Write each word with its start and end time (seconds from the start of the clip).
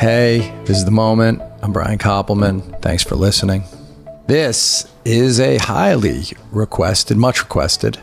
Hey, 0.00 0.58
this 0.64 0.78
is 0.78 0.86
the 0.86 0.90
moment. 0.90 1.42
I'm 1.60 1.74
Brian 1.74 1.98
Koppelman. 1.98 2.80
Thanks 2.80 3.04
for 3.04 3.16
listening. 3.16 3.64
This 4.26 4.90
is 5.04 5.38
a 5.38 5.58
highly 5.58 6.22
requested, 6.50 7.18
much 7.18 7.40
requested 7.42 7.98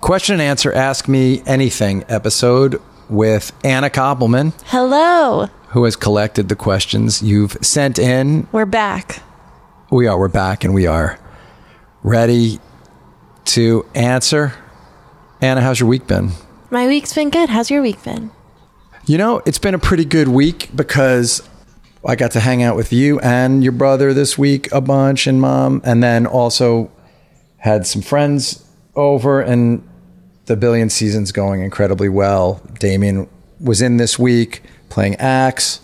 question 0.00 0.32
and 0.32 0.40
answer 0.40 0.72
Ask 0.72 1.06
Me 1.06 1.42
Anything 1.44 2.02
episode 2.08 2.80
with 3.10 3.52
Anna 3.62 3.90
Koppelman, 3.90 4.54
Hello. 4.68 5.48
who 5.68 5.84
has 5.84 5.96
collected 5.96 6.48
the 6.48 6.56
questions 6.56 7.22
you've 7.22 7.58
sent 7.60 7.98
in. 7.98 8.48
We're 8.50 8.64
back. 8.64 9.22
We 9.90 10.06
are, 10.06 10.18
we're 10.18 10.28
back, 10.28 10.64
and 10.64 10.72
we 10.72 10.86
are 10.86 11.18
ready 12.02 12.58
to 13.46 13.84
answer. 13.94 14.54
Anna, 15.42 15.60
how's 15.60 15.78
your 15.78 15.90
week 15.90 16.06
been? 16.06 16.30
My 16.70 16.86
week's 16.86 17.12
been 17.12 17.28
good. 17.28 17.50
How's 17.50 17.70
your 17.70 17.82
week 17.82 18.02
been? 18.02 18.30
You 19.08 19.16
know, 19.16 19.40
it's 19.46 19.58
been 19.58 19.72
a 19.72 19.78
pretty 19.78 20.04
good 20.04 20.28
week 20.28 20.68
because 20.76 21.40
I 22.06 22.14
got 22.14 22.32
to 22.32 22.40
hang 22.40 22.62
out 22.62 22.76
with 22.76 22.92
you 22.92 23.18
and 23.20 23.62
your 23.62 23.72
brother 23.72 24.12
this 24.12 24.36
week 24.36 24.70
a 24.70 24.82
bunch 24.82 25.26
and 25.26 25.40
mom, 25.40 25.80
and 25.82 26.02
then 26.02 26.26
also 26.26 26.90
had 27.56 27.86
some 27.86 28.02
friends 28.02 28.70
over, 28.94 29.40
and 29.40 29.82
the 30.44 30.56
Billions 30.56 30.92
season's 30.92 31.32
going 31.32 31.62
incredibly 31.62 32.10
well. 32.10 32.60
Damian 32.80 33.30
was 33.58 33.80
in 33.80 33.96
this 33.96 34.18
week 34.18 34.62
playing 34.90 35.14
Axe, 35.14 35.80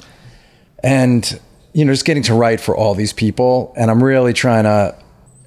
and 0.83 1.41
you 1.73 1.87
know, 1.87 1.95
just 1.95 2.05
getting 2.05 2.25
to 2.25 2.34
write 2.34 2.61
for 2.61 2.77
all 2.77 2.95
these 2.95 3.15
people, 3.15 3.73
and 3.75 3.91
I'm 3.91 4.05
really 4.05 4.34
trying 4.34 4.65
to 4.65 4.95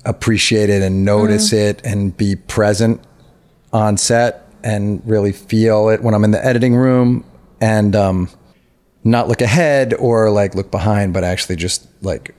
appreciate 0.04 0.72
it 0.72 0.82
and 0.82 1.06
notice 1.06 1.50
mm-hmm. 1.52 1.70
it 1.70 1.86
and 1.86 2.18
be 2.18 2.36
present 2.38 3.04
on 3.72 3.98
set 3.98 4.48
and 4.64 5.00
really 5.06 5.32
feel 5.32 5.90
it 5.90 6.02
when 6.02 6.16
I'm 6.16 6.24
in 6.24 6.32
the 6.32 6.44
editing 6.44 6.76
room 6.76 7.24
and 7.62 7.96
um, 7.96 8.30
not 9.04 9.28
look 9.28 9.42
ahead 9.42 9.94
or 9.94 10.30
like 10.32 10.56
look 10.56 10.72
behind, 10.72 11.14
but 11.14 11.24
actually 11.24 11.56
just 11.56 11.88
like 12.04 12.36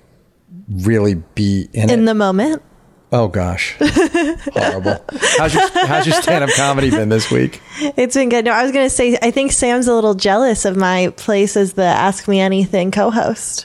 really 0.71 1.15
be 1.15 1.69
in, 1.73 1.91
In 1.91 2.01
it. 2.01 2.07
the 2.07 2.15
moment? 2.15 2.63
oh 3.11 3.27
gosh, 3.27 3.75
horrible. 3.81 5.03
How's 5.39 5.55
your 5.55 5.69
How's 5.87 6.07
your 6.07 6.21
stand 6.21 6.45
up 6.45 6.51
comedy 6.51 6.91
been 6.91 7.09
this 7.09 7.31
week? 7.31 7.63
It's 7.81 8.15
been 8.15 8.29
good. 8.29 8.45
No, 8.45 8.53
I 8.53 8.63
was 8.63 8.73
going 8.73 8.85
to 8.85 8.95
say, 8.95 9.17
I 9.23 9.31
think 9.31 9.53
Sam's 9.53 9.89
a 9.89 9.95
little 9.95 10.13
jealous 10.15 10.65
of 10.67 10.77
my 10.77 11.13
place 11.17 11.57
as 11.57 11.73
the 11.73 11.85
Ask 11.85 12.29
Me 12.29 12.39
Anything 12.39 12.91
co 12.91 13.11
host. 13.11 13.65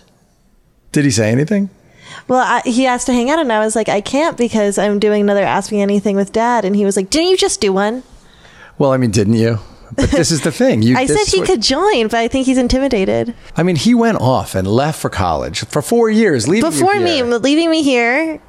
Did 0.94 1.04
he 1.04 1.12
say 1.12 1.30
anything? 1.32 1.70
Well, 2.30 2.40
I, 2.40 2.62
he 2.70 2.86
asked 2.88 3.08
to 3.08 3.14
hang 3.14 3.30
out, 3.32 3.40
and 3.40 3.52
I 3.52 3.60
was 3.60 3.76
like, 3.76 3.90
I 3.90 4.00
can't 4.00 4.38
because 4.38 4.78
I'm 4.78 4.98
doing 5.00 5.22
another 5.24 5.44
Ask 5.44 5.72
Me 5.74 5.82
Anything 5.82 6.16
with 6.16 6.32
dad. 6.32 6.64
And 6.64 6.74
he 6.74 6.86
was 6.86 6.96
like, 6.96 7.10
Didn't 7.10 7.32
you 7.32 7.36
just 7.38 7.60
do 7.60 7.74
one? 7.74 8.04
Well, 8.78 8.92
I 8.94 8.98
mean, 8.98 9.12
didn't 9.12 9.34
you? 9.34 9.60
But 9.96 10.12
this 10.12 10.32
is 10.32 10.42
the 10.42 10.52
thing. 10.52 10.82
You, 10.82 10.96
I 10.98 11.06
said 11.06 11.28
he 11.28 11.46
could 11.46 11.62
join, 11.62 12.08
but 12.08 12.16
I 12.16 12.28
think 12.28 12.46
he's 12.46 12.58
intimidated. 12.58 13.34
I 13.56 13.64
mean, 13.64 13.76
he 13.76 13.94
went 13.96 14.20
off 14.20 14.56
and 14.56 14.68
left 14.68 15.00
for 15.02 15.10
college 15.10 15.66
for 15.66 15.82
four 15.82 16.10
years, 16.10 16.48
leaving 16.48 16.70
Before 16.70 17.00
me, 17.00 17.22
leaving 17.24 17.70
me 17.70 17.84
here 17.84 18.42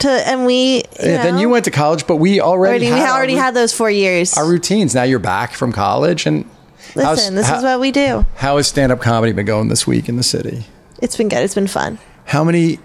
to, 0.00 0.10
and 0.10 0.46
we. 0.46 0.76
You 0.76 0.82
Yeah, 1.00 1.22
then 1.22 1.38
you 1.38 1.48
went 1.48 1.64
to 1.66 1.70
college, 1.70 2.06
but 2.06 2.16
we 2.16 2.40
already 2.40 2.86
Already, 2.86 2.86
had 2.86 2.94
we 3.04 3.10
already 3.10 3.34
rou- 3.34 3.40
had 3.40 3.54
those 3.54 3.72
four 3.72 3.90
years. 3.90 4.36
our 4.36 4.46
routines. 4.46 4.94
Now 4.94 5.02
you're 5.02 5.18
back 5.18 5.52
from 5.52 5.72
college, 5.72 6.26
and 6.26 6.48
Listen, 6.94 7.34
this 7.34 7.46
how, 7.48 7.58
is 7.58 7.62
what 7.64 7.80
we 7.80 7.90
do. 7.90 8.26
how 8.36 8.56
has 8.58 8.68
stand 8.68 8.92
up 8.92 9.00
comedy 9.00 9.32
been 9.32 9.46
going 9.46 9.68
this 9.68 9.86
week 9.86 10.08
in 10.08 10.16
the 10.16 10.22
city? 10.22 10.66
It's 11.00 11.16
been 11.16 11.28
good. 11.28 11.38
It's 11.42 11.54
been 11.54 11.66
fun. 11.66 11.98
How 12.26 12.44
many 12.44 12.78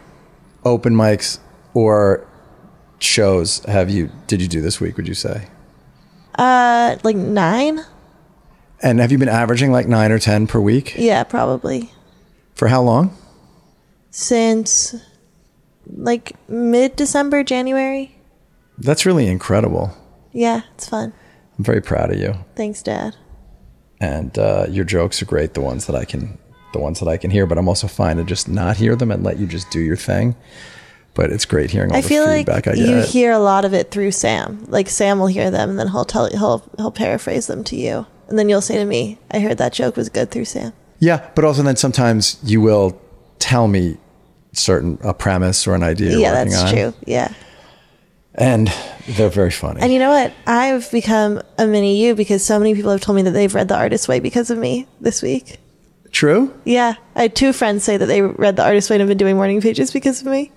open 0.63 0.93
mics 0.95 1.39
or 1.73 2.25
shows 2.99 3.59
have 3.65 3.89
you 3.89 4.09
did 4.27 4.41
you 4.41 4.47
do 4.47 4.61
this 4.61 4.79
week? 4.81 4.97
Would 4.97 5.07
you 5.07 5.13
say? 5.13 5.47
Uh, 6.35 6.97
like 7.03 7.15
nine? 7.15 7.81
And 8.81 8.99
have 8.99 9.11
you 9.11 9.17
been 9.17 9.29
averaging 9.29 9.71
like 9.71 9.87
nine 9.87 10.11
or 10.11 10.19
ten 10.19 10.45
per 10.47 10.59
week? 10.59 10.95
Yeah, 10.97 11.23
probably. 11.23 11.91
For 12.55 12.67
how 12.67 12.81
long? 12.81 13.15
Since 14.11 14.95
like 15.95 16.33
mid 16.49 16.95
December, 16.95 17.43
January. 17.43 18.15
That's 18.77 19.05
really 19.05 19.27
incredible. 19.27 19.95
Yeah, 20.31 20.61
it's 20.75 20.87
fun. 20.87 21.13
I'm 21.57 21.63
very 21.63 21.81
proud 21.81 22.11
of 22.11 22.19
you. 22.19 22.35
Thanks, 22.55 22.83
Dad. 22.83 23.15
and 23.99 24.37
uh, 24.37 24.67
your 24.69 24.85
jokes 24.85 25.21
are 25.21 25.25
great. 25.25 25.55
The 25.55 25.61
ones 25.61 25.87
that 25.87 25.95
I 25.95 26.05
can, 26.05 26.37
the 26.73 26.79
ones 26.79 26.99
that 26.99 27.07
I 27.07 27.17
can 27.17 27.31
hear, 27.31 27.47
but 27.47 27.57
I'm 27.57 27.67
also 27.67 27.87
fine 27.87 28.17
to 28.17 28.23
just 28.23 28.47
not 28.47 28.77
hear 28.77 28.95
them 28.95 29.09
and 29.11 29.23
let 29.23 29.39
you 29.39 29.47
just 29.47 29.71
do 29.71 29.79
your 29.79 29.95
thing. 29.95 30.35
But 31.15 31.31
it's 31.31 31.45
great 31.45 31.71
hearing 31.71 31.89
all 31.89 31.97
I 31.97 32.01
the 32.01 32.07
feel 32.07 32.25
like 32.25 32.45
feedback 32.45 32.67
I 32.67 32.73
feel 32.73 32.95
like 32.97 33.05
you 33.07 33.11
hear 33.11 33.31
a 33.31 33.39
lot 33.39 33.65
of 33.65 33.73
it 33.73 33.89
through 33.89 34.11
Sam. 34.11 34.65
Like 34.67 34.87
Sam 34.87 35.17
will 35.17 35.25
hear 35.25 35.49
them, 35.49 35.71
and 35.71 35.79
then 35.79 35.87
he'll 35.87 36.05
tell 36.05 36.29
he'll 36.29 36.63
he'll 36.77 36.91
paraphrase 36.91 37.47
them 37.47 37.63
to 37.65 37.75
you, 37.75 38.05
and 38.29 38.37
then 38.37 38.49
you'll 38.49 38.61
say 38.61 38.77
to 38.77 38.85
me, 38.85 39.17
"I 39.31 39.39
heard 39.39 39.57
that 39.57 39.73
joke 39.73 39.95
was 39.95 40.09
good 40.09 40.31
through 40.31 40.45
Sam." 40.45 40.73
yeah, 40.99 41.29
but 41.35 41.45
also 41.45 41.61
then 41.63 41.75
sometimes 41.75 42.37
you 42.43 42.59
will 42.61 42.99
tell 43.39 43.67
me 43.67 43.97
certain 44.53 44.97
a 45.03 45.13
premise 45.13 45.67
or 45.67 45.75
an 45.75 45.83
idea. 45.83 46.17
yeah, 46.17 46.31
that's 46.31 46.61
on, 46.63 46.73
true. 46.73 46.93
Yeah. 47.05 47.31
and 48.35 48.71
they're 49.07 49.29
very 49.29 49.51
funny. 49.51 49.81
And 49.81 49.91
you 49.93 49.99
know 49.99 50.09
what? 50.09 50.33
I've 50.45 50.89
become 50.91 51.41
a 51.57 51.65
mini 51.67 52.03
you 52.03 52.15
because 52.15 52.43
so 52.43 52.57
many 52.59 52.75
people 52.75 52.91
have 52.91 53.01
told 53.01 53.15
me 53.15 53.21
that 53.23 53.31
they've 53.31 53.53
read 53.53 53.67
The 53.67 53.75
Artist's 53.77 54.07
Way 54.07 54.19
because 54.19 54.49
of 54.51 54.57
me 54.57 54.87
this 55.01 55.21
week. 55.21 55.59
True. 56.11 56.53
Yeah, 56.63 56.95
I 57.15 57.23
had 57.23 57.35
two 57.35 57.53
friends 57.53 57.83
say 57.83 57.97
that 57.97 58.05
they 58.05 58.21
read 58.21 58.55
The 58.55 58.63
Artist's 58.63 58.89
Way 58.89 58.95
and 58.95 59.01
have 59.01 59.09
been 59.09 59.17
doing 59.17 59.35
morning 59.35 59.61
pages 59.61 59.91
because 59.91 60.21
of 60.21 60.27
me. 60.27 60.51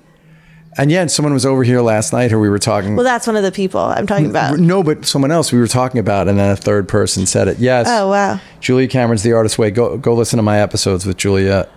And 0.78 0.90
yeah, 0.90 1.00
and 1.00 1.10
someone 1.10 1.32
was 1.32 1.44
over 1.44 1.64
here 1.64 1.80
last 1.80 2.12
night 2.12 2.30
who 2.30 2.38
we 2.38 2.48
were 2.48 2.58
talking. 2.58 2.94
Well, 2.94 3.04
that's 3.04 3.26
one 3.26 3.34
of 3.36 3.42
the 3.42 3.50
people 3.50 3.80
I'm 3.80 4.06
talking 4.06 4.30
about. 4.30 4.58
no, 4.58 4.82
but 4.84 5.04
someone 5.04 5.30
else 5.32 5.52
we 5.52 5.58
were 5.58 5.66
talking 5.66 5.98
about, 5.98 6.28
and 6.28 6.38
then 6.38 6.50
a 6.50 6.56
third 6.56 6.88
person 6.88 7.26
said 7.26 7.48
it. 7.48 7.58
Yes. 7.58 7.86
Oh 7.90 8.08
wow. 8.08 8.40
Julia 8.60 8.86
Cameron's 8.86 9.22
The 9.24 9.32
Artist's 9.32 9.58
Way. 9.58 9.70
Go 9.72 9.96
go 9.98 10.14
listen 10.14 10.36
to 10.36 10.42
my 10.44 10.60
episodes 10.60 11.04
with 11.06 11.16
Julia. 11.16 11.68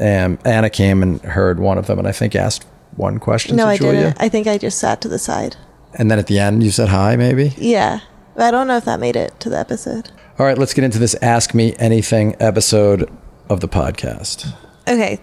And 0.00 0.38
Anna 0.46 0.70
came 0.70 1.02
and 1.02 1.20
heard 1.22 1.58
one 1.58 1.76
of 1.78 1.88
them, 1.88 1.98
and 1.98 2.06
I 2.06 2.12
think 2.12 2.36
asked 2.36 2.64
one 2.94 3.18
question 3.18 3.56
No, 3.56 3.64
to 3.64 3.70
I 3.70 3.76
Julia. 3.76 3.92
didn't. 4.02 4.22
I 4.22 4.28
think 4.28 4.46
I 4.46 4.56
just 4.56 4.78
sat 4.78 5.00
to 5.00 5.08
the 5.08 5.18
side. 5.18 5.56
And 5.94 6.08
then 6.08 6.20
at 6.20 6.28
the 6.28 6.38
end, 6.38 6.62
you 6.62 6.70
said 6.70 6.88
hi, 6.90 7.16
maybe. 7.16 7.52
Yeah. 7.58 8.00
I 8.36 8.52
don't 8.52 8.68
know 8.68 8.76
if 8.76 8.84
that 8.84 9.00
made 9.00 9.16
it 9.16 9.40
to 9.40 9.48
the 9.50 9.58
episode. 9.58 10.10
All 10.38 10.46
right, 10.46 10.56
let's 10.56 10.72
get 10.72 10.84
into 10.84 11.00
this 11.00 11.16
Ask 11.20 11.52
Me 11.54 11.74
Anything 11.80 12.36
episode 12.38 13.10
of 13.48 13.58
the 13.58 13.66
podcast. 13.66 14.54
Okay. 14.86 15.18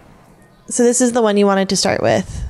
So 0.68 0.82
this 0.82 1.00
is 1.00 1.12
the 1.12 1.22
one 1.22 1.38
you 1.38 1.46
wanted 1.46 1.70
to 1.70 1.76
start 1.76 2.02
with. 2.02 2.44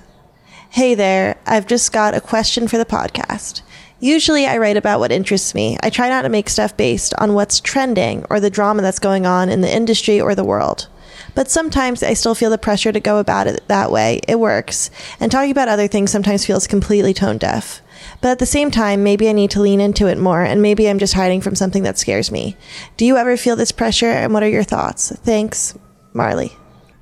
Hey 0.71 0.95
there, 0.95 1.39
I've 1.47 1.67
just 1.67 1.93
got 1.93 2.15
a 2.15 2.21
question 2.21 2.69
for 2.69 2.77
the 2.77 2.85
podcast. 2.85 3.63
Usually 3.99 4.47
I 4.47 4.59
write 4.59 4.77
about 4.77 5.01
what 5.01 5.11
interests 5.11 5.55
me. 5.55 5.79
I 5.83 5.89
try 5.89 6.11
not 6.11 6.23
to 6.23 6.29
make 6.29 6.51
stuff 6.51 6.77
based 6.77 7.15
on 7.15 7.33
what's 7.33 7.61
trending 7.61 8.27
or 8.29 8.41
the 8.41 8.51
drama 8.51 8.83
that's 8.83 8.99
going 8.99 9.25
on 9.25 9.49
in 9.49 9.63
the 9.63 9.75
industry 9.75 10.21
or 10.21 10.35
the 10.35 10.45
world. 10.45 10.89
But 11.35 11.51
sometimes 11.51 12.03
I 12.03 12.13
still 12.13 12.35
feel 12.35 12.51
the 12.51 12.59
pressure 12.59 12.93
to 12.93 13.01
go 13.01 13.19
about 13.19 13.47
it 13.47 13.67
that 13.69 13.91
way. 13.91 14.21
It 14.29 14.39
works. 14.39 14.91
And 15.19 15.33
talking 15.33 15.51
about 15.51 15.69
other 15.69 15.89
things 15.89 16.11
sometimes 16.11 16.45
feels 16.45 16.67
completely 16.67 17.15
tone 17.15 17.39
deaf. 17.39 17.81
But 18.21 18.33
at 18.33 18.39
the 18.39 18.47
same 18.47 18.71
time, 18.71 19.03
maybe 19.03 19.29
I 19.29 19.33
need 19.33 19.51
to 19.53 19.61
lean 19.61 19.81
into 19.81 20.07
it 20.07 20.19
more, 20.19 20.43
and 20.43 20.61
maybe 20.61 20.89
I'm 20.89 20.99
just 20.99 21.15
hiding 21.15 21.41
from 21.41 21.55
something 21.55 21.83
that 21.85 21.99
scares 21.99 22.31
me. 22.31 22.57
Do 22.97 23.07
you 23.07 23.17
ever 23.17 23.37
feel 23.37 23.57
this 23.57 23.73
pressure, 23.73 24.11
and 24.11 24.33
what 24.33 24.43
are 24.43 24.49
your 24.49 24.63
thoughts? 24.63 25.11
Thanks, 25.11 25.77
Marley. 26.13 26.53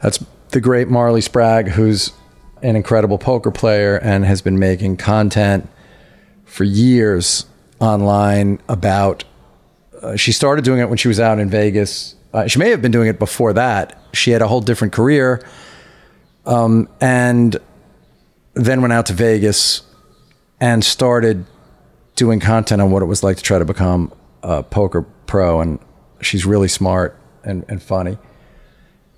That's 0.01 0.25
the 0.51 0.61
great 0.61 0.89
Marley 0.89 1.21
Sprague, 1.21 1.69
who's 1.69 2.13
an 2.65 2.77
incredible 2.77 3.19
poker 3.19 3.51
player 3.51 3.97
and 3.99 4.25
has 4.25 4.41
been 4.41 4.59
making 4.59 4.97
content 4.97 5.69
for 6.47 6.65
years 6.65 7.45
online 7.79 8.59
about. 8.69 9.23
Uh, 10.01 10.17
she 10.17 10.33
started 10.33 10.65
doing 10.65 10.81
it 10.81 10.89
when 10.89 10.97
she 10.97 11.07
was 11.07 11.21
out 11.21 11.39
in 11.39 11.51
Vegas. 11.51 12.17
Uh, 12.33 12.49
she 12.49 12.59
may 12.59 12.71
have 12.71 12.81
been 12.81 12.91
doing 12.91 13.07
it 13.07 13.19
before 13.19 13.53
that. 13.53 14.01
She 14.15 14.31
had 14.31 14.41
a 14.41 14.49
whole 14.49 14.63
different 14.63 14.95
career, 14.95 15.47
um, 16.47 16.89
and 17.03 17.57
then 18.55 18.81
went 18.81 18.95
out 18.95 19.07
to 19.07 19.13
Vegas 19.13 19.83
and 20.59 20.83
started 20.83 21.45
doing 22.17 22.41
content 22.41 22.81
on 22.81 22.91
what 22.91 23.03
it 23.03 23.07
was 23.07 23.23
like 23.23 23.37
to 23.37 23.43
try 23.43 23.59
to 23.59 23.65
become 23.67 24.11
a 24.43 24.63
poker 24.63 25.03
pro. 25.27 25.61
And 25.61 25.79
she's 26.23 26.47
really 26.47 26.69
smart 26.69 27.19
and, 27.43 27.65
and 27.69 27.83
funny. 27.83 28.17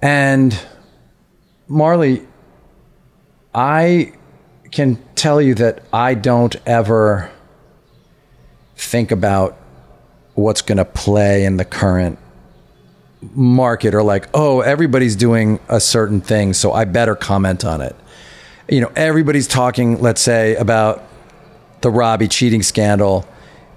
And 0.02 0.58
Marley, 1.68 2.26
I 3.56 4.12
can 4.70 5.02
tell 5.14 5.40
you 5.40 5.54
that 5.54 5.82
I 5.90 6.12
don't 6.12 6.54
ever 6.66 7.32
think 8.76 9.10
about 9.10 9.56
what's 10.34 10.60
going 10.60 10.76
to 10.76 10.84
play 10.84 11.46
in 11.46 11.56
the 11.56 11.64
current 11.64 12.18
market 13.34 13.94
or 13.94 14.02
like, 14.02 14.28
oh, 14.34 14.60
everybody's 14.60 15.16
doing 15.16 15.58
a 15.70 15.80
certain 15.80 16.20
thing, 16.20 16.52
so 16.52 16.74
I 16.74 16.84
better 16.84 17.16
comment 17.16 17.64
on 17.64 17.80
it. 17.80 17.96
You 18.68 18.82
know, 18.82 18.92
everybody's 18.94 19.48
talking, 19.48 20.02
let's 20.02 20.20
say, 20.20 20.54
about 20.56 21.02
the 21.80 21.88
Robbi 21.90 22.30
cheating 22.30 22.62
scandal 22.62 23.26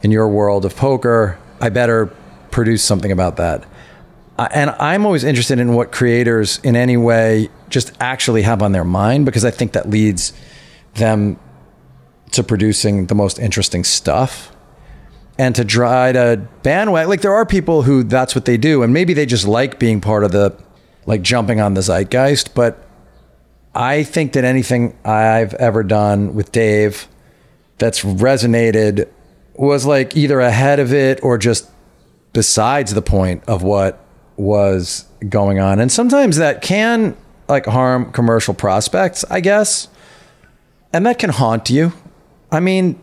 in 0.04 0.12
your 0.12 0.28
world 0.28 0.66
of 0.66 0.76
poker. 0.76 1.40
I 1.62 1.70
better 1.70 2.08
produce 2.52 2.84
something 2.84 3.14
about 3.14 3.38
that. 3.38 3.64
And 4.40 4.70
I'm 4.72 5.06
always 5.06 5.26
interested 5.26 5.60
in 5.60 5.74
what 5.74 5.92
creators 5.92 6.60
in 6.64 6.78
any 6.78 6.96
way 6.96 7.50
just 7.68 7.92
actually 8.00 8.44
have 8.44 8.62
on 8.62 8.72
their 8.72 8.86
mind 8.86 9.26
because 9.26 9.44
I 9.44 9.52
think 9.52 9.74
that 9.74 9.90
leads 9.90 10.32
them 10.96 11.38
to 12.32 12.44
producing 12.44 13.08
the 13.08 13.16
most 13.16 13.38
interesting 13.38 13.84
stuff 13.84 14.56
and 15.38 15.56
to 15.56 15.66
try 15.66 16.14
to 16.14 16.48
bandwagon. 16.64 17.10
Like 17.10 17.22
there 17.22 17.34
are 17.34 17.46
people 17.46 17.84
who 17.84 18.04
that's 18.04 18.34
what 18.34 18.46
they 18.46 18.56
do 18.56 18.82
and 18.82 18.94
maybe 18.94 19.14
they 19.14 19.26
just 19.26 19.48
like 19.48 19.78
being 19.78 20.00
part 20.00 20.24
of 20.24 20.32
the 20.32 20.56
like 21.06 21.22
jumping 21.22 21.60
on 21.60 21.74
the 21.74 21.82
zeitgeist, 21.82 22.54
but 22.54 22.86
I 23.76 24.04
think 24.04 24.34
that 24.34 24.46
anything 24.46 24.98
I've 25.04 25.54
ever 25.56 25.84
done 25.84 26.34
with 26.34 26.52
Dave 26.52 27.08
that's 27.78 28.02
resonated 28.02 29.10
was 29.56 29.86
like 29.86 30.16
either 30.16 30.40
ahead 30.40 30.80
of 30.80 30.94
it 30.94 31.22
or 31.24 31.38
just 31.38 31.70
besides 32.32 32.94
the 32.94 33.02
point 33.02 33.44
of 33.48 33.64
what 33.64 34.06
was 34.40 35.06
going 35.28 35.60
on. 35.60 35.80
And 35.80 35.92
sometimes 35.92 36.38
that 36.38 36.62
can 36.62 37.16
like 37.48 37.66
harm 37.66 38.12
commercial 38.12 38.54
prospects, 38.54 39.26
I 39.30 39.42
guess. 39.42 39.90
And 40.94 41.06
that 41.06 41.20
can 41.20 41.30
haunt 41.30 41.70
you. 41.70 41.94
I 42.52 42.60
mean, 42.60 43.02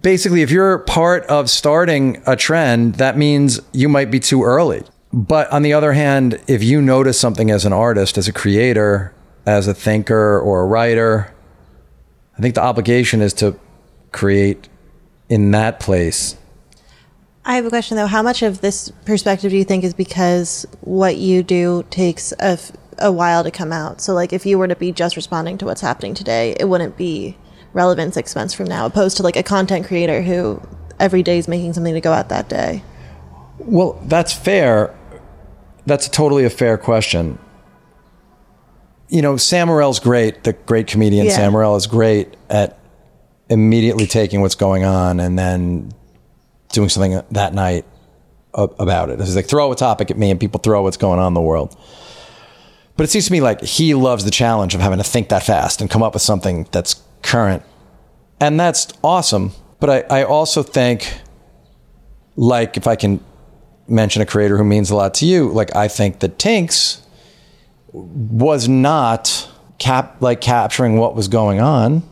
basically, 0.00 0.42
if 0.42 0.50
you're 0.50 0.78
part 0.78 1.24
of 1.26 1.50
starting 1.50 2.22
a 2.26 2.36
trend, 2.36 2.96
that 2.96 3.16
means 3.16 3.60
you 3.72 3.88
might 3.88 4.10
be 4.10 4.18
too 4.18 4.42
early. 4.42 4.82
But 5.12 5.50
on 5.52 5.62
the 5.62 5.72
other 5.72 5.92
hand, 5.92 6.40
if 6.48 6.62
you 6.64 6.82
notice 6.82 7.18
something 7.20 7.50
as 7.50 7.64
an 7.64 7.72
artist, 7.72 8.18
as 8.18 8.26
a 8.26 8.32
creator, 8.32 9.14
as 9.44 9.68
a 9.68 9.74
thinker 9.74 10.40
or 10.40 10.62
a 10.62 10.66
writer, 10.66 11.32
I 12.36 12.42
think 12.42 12.54
the 12.54 12.62
obligation 12.62 13.22
is 13.22 13.32
to 13.34 13.58
create 14.12 14.68
in 15.28 15.52
that 15.52 15.80
place. 15.80 16.36
I 17.46 17.54
have 17.54 17.64
a 17.64 17.68
question 17.68 17.96
though. 17.96 18.08
How 18.08 18.22
much 18.22 18.42
of 18.42 18.60
this 18.60 18.90
perspective 19.04 19.52
do 19.52 19.56
you 19.56 19.64
think 19.64 19.84
is 19.84 19.94
because 19.94 20.66
what 20.80 21.16
you 21.16 21.44
do 21.44 21.84
takes 21.90 22.32
a, 22.32 22.44
f- 22.44 22.72
a 22.98 23.12
while 23.12 23.44
to 23.44 23.52
come 23.52 23.72
out? 23.72 24.00
So, 24.00 24.14
like, 24.14 24.32
if 24.32 24.44
you 24.44 24.58
were 24.58 24.66
to 24.66 24.74
be 24.74 24.90
just 24.90 25.14
responding 25.14 25.56
to 25.58 25.64
what's 25.64 25.80
happening 25.80 26.12
today, 26.12 26.56
it 26.58 26.64
wouldn't 26.64 26.96
be 26.96 27.38
relevant 27.72 28.14
six 28.14 28.34
months 28.34 28.52
from 28.52 28.66
now, 28.66 28.84
opposed 28.84 29.16
to 29.18 29.22
like 29.22 29.36
a 29.36 29.44
content 29.44 29.86
creator 29.86 30.22
who 30.22 30.60
every 30.98 31.22
day 31.22 31.38
is 31.38 31.46
making 31.46 31.72
something 31.72 31.94
to 31.94 32.00
go 32.00 32.12
out 32.12 32.30
that 32.30 32.48
day. 32.48 32.82
Well, 33.58 34.02
that's 34.06 34.32
fair. 34.32 34.92
That's 35.86 36.08
totally 36.08 36.44
a 36.44 36.50
fair 36.50 36.76
question. 36.76 37.38
You 39.08 39.22
know, 39.22 39.36
Sam 39.36 39.68
Morril's 39.68 40.00
great. 40.00 40.42
The 40.42 40.52
great 40.52 40.88
comedian 40.88 41.26
Yeah. 41.26 41.36
Sam 41.36 41.52
Morril 41.52 41.76
is 41.76 41.86
great 41.86 42.34
at 42.50 42.76
immediately 43.48 44.08
taking 44.08 44.40
what's 44.40 44.56
going 44.56 44.84
on 44.84 45.20
and 45.20 45.38
then 45.38 45.92
doing 46.70 46.88
something 46.88 47.22
that 47.30 47.54
night 47.54 47.84
about 48.54 49.10
it. 49.10 49.20
It's 49.20 49.36
like 49.36 49.46
throw 49.46 49.70
a 49.72 49.76
topic 49.76 50.10
at 50.10 50.18
me 50.18 50.30
and 50.30 50.40
people 50.40 50.60
throw 50.60 50.82
what's 50.82 50.96
going 50.96 51.18
on 51.18 51.28
in 51.28 51.34
the 51.34 51.40
world. 51.40 51.76
But 52.96 53.04
it 53.04 53.10
seems 53.10 53.26
to 53.26 53.32
me 53.32 53.40
like 53.40 53.60
he 53.60 53.94
loves 53.94 54.24
the 54.24 54.30
challenge 54.30 54.74
of 54.74 54.80
having 54.80 54.98
to 54.98 55.04
think 55.04 55.28
that 55.28 55.42
fast 55.42 55.80
and 55.80 55.90
come 55.90 56.02
up 56.02 56.14
with 56.14 56.22
something 56.22 56.66
that's 56.72 57.02
current. 57.22 57.62
And 58.40 58.58
that's 58.58 58.88
awesome. 59.04 59.52
But 59.80 60.10
I, 60.10 60.20
I 60.20 60.24
also 60.24 60.62
think, 60.62 61.20
like, 62.36 62.76
if 62.76 62.86
I 62.86 62.96
can 62.96 63.22
mention 63.88 64.22
a 64.22 64.26
creator 64.26 64.56
who 64.56 64.64
means 64.64 64.90
a 64.90 64.96
lot 64.96 65.14
to 65.14 65.26
you, 65.26 65.50
like, 65.50 65.74
I 65.76 65.88
think 65.88 66.20
that 66.20 66.38
Tinx 66.38 67.02
was 67.92 68.68
not 68.68 69.50
cap 69.78 70.16
like 70.20 70.40
capturing 70.40 70.96
what 70.96 71.14
was 71.14 71.28
going 71.28 71.60
on 71.60 72.02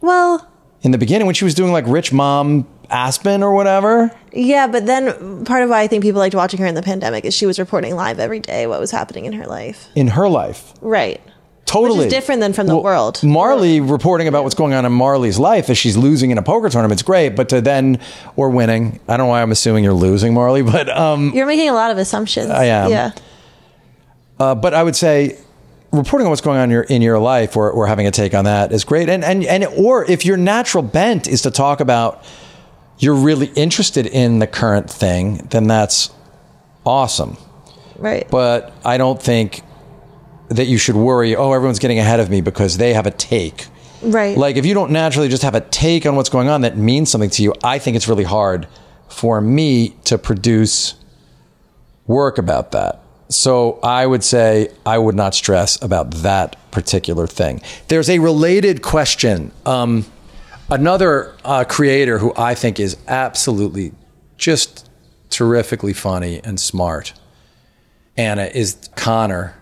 Well, 0.00 0.48
in 0.82 0.90
the 0.90 0.98
beginning 0.98 1.26
when 1.26 1.34
she 1.34 1.44
was 1.44 1.54
doing 1.54 1.72
like 1.72 1.84
Rich 1.86 2.12
Mom 2.12 2.66
Aspen 2.90 3.42
or 3.42 3.52
whatever. 3.54 4.10
yeah, 4.32 4.66
but 4.66 4.86
then 4.86 5.44
part 5.44 5.62
of 5.62 5.70
why 5.70 5.80
I 5.80 5.86
think 5.86 6.02
people 6.02 6.20
liked 6.20 6.34
watching 6.34 6.60
her 6.60 6.66
in 6.66 6.74
the 6.74 6.82
pandemic 6.82 7.24
is 7.24 7.34
she 7.34 7.46
was 7.46 7.58
reporting 7.58 7.94
live 7.94 8.18
every 8.18 8.40
day 8.40 8.66
what 8.66 8.80
was 8.80 8.90
happening 8.90 9.24
in 9.26 9.32
her 9.34 9.46
life. 9.46 9.88
in 9.94 10.08
her 10.08 10.28
life. 10.28 10.72
Right. 10.80 11.20
Totally. 11.66 11.98
Which 11.98 12.06
is 12.06 12.12
different 12.14 12.40
than 12.40 12.54
from 12.54 12.66
the 12.66 12.78
world. 12.78 13.22
Marley 13.22 13.82
reporting 13.82 14.26
about 14.26 14.42
what's 14.42 14.54
going 14.54 14.72
on 14.72 14.86
in 14.86 14.92
Marley's 14.92 15.38
life 15.38 15.68
as 15.68 15.76
she's 15.76 15.98
losing 15.98 16.30
in 16.30 16.38
a 16.38 16.42
poker 16.42 16.70
tournament's 16.70 17.02
great, 17.02 17.36
but 17.36 17.50
to 17.50 17.60
then 17.60 18.00
or 18.36 18.48
winning. 18.48 19.00
I 19.06 19.18
don't 19.18 19.26
know 19.26 19.30
why 19.32 19.42
I'm 19.42 19.52
assuming 19.52 19.84
you're 19.84 19.92
losing, 19.92 20.32
Marley, 20.32 20.62
but 20.62 20.88
um 20.88 21.30
You're 21.34 21.44
making 21.46 21.68
a 21.68 21.74
lot 21.74 21.90
of 21.90 21.98
assumptions. 21.98 22.48
I 22.48 22.64
am. 22.64 22.90
Yeah. 22.90 23.10
uh, 24.40 24.54
but 24.54 24.72
I 24.72 24.82
would 24.82 24.96
say 24.96 25.38
reporting 25.92 26.26
on 26.26 26.30
what's 26.30 26.40
going 26.40 26.56
on 26.58 26.64
in 26.64 26.70
your 26.70 26.82
in 26.84 27.02
your 27.02 27.18
life 27.18 27.54
or, 27.54 27.70
or 27.70 27.86
having 27.86 28.06
a 28.06 28.10
take 28.10 28.32
on 28.34 28.46
that 28.46 28.72
is 28.72 28.84
great. 28.84 29.10
And 29.10 29.22
and 29.22 29.44
and 29.44 29.66
or 29.66 30.10
if 30.10 30.24
your 30.24 30.38
natural 30.38 30.82
bent 30.82 31.28
is 31.28 31.42
to 31.42 31.50
talk 31.50 31.80
about 31.80 32.24
you're 32.98 33.14
really 33.14 33.46
interested 33.54 34.06
in 34.06 34.38
the 34.38 34.46
current 34.46 34.90
thing, 34.90 35.46
then 35.50 35.66
that's 35.66 36.10
awesome. 36.84 37.36
Right. 37.96 38.28
but 38.30 38.72
I 38.84 38.96
don't 38.96 39.20
think 39.20 39.62
that 40.50 40.66
you 40.66 40.78
should 40.78 40.94
worry, 40.94 41.34
oh, 41.34 41.52
everyone's 41.52 41.80
getting 41.80 41.98
ahead 41.98 42.20
of 42.20 42.30
me 42.30 42.40
because 42.40 42.78
they 42.78 42.94
have 42.94 43.06
a 43.06 43.10
take. 43.10 43.66
right. 44.02 44.38
Like, 44.38 44.56
if 44.56 44.64
you 44.64 44.72
don't 44.72 44.92
naturally 44.92 45.28
just 45.28 45.42
have 45.42 45.56
a 45.56 45.60
take 45.60 46.06
on 46.06 46.14
what's 46.14 46.28
going 46.28 46.48
on 46.48 46.60
that 46.60 46.76
means 46.76 47.10
something 47.10 47.30
to 47.30 47.42
you, 47.42 47.54
I 47.64 47.80
think 47.80 47.96
it's 47.96 48.06
really 48.08 48.24
hard 48.24 48.68
for 49.08 49.40
me 49.40 49.96
to 50.04 50.16
produce 50.16 50.94
work 52.06 52.38
about 52.38 52.70
that. 52.72 53.00
So 53.28 53.78
I 53.82 54.06
would 54.06 54.24
say 54.24 54.70
I 54.86 54.96
would 54.96 55.14
not 55.14 55.34
stress 55.34 55.80
about 55.82 56.10
that 56.22 56.56
particular 56.70 57.26
thing. 57.26 57.60
There's 57.88 58.08
a 58.08 58.18
related 58.20 58.80
question. 58.80 59.52
Um, 59.66 60.06
another 60.70 61.34
uh, 61.44 61.64
creator 61.64 62.18
who 62.18 62.32
I 62.36 62.54
think 62.54 62.80
is 62.80 62.96
absolutely 63.06 63.92
just 64.36 64.88
terrifically 65.30 65.92
funny 65.92 66.40
and 66.42 66.58
smart, 66.58 67.12
Anna, 68.16 68.44
is 68.44 68.76
Connor. 68.96 69.54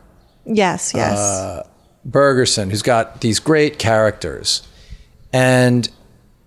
yes, 0.44 0.92
yes. 0.94 1.18
uh, 1.18 1.66
Bergerson, 2.08 2.70
who's 2.70 2.82
got 2.82 3.20
these 3.20 3.40
great 3.40 3.78
characters. 3.78 4.66
And 5.32 5.88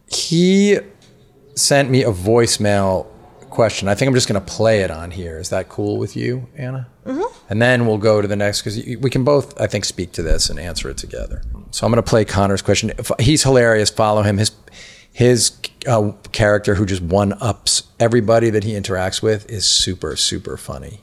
he 0.07 0.79
sent 1.55 1.89
me 1.89 2.03
a 2.03 2.11
voicemail 2.11 3.07
question. 3.49 3.87
I 3.87 3.95
think 3.95 4.07
I'm 4.07 4.15
just 4.15 4.27
going 4.27 4.41
to 4.43 4.51
play 4.51 4.81
it 4.81 4.91
on 4.91 5.11
here. 5.11 5.37
Is 5.37 5.49
that 5.49 5.69
cool 5.69 5.97
with 5.97 6.15
you, 6.15 6.47
Anna? 6.55 6.87
Mm-hmm. 7.05 7.43
And 7.49 7.61
then 7.61 7.85
we'll 7.85 7.97
go 7.97 8.21
to 8.21 8.27
the 8.27 8.35
next 8.35 8.61
because 8.61 8.77
we 8.77 9.09
can 9.09 9.23
both, 9.23 9.59
I 9.59 9.67
think, 9.67 9.85
speak 9.85 10.11
to 10.13 10.23
this 10.23 10.49
and 10.49 10.59
answer 10.59 10.89
it 10.89 10.97
together. 10.97 11.41
So 11.71 11.85
I'm 11.85 11.91
going 11.91 12.03
to 12.03 12.09
play 12.09 12.25
Connor's 12.25 12.61
question. 12.61 12.91
He's 13.19 13.43
hilarious. 13.43 13.89
Follow 13.89 14.21
him. 14.23 14.37
His 14.37 14.51
his 15.11 15.51
uh, 15.87 16.11
character, 16.31 16.75
who 16.75 16.85
just 16.85 17.01
one 17.01 17.33
ups 17.41 17.83
everybody 17.99 18.49
that 18.51 18.63
he 18.63 18.73
interacts 18.73 19.21
with, 19.21 19.49
is 19.49 19.65
super 19.65 20.15
super 20.15 20.57
funny. 20.57 21.01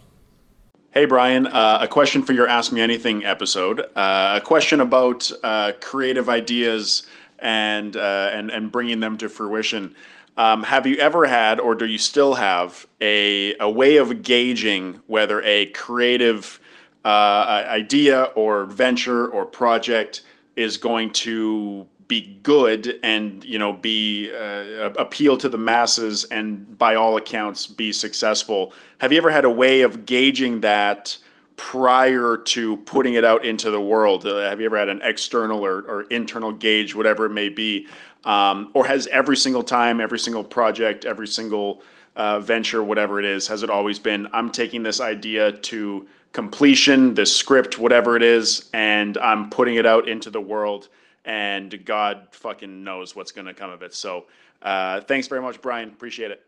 Hey, 0.92 1.04
Brian, 1.04 1.46
uh, 1.46 1.80
a 1.82 1.88
question 1.88 2.22
for 2.22 2.32
your 2.32 2.48
Ask 2.48 2.72
Me 2.72 2.80
Anything 2.80 3.22
episode. 3.22 3.80
Uh, 3.94 4.40
a 4.40 4.40
question 4.42 4.80
about 4.80 5.30
uh, 5.44 5.72
creative 5.82 6.30
ideas 6.30 7.06
and, 7.38 7.94
uh, 7.98 8.30
and, 8.32 8.50
and 8.50 8.72
bringing 8.72 9.00
them 9.00 9.18
to 9.18 9.28
fruition. 9.28 9.94
Um, 10.38 10.62
have 10.62 10.86
you 10.86 10.96
ever 10.96 11.26
had, 11.26 11.60
or 11.60 11.74
do 11.74 11.84
you 11.84 11.98
still 11.98 12.32
have, 12.32 12.86
a, 13.02 13.54
a 13.58 13.68
way 13.68 13.98
of 13.98 14.22
gauging 14.22 15.02
whether 15.06 15.42
a 15.42 15.66
creative 15.66 16.60
uh, 17.04 17.64
idea 17.68 18.24
or 18.34 18.64
venture 18.64 19.28
or 19.28 19.44
project 19.44 20.22
is 20.56 20.76
going 20.76 21.10
to 21.10 21.86
be 22.08 22.38
good 22.42 23.00
and 23.02 23.44
you 23.44 23.58
know 23.58 23.72
be 23.72 24.32
uh, 24.32 24.90
appeal 24.98 25.36
to 25.36 25.48
the 25.48 25.58
masses 25.58 26.24
and 26.24 26.78
by 26.78 26.94
all 26.94 27.16
accounts 27.16 27.66
be 27.66 27.92
successful. 27.92 28.72
Have 28.98 29.12
you 29.12 29.18
ever 29.18 29.30
had 29.30 29.44
a 29.44 29.50
way 29.50 29.82
of 29.82 30.06
gauging 30.06 30.60
that 30.60 31.16
prior 31.56 32.36
to 32.36 32.76
putting 32.78 33.14
it 33.14 33.24
out 33.24 33.44
into 33.44 33.70
the 33.70 33.80
world? 33.80 34.26
Uh, 34.26 34.48
have 34.48 34.60
you 34.60 34.66
ever 34.66 34.78
had 34.78 34.88
an 34.88 35.00
external 35.02 35.64
or, 35.64 35.80
or 35.82 36.02
internal 36.04 36.52
gauge 36.52 36.94
whatever 36.94 37.26
it 37.26 37.30
may 37.30 37.48
be? 37.48 37.86
Um, 38.24 38.70
or 38.74 38.86
has 38.86 39.06
every 39.08 39.36
single 39.36 39.62
time 39.62 40.00
every 40.00 40.18
single 40.18 40.42
project 40.42 41.04
every 41.04 41.28
single 41.28 41.82
uh, 42.16 42.40
venture 42.40 42.82
whatever 42.82 43.20
it 43.20 43.24
is 43.24 43.46
has 43.46 43.62
it 43.62 43.70
always 43.70 44.00
been 44.00 44.26
i'm 44.32 44.50
taking 44.50 44.82
this 44.82 45.00
idea 45.00 45.52
to 45.52 46.08
completion 46.36 47.14
this 47.14 47.34
script 47.34 47.78
whatever 47.78 48.14
it 48.14 48.22
is 48.22 48.68
and 48.74 49.16
i'm 49.18 49.48
putting 49.48 49.76
it 49.76 49.86
out 49.86 50.06
into 50.08 50.30
the 50.30 50.40
world 50.40 50.88
and 51.26 51.84
God 51.84 52.28
fucking 52.30 52.84
knows 52.84 53.14
what's 53.14 53.32
going 53.32 53.46
to 53.46 53.52
come 53.52 53.70
of 53.70 53.82
it. 53.82 53.92
So, 53.92 54.26
uh, 54.62 55.00
thanks 55.02 55.26
very 55.26 55.42
much, 55.42 55.60
Brian. 55.60 55.88
Appreciate 55.88 56.30
it. 56.30 56.42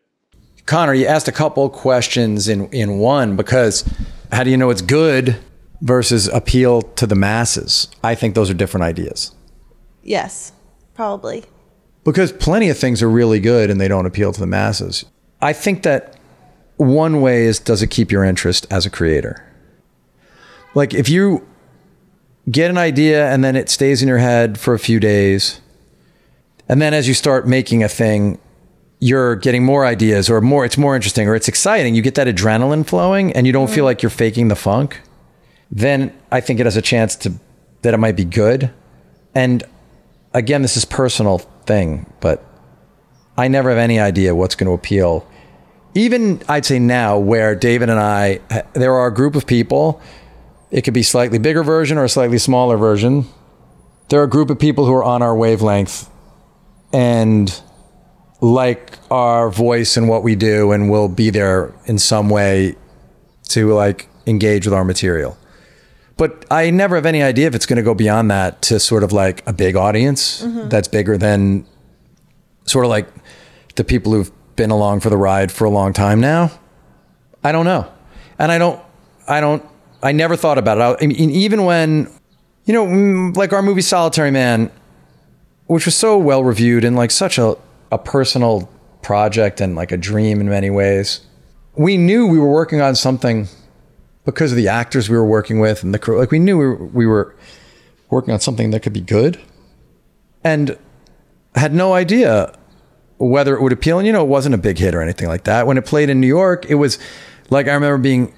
Connor, 0.65 0.93
you 0.93 1.05
asked 1.05 1.27
a 1.27 1.31
couple 1.31 1.69
questions 1.69 2.47
in 2.47 2.67
in 2.69 2.97
one 2.97 3.35
because 3.35 3.87
how 4.31 4.43
do 4.43 4.49
you 4.49 4.57
know 4.57 4.69
it's 4.69 4.81
good 4.81 5.37
versus 5.81 6.27
appeal 6.27 6.81
to 6.81 7.05
the 7.05 7.15
masses? 7.15 7.87
I 8.03 8.15
think 8.15 8.35
those 8.35 8.49
are 8.49 8.53
different 8.55 8.85
ideas. 8.85 9.35
yes. 10.01 10.53
Probably. 10.95 11.45
Because 12.03 12.33
plenty 12.33 12.67
of 12.69 12.77
things 12.77 13.01
are 13.01 13.09
really 13.09 13.39
good 13.39 13.69
and 13.69 13.79
they 13.79 13.87
don't 13.87 14.05
appeal 14.05 14.33
to 14.33 14.39
the 14.39 14.45
masses. 14.47 15.05
I 15.41 15.53
think 15.53 15.83
that 15.83 16.19
one 16.75 17.21
way 17.21 17.45
is 17.45 17.57
does 17.57 17.81
it 17.81 17.87
keep 17.87 18.11
your 18.11 18.25
interest 18.25 18.67
as 18.69 18.85
a 18.85 18.89
creator? 18.89 19.48
Like 20.79 20.93
if 20.93 21.09
you 21.09 21.45
get 22.49 22.69
an 22.69 22.77
idea 22.77 23.29
and 23.29 23.43
then 23.43 23.57
it 23.57 23.69
stays 23.69 24.01
in 24.01 24.07
your 24.07 24.19
head 24.19 24.57
for 24.57 24.73
a 24.73 24.79
few 24.79 24.97
days, 24.97 25.59
and 26.69 26.81
then 26.81 26.93
as 26.93 27.05
you 27.05 27.13
start 27.13 27.45
making 27.45 27.83
a 27.83 27.89
thing, 27.89 28.39
you're 29.01 29.35
getting 29.35 29.65
more 29.65 29.85
ideas 29.85 30.29
or 30.29 30.39
more 30.39 30.63
it's 30.63 30.77
more 30.77 30.95
interesting 30.95 31.27
or 31.27 31.35
it's 31.35 31.49
exciting, 31.49 31.95
you 31.95 32.01
get 32.01 32.15
that 32.15 32.27
adrenaline 32.27 32.87
flowing 32.87 33.33
and 33.33 33.45
you 33.45 33.51
don't 33.51 33.69
feel 33.69 33.83
mm. 33.83 33.87
like 33.87 34.01
you're 34.01 34.09
faking 34.09 34.47
the 34.47 34.55
funk, 34.55 35.01
then 35.69 36.17
I 36.31 36.39
think 36.39 36.61
it 36.61 36.65
has 36.65 36.77
a 36.77 36.81
chance 36.81 37.17
to 37.17 37.33
that 37.81 37.93
it 37.93 37.97
might 37.97 38.15
be 38.15 38.23
good. 38.23 38.71
And 39.35 39.61
again, 40.33 40.61
this 40.61 40.77
is 40.77 40.85
personal 40.85 41.39
thing, 41.65 42.05
but 42.21 42.41
I 43.37 43.49
never 43.49 43.67
have 43.67 43.79
any 43.79 43.99
idea 43.99 44.33
what's 44.33 44.55
going 44.55 44.69
to 44.69 44.73
appeal. 44.73 45.27
Even 45.93 46.41
I'd 46.47 46.63
say 46.63 46.79
now, 46.79 47.19
where 47.19 47.53
David 47.53 47.89
and 47.89 47.99
I, 47.99 48.39
there 48.71 48.93
are 48.93 49.07
a 49.07 49.13
group 49.13 49.35
of 49.35 49.45
people 49.45 50.01
It 50.71 50.83
could 50.83 50.93
be 50.93 51.03
slightly 51.03 51.39
bigger 51.39 51.63
version 51.63 51.97
or 51.97 52.03
a 52.03 52.09
slightly 52.09 52.37
smaller 52.37 52.77
version. 52.77 53.25
There 54.09 54.19
are 54.19 54.23
a 54.23 54.29
group 54.29 54.49
of 54.49 54.59
people 54.59 54.85
who 54.85 54.93
are 54.93 55.03
on 55.03 55.21
our 55.21 55.35
wavelength 55.35 56.09
and 56.93 57.61
like 58.41 58.97
our 59.11 59.49
voice 59.49 59.97
and 59.97 60.07
what 60.07 60.23
we 60.23 60.35
do 60.35 60.71
and 60.71 60.89
will 60.89 61.09
be 61.09 61.29
there 61.29 61.73
in 61.85 61.97
some 61.97 62.29
way 62.29 62.75
to 63.49 63.73
like 63.73 64.07
engage 64.25 64.65
with 64.65 64.73
our 64.73 64.85
material. 64.85 65.37
But 66.17 66.45
I 66.51 66.69
never 66.69 66.95
have 66.95 67.05
any 67.05 67.23
idea 67.23 67.47
if 67.47 67.55
it's 67.55 67.65
going 67.65 67.77
to 67.77 67.83
go 67.83 67.93
beyond 67.93 68.29
that 68.29 68.61
to 68.63 68.79
sort 68.79 69.03
of 69.03 69.11
like 69.11 69.45
a 69.47 69.53
big 69.53 69.75
audience 69.75 70.43
mm-hmm. 70.43 70.69
that's 70.69 70.87
bigger 70.87 71.17
than 71.17 71.65
sort 72.65 72.85
of 72.85 72.89
like 72.89 73.07
the 73.75 73.83
people 73.83 74.11
who've 74.11 74.31
been 74.55 74.71
along 74.71 74.99
for 74.99 75.09
the 75.09 75.17
ride 75.17 75.51
for 75.51 75.65
a 75.65 75.69
long 75.69 75.93
time 75.93 76.19
now. 76.19 76.51
I 77.43 77.51
don't 77.51 77.65
know. 77.65 77.91
And 78.37 78.51
I 78.51 78.57
don't, 78.57 78.81
I 79.27 79.39
don't, 79.39 79.65
I 80.01 80.11
never 80.11 80.35
thought 80.35 80.57
about 80.57 80.77
it. 80.77 81.03
I, 81.03 81.07
mean, 81.07 81.29
even 81.31 81.65
when, 81.65 82.09
you 82.65 82.73
know, 82.73 82.85
mm, 82.85 83.35
like 83.35 83.53
our 83.53 83.61
movie 83.61 83.81
Solitary 83.81 84.31
Man, 84.31 84.71
which 85.67 85.85
was 85.85 85.95
so 85.95 86.17
well 86.17 86.43
reviewed 86.43 86.83
and 86.83 86.95
like 86.95 87.11
such 87.11 87.37
a, 87.37 87.55
a 87.91 87.97
personal 87.97 88.69
project 89.01 89.61
and 89.61 89.75
like 89.75 89.91
a 89.91 89.97
dream 89.97 90.39
in 90.41 90.49
many 90.49 90.69
ways. 90.69 91.21
We 91.75 91.97
knew 91.97 92.27
we 92.27 92.39
were 92.39 92.51
working 92.51 92.81
on 92.81 92.95
something 92.95 93.47
because 94.25 94.51
of 94.51 94.57
the 94.57 94.67
actors 94.67 95.09
we 95.09 95.17
were 95.17 95.25
working 95.25 95.59
with 95.59 95.83
and 95.83 95.93
the 95.93 95.99
crew. 95.99 96.17
Like 96.17 96.31
we 96.31 96.39
knew 96.39 96.57
we 96.57 96.65
were, 96.65 96.85
we 96.85 97.05
were 97.05 97.35
working 98.09 98.33
on 98.33 98.39
something 98.39 98.71
that 98.71 98.81
could 98.81 98.93
be 98.93 99.01
good 99.01 99.39
and 100.43 100.77
had 101.55 101.73
no 101.73 101.93
idea 101.93 102.53
whether 103.17 103.55
it 103.55 103.61
would 103.61 103.73
appeal. 103.73 103.99
And, 103.99 104.07
you 104.07 104.13
know, 104.13 104.23
it 104.23 104.29
wasn't 104.29 104.55
a 104.55 104.57
big 104.57 104.77
hit 104.77 104.95
or 104.95 105.01
anything 105.01 105.27
like 105.27 105.43
that. 105.43 105.67
When 105.67 105.77
it 105.77 105.85
played 105.85 106.09
in 106.09 106.19
New 106.19 106.27
York, 106.27 106.65
it 106.67 106.75
was 106.75 106.97
like, 107.49 107.67
I 107.67 107.73
remember 107.73 107.97
being 107.97 108.33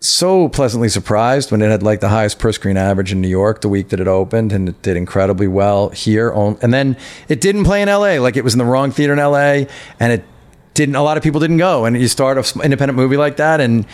so 0.00 0.48
pleasantly 0.48 0.88
surprised 0.88 1.52
when 1.52 1.60
it 1.60 1.70
had 1.70 1.82
like 1.82 2.00
the 2.00 2.08
highest 2.08 2.38
per 2.38 2.52
screen 2.52 2.78
average 2.78 3.12
in 3.12 3.20
New 3.20 3.28
York 3.28 3.60
the 3.60 3.68
week 3.68 3.90
that 3.90 4.00
it 4.00 4.08
opened 4.08 4.50
and 4.50 4.68
it 4.68 4.80
did 4.82 4.96
incredibly 4.96 5.46
well 5.46 5.90
here. 5.90 6.30
And 6.30 6.72
then 6.72 6.96
it 7.28 7.40
didn't 7.40 7.64
play 7.64 7.82
in 7.82 7.88
LA. 7.88 8.14
Like 8.14 8.36
it 8.36 8.42
was 8.42 8.54
in 8.54 8.58
the 8.58 8.64
wrong 8.64 8.90
theater 8.90 9.12
in 9.12 9.18
LA 9.18 9.66
and 10.00 10.12
it 10.12 10.24
didn't, 10.72 10.96
a 10.96 11.02
lot 11.02 11.18
of 11.18 11.22
people 11.22 11.38
didn't 11.38 11.58
go. 11.58 11.84
And 11.84 12.00
you 12.00 12.08
start 12.08 12.38
an 12.38 12.62
independent 12.62 12.96
movie 12.96 13.18
like 13.18 13.36
that 13.36 13.60
and 13.60 13.86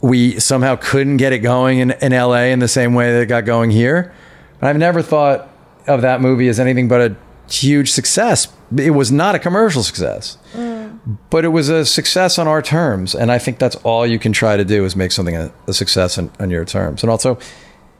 we 0.00 0.40
somehow 0.40 0.76
couldn't 0.76 1.18
get 1.18 1.34
it 1.34 1.40
going 1.40 1.78
in, 1.78 1.90
in 1.90 2.12
LA 2.12 2.44
in 2.44 2.60
the 2.60 2.68
same 2.68 2.94
way 2.94 3.12
that 3.12 3.20
it 3.20 3.26
got 3.26 3.44
going 3.44 3.70
here. 3.70 4.14
But 4.60 4.68
I've 4.68 4.78
never 4.78 5.02
thought 5.02 5.50
of 5.86 6.02
that 6.02 6.22
movie 6.22 6.48
as 6.48 6.58
anything 6.58 6.88
but 6.88 7.12
a 7.12 7.16
huge 7.52 7.90
success. 7.90 8.48
It 8.76 8.90
was 8.90 9.10
not 9.10 9.34
a 9.34 9.38
commercial 9.38 9.82
success, 9.82 10.38
mm. 10.52 10.69
But 11.30 11.44
it 11.44 11.48
was 11.48 11.68
a 11.68 11.84
success 11.84 12.38
on 12.38 12.46
our 12.48 12.62
terms. 12.62 13.14
And 13.14 13.30
I 13.32 13.38
think 13.38 13.58
that's 13.58 13.76
all 13.76 14.06
you 14.06 14.18
can 14.18 14.32
try 14.32 14.56
to 14.56 14.64
do 14.64 14.84
is 14.84 14.94
make 14.96 15.12
something 15.12 15.36
a, 15.36 15.52
a 15.66 15.72
success 15.72 16.18
on, 16.18 16.30
on 16.38 16.50
your 16.50 16.64
terms. 16.64 17.02
And 17.02 17.10
also, 17.10 17.38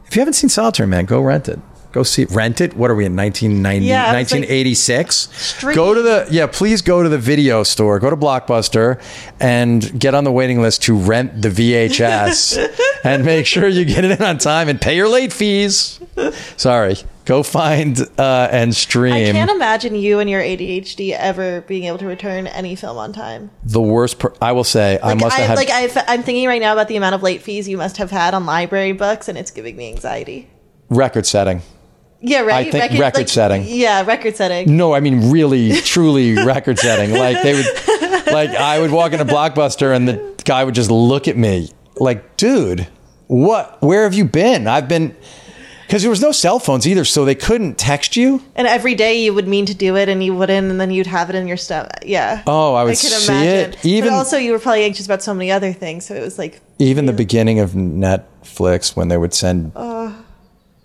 if 0.05 0.15
you 0.15 0.19
haven't 0.21 0.33
seen 0.33 0.49
Solitary 0.49 0.87
Man, 0.87 1.05
go 1.05 1.21
rent 1.21 1.47
it. 1.49 1.59
Go 1.91 2.03
see 2.03 2.23
rent 2.25 2.61
it. 2.61 2.73
What 2.77 2.89
are 2.89 2.95
we 2.95 3.03
in 3.05 3.17
1990, 3.17 3.85
Yeah, 3.85 4.03
I 4.11 4.19
was 4.21 4.31
like- 4.31 4.41
1986? 4.49 5.61
Go 5.75 5.93
to 5.93 6.01
the 6.01 6.27
yeah, 6.31 6.47
please 6.47 6.81
go 6.81 7.03
to 7.03 7.09
the 7.09 7.17
video 7.17 7.63
store. 7.63 7.99
Go 7.99 8.09
to 8.09 8.15
Blockbuster 8.15 9.01
and 9.41 9.99
get 9.99 10.15
on 10.15 10.23
the 10.23 10.31
waiting 10.31 10.61
list 10.61 10.83
to 10.83 10.95
rent 10.95 11.41
the 11.41 11.49
VHS 11.49 12.73
and 13.03 13.25
make 13.25 13.45
sure 13.45 13.67
you 13.67 13.83
get 13.83 14.05
it 14.05 14.11
in 14.19 14.25
on 14.25 14.37
time 14.37 14.69
and 14.69 14.79
pay 14.79 14.95
your 14.95 15.09
late 15.09 15.33
fees. 15.33 15.99
Sorry. 16.55 16.95
Go 17.25 17.43
find 17.43 17.99
uh, 18.17 18.47
and 18.51 18.75
stream. 18.75 19.13
I 19.13 19.31
can't 19.31 19.51
imagine 19.51 19.95
you 19.95 20.19
and 20.19 20.29
your 20.29 20.41
ADHD 20.41 21.11
ever 21.11 21.61
being 21.61 21.83
able 21.83 21.99
to 21.99 22.07
return 22.07 22.47
any 22.47 22.75
film 22.75 22.97
on 22.97 23.13
time. 23.13 23.51
the 23.63 23.81
worst. 23.81 24.19
Per- 24.19 24.33
I 24.41 24.51
will 24.53 24.63
say 24.63 24.99
I 25.01 25.13
must 25.13 25.35
have 25.37 25.59
I, 25.59 25.71
had- 25.81 25.95
like 25.95 26.05
I'm 26.07 26.23
thinking 26.23 26.47
right 26.47 26.61
now 26.61 26.73
about 26.73 26.87
the 26.87 26.95
amount 26.95 27.15
of 27.15 27.23
late 27.23 27.41
fees 27.41 27.67
you 27.67 27.77
must 27.77 27.97
have 27.97 28.11
had 28.11 28.33
on 28.33 28.45
library 28.45 28.93
books, 28.93 29.27
and 29.27 29.37
it's 29.37 29.51
giving 29.51 29.75
me 29.75 29.89
anxiety. 29.89 30.49
record 30.89 31.25
setting. 31.25 31.61
Yeah, 32.23 32.41
right. 32.41 32.67
I 32.67 32.71
think 32.71 32.99
record 32.99 33.17
like, 33.21 33.29
setting. 33.29 33.63
Yeah, 33.65 34.05
record 34.05 34.35
setting. 34.35 34.77
No, 34.77 34.93
I 34.93 34.99
mean 34.99 35.31
really, 35.31 35.73
truly 35.81 36.35
record 36.35 36.77
setting. 36.77 37.11
Like 37.17 37.41
they 37.41 37.53
would, 37.53 37.65
like 38.33 38.51
I 38.51 38.79
would 38.79 38.91
walk 38.91 39.13
into 39.13 39.25
Blockbuster 39.25 39.95
and 39.95 40.07
the 40.07 40.35
guy 40.45 40.63
would 40.63 40.75
just 40.75 40.91
look 40.91 41.27
at 41.27 41.35
me 41.35 41.69
like, 41.95 42.37
dude, 42.37 42.87
what? 43.27 43.81
Where 43.81 44.03
have 44.03 44.13
you 44.13 44.25
been? 44.25 44.67
I've 44.67 44.87
been, 44.87 45.15
because 45.91 46.03
there 46.03 46.09
was 46.09 46.21
no 46.21 46.31
cell 46.31 46.57
phones 46.57 46.87
either, 46.87 47.03
so 47.03 47.25
they 47.25 47.35
couldn't 47.35 47.77
text 47.77 48.15
you. 48.15 48.41
And 48.55 48.65
every 48.65 48.95
day 48.95 49.25
you 49.25 49.33
would 49.33 49.45
mean 49.45 49.65
to 49.65 49.73
do 49.73 49.97
it, 49.97 50.07
and 50.07 50.23
you 50.23 50.33
wouldn't, 50.33 50.71
and 50.71 50.79
then 50.79 50.89
you'd 50.89 51.05
have 51.05 51.29
it 51.29 51.35
in 51.35 51.49
your 51.49 51.57
stuff. 51.57 51.89
Yeah. 52.05 52.43
Oh, 52.47 52.75
I 52.75 52.85
would 52.85 52.97
see 52.97 53.33
it. 53.45 53.83
Even- 53.83 54.09
but 54.09 54.15
also 54.15 54.37
you 54.37 54.53
were 54.53 54.59
probably 54.59 54.85
anxious 54.85 55.05
about 55.05 55.21
so 55.21 55.33
many 55.33 55.51
other 55.51 55.73
things, 55.73 56.05
so 56.05 56.15
it 56.15 56.21
was 56.21 56.37
like 56.39 56.61
Even 56.79 57.07
the 57.07 57.11
beginning 57.11 57.59
of 57.59 57.71
Netflix 57.71 58.95
when 58.95 59.09
they 59.09 59.17
would 59.17 59.33
send 59.33 59.73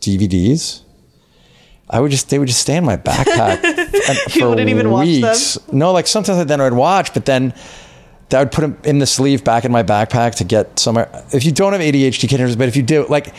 DVDs. 0.00 0.80
I 1.88 2.00
would 2.00 2.10
just 2.10 2.28
they 2.30 2.40
would 2.40 2.48
just 2.48 2.62
stay 2.62 2.74
in 2.76 2.84
my 2.84 2.96
backpack 2.96 3.62
and 4.08 4.18
for 4.32 4.48
wouldn't 4.48 4.68
even 4.70 4.90
watch 4.90 5.06
them? 5.06 5.22
weeks. 5.22 5.56
No, 5.70 5.92
like 5.92 6.08
sometimes 6.08 6.44
then 6.46 6.60
I'd 6.60 6.72
watch, 6.72 7.14
but 7.14 7.26
then 7.26 7.54
I 8.32 8.40
would 8.40 8.50
put 8.50 8.62
them 8.62 8.76
in 8.82 8.98
the 8.98 9.06
sleeve 9.06 9.44
back 9.44 9.64
in 9.64 9.70
my 9.70 9.84
backpack 9.84 10.34
to 10.38 10.44
get 10.44 10.80
somewhere. 10.80 11.08
If 11.32 11.44
you 11.44 11.52
don't 11.52 11.74
have 11.74 11.80
ADHD 11.80 12.28
kids, 12.28 12.56
but 12.56 12.66
if 12.66 12.74
you 12.74 12.82
do, 12.82 13.06
like 13.06 13.32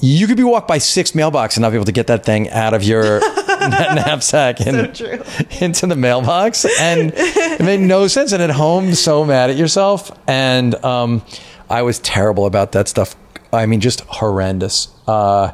you 0.00 0.26
could 0.26 0.36
be 0.36 0.44
walked 0.44 0.68
by 0.68 0.78
six 0.78 1.14
mailbox 1.14 1.56
and 1.56 1.62
not 1.62 1.70
be 1.70 1.76
able 1.76 1.84
to 1.86 1.92
get 1.92 2.08
that 2.08 2.24
thing 2.24 2.50
out 2.50 2.74
of 2.74 2.82
your 2.82 3.20
knapsack 3.68 4.60
and 4.60 4.94
true. 4.94 5.22
into 5.60 5.86
the 5.86 5.96
mailbox, 5.96 6.66
and 6.80 7.12
it 7.14 7.60
made 7.62 7.80
no 7.80 8.06
sense. 8.06 8.32
And 8.32 8.42
at 8.42 8.50
home, 8.50 8.94
so 8.94 9.24
mad 9.24 9.50
at 9.50 9.56
yourself, 9.56 10.10
and 10.26 10.74
um, 10.84 11.22
I 11.70 11.82
was 11.82 11.98
terrible 12.00 12.46
about 12.46 12.72
that 12.72 12.88
stuff. 12.88 13.16
I 13.52 13.66
mean, 13.66 13.80
just 13.80 14.00
horrendous. 14.02 14.88
Uh, 15.06 15.52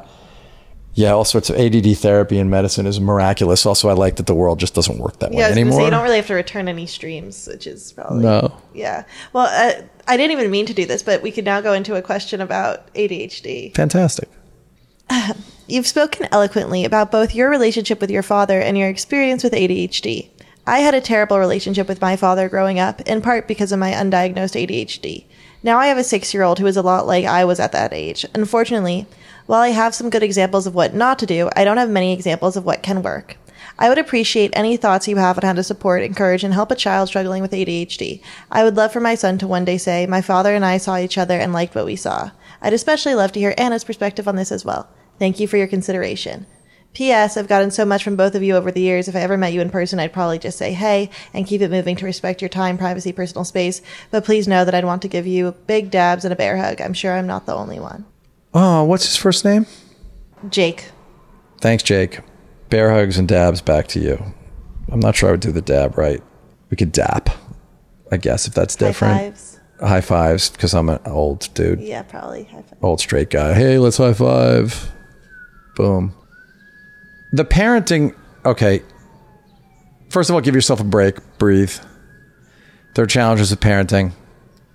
yeah, 1.01 1.13
all 1.13 1.25
sorts 1.25 1.49
of 1.49 1.57
ADD 1.57 1.97
therapy 1.97 2.39
and 2.39 2.51
medicine 2.51 2.87
is 2.87 3.01
miraculous. 3.01 3.65
Also, 3.65 3.89
I 3.89 3.95
like 3.95 4.17
that 4.17 4.27
the 4.27 4.35
world 4.35 4.61
just 4.61 4.75
doesn't 4.75 4.99
work 4.99 5.19
that 5.21 5.33
yeah. 5.33 5.39
way 5.39 5.45
I 5.45 5.49
was 5.49 5.55
gonna 5.55 5.61
anymore. 5.63 5.81
say 5.81 5.85
you 5.87 5.91
don't 5.91 6.03
really 6.03 6.17
have 6.17 6.27
to 6.27 6.35
return 6.35 6.69
any 6.69 6.87
streams, 6.87 7.49
which 7.51 7.67
is 7.67 7.93
probably 7.93 8.23
No. 8.23 8.55
Yeah. 8.75 9.05
Well, 9.33 9.47
uh, 9.47 9.83
I 10.07 10.17
didn't 10.19 10.33
even 10.33 10.51
mean 10.51 10.67
to 10.67 10.75
do 10.75 10.85
this, 10.85 11.03
but 11.03 11.23
we 11.23 11.33
could 11.33 11.47
now 11.47 11.63
go 11.63 11.73
into 11.73 11.97
a 11.97 12.03
question 12.03 12.43
about 12.43 12.93
ADHD. 12.95 13.75
Fantastic. 13.75 14.29
You've 15.67 15.87
spoken 15.87 16.29
eloquently 16.31 16.85
about 16.85 17.11
both 17.11 17.35
your 17.35 17.49
relationship 17.49 18.01
with 18.01 18.11
your 18.11 18.23
father 18.23 18.61
and 18.61 18.77
your 18.77 18.89
experience 18.89 19.43
with 19.43 19.55
ADHD. 19.55 20.29
I 20.67 20.81
had 20.81 20.95
a 20.95 21.01
terrible 21.01 21.39
relationship 21.39 21.89
with 21.89 22.03
my 22.03 22.17
father 22.17 22.49
growing 22.49 22.79
up, 22.79 23.01
in 23.03 23.23
part 23.23 23.49
because 23.49 23.73
of 23.73 23.79
my 23.79 23.93
undiagnosed 23.93 24.55
ADHD. 24.55 25.25
Now 25.63 25.79
I 25.79 25.87
have 25.87 25.99
a 25.99 26.05
six 26.05 26.35
year 26.35 26.43
old 26.43 26.59
who 26.59 26.67
is 26.67 26.77
a 26.77 26.83
lot 26.83 27.07
like 27.07 27.25
I 27.25 27.45
was 27.45 27.59
at 27.59 27.73
that 27.73 27.93
age. 27.93 28.27
Unfortunately, 28.35 29.07
while 29.51 29.63
I 29.63 29.71
have 29.71 29.97
some 29.97 30.11
good 30.11 30.23
examples 30.23 30.69
of 30.69 30.77
what 30.77 30.95
not 30.95 31.19
to 31.19 31.27
do, 31.27 31.51
I 31.57 31.65
don't 31.65 31.77
have 31.77 31.91
many 31.91 32.13
examples 32.13 32.57
of 32.57 32.65
what 32.65 32.85
can 32.85 33.03
work. 33.03 33.37
I 33.81 33.89
would 33.89 33.99
appreciate 33.99 34.53
any 34.55 34.77
thoughts 34.77 35.09
you 35.09 35.17
have 35.17 35.39
on 35.39 35.43
how 35.43 35.55
to 35.55 35.65
support, 35.65 36.05
encourage, 36.05 36.45
and 36.45 36.55
help 36.55 36.71
a 36.71 36.77
child 36.77 37.09
struggling 37.09 37.43
with 37.43 37.51
ADHD. 37.51 38.23
I 38.49 38.63
would 38.63 38.77
love 38.77 38.93
for 38.93 39.01
my 39.01 39.17
son 39.17 39.39
to 39.39 39.49
one 39.49 39.65
day 39.65 39.77
say, 39.77 40.07
My 40.07 40.23
father 40.23 40.55
and 40.55 40.65
I 40.65 40.77
saw 40.77 40.97
each 40.97 41.19
other 41.19 41.37
and 41.37 41.53
liked 41.53 41.75
what 41.75 41.85
we 41.85 41.97
saw. 41.97 42.31
I'd 42.63 42.73
especially 42.73 43.17
love 43.17 43.33
to 43.33 43.41
hear 43.41 43.53
Anna's 43.59 43.83
perspective 43.83 44.29
on 44.29 44.37
this 44.37 44.53
as 44.53 44.65
well. 44.65 44.89
Thank 45.19 45.41
you 45.41 45.49
for 45.49 45.57
your 45.57 45.67
consideration. 45.67 46.47
P.S. 46.93 47.37
I've 47.37 47.49
gotten 47.49 47.73
so 47.73 47.85
much 47.85 48.05
from 48.05 48.15
both 48.15 48.37
of 48.37 48.45
you 48.45 48.55
over 48.55 48.71
the 48.71 48.81
years. 48.81 49.09
If 49.09 49.17
I 49.17 49.21
ever 49.23 49.37
met 49.37 49.53
you 49.53 49.63
in 49.63 49.71
person, 49.71 49.99
I'd 49.99 50.13
probably 50.13 50.39
just 50.39 50.59
say 50.59 50.75
hey 50.75 51.11
and 51.35 51.45
keep 51.45 51.61
it 51.61 51.73
moving 51.73 51.97
to 51.97 52.05
respect 52.05 52.41
your 52.41 52.49
time, 52.49 52.79
privacy, 52.79 53.13
personal 53.13 53.45
space. 53.45 53.83
But 54.13 54.25
please 54.25 54.47
know 54.47 54.65
that 54.65 54.77
I'd 54.77 54.85
want 54.85 55.03
to 55.03 55.09
give 55.09 55.27
you 55.27 55.57
big 55.67 55.91
dabs 55.91 56.25
and 56.25 56.33
a 56.33 56.37
bear 56.37 56.57
hug. 56.57 56.81
I'm 56.81 56.95
sure 56.95 57.17
I'm 57.17 57.27
not 57.27 57.47
the 57.47 57.57
only 57.57 57.81
one. 57.81 58.05
Oh, 58.53 58.85
what's 58.85 59.07
his 59.07 59.17
first 59.17 59.45
name? 59.45 59.67
Jake. 60.49 60.91
Thanks, 61.61 61.83
Jake. 61.83 62.21
Bear 62.69 62.91
hugs 62.93 63.19
and 63.19 63.29
dabs 63.29 63.61
back 63.61 63.87
to 63.89 64.01
you. 64.01 64.23
I'm 64.91 65.01
not 65.01 65.15
sure 65.17 65.29
I 65.29 65.33
would 65.33 65.41
do 65.41 65.53
the 65.53 65.61
dab 65.63 65.97
right. 65.99 66.23
We 66.71 66.77
could 66.77 66.93
dap, 66.93 67.31
I 68.11 68.17
guess, 68.17 68.47
if 68.49 68.55
that's 68.55 68.77
different. 68.77 69.15
High 69.15 69.31
fives. 69.31 69.61
High 69.81 70.01
fives, 70.01 70.51
because 70.51 70.75
I'm 70.75 70.89
an 70.89 71.01
old 71.07 71.49
dude, 71.55 71.81
Yeah, 71.81 72.03
probably 72.03 72.45
high 72.45 72.63
five. 72.63 72.79
old 72.83 73.01
straight 73.01 73.31
guy. 73.31 73.55
Hey, 73.55 73.79
let's 73.79 73.97
high 73.97 74.13
five. 74.15 74.93
Boom. 75.77 76.15
The 77.33 77.45
parenting, 77.45 78.15
okay. 78.45 78.83
First 80.11 80.29
of 80.29 80.35
all, 80.35 80.41
give 80.41 80.55
yourself 80.55 80.81
a 80.81 80.85
break, 80.85 81.17
breathe. 81.39 81.73
There 82.95 83.05
are 83.05 83.09
challenges 83.09 83.53
of 83.53 83.61
parenting. 83.61 84.13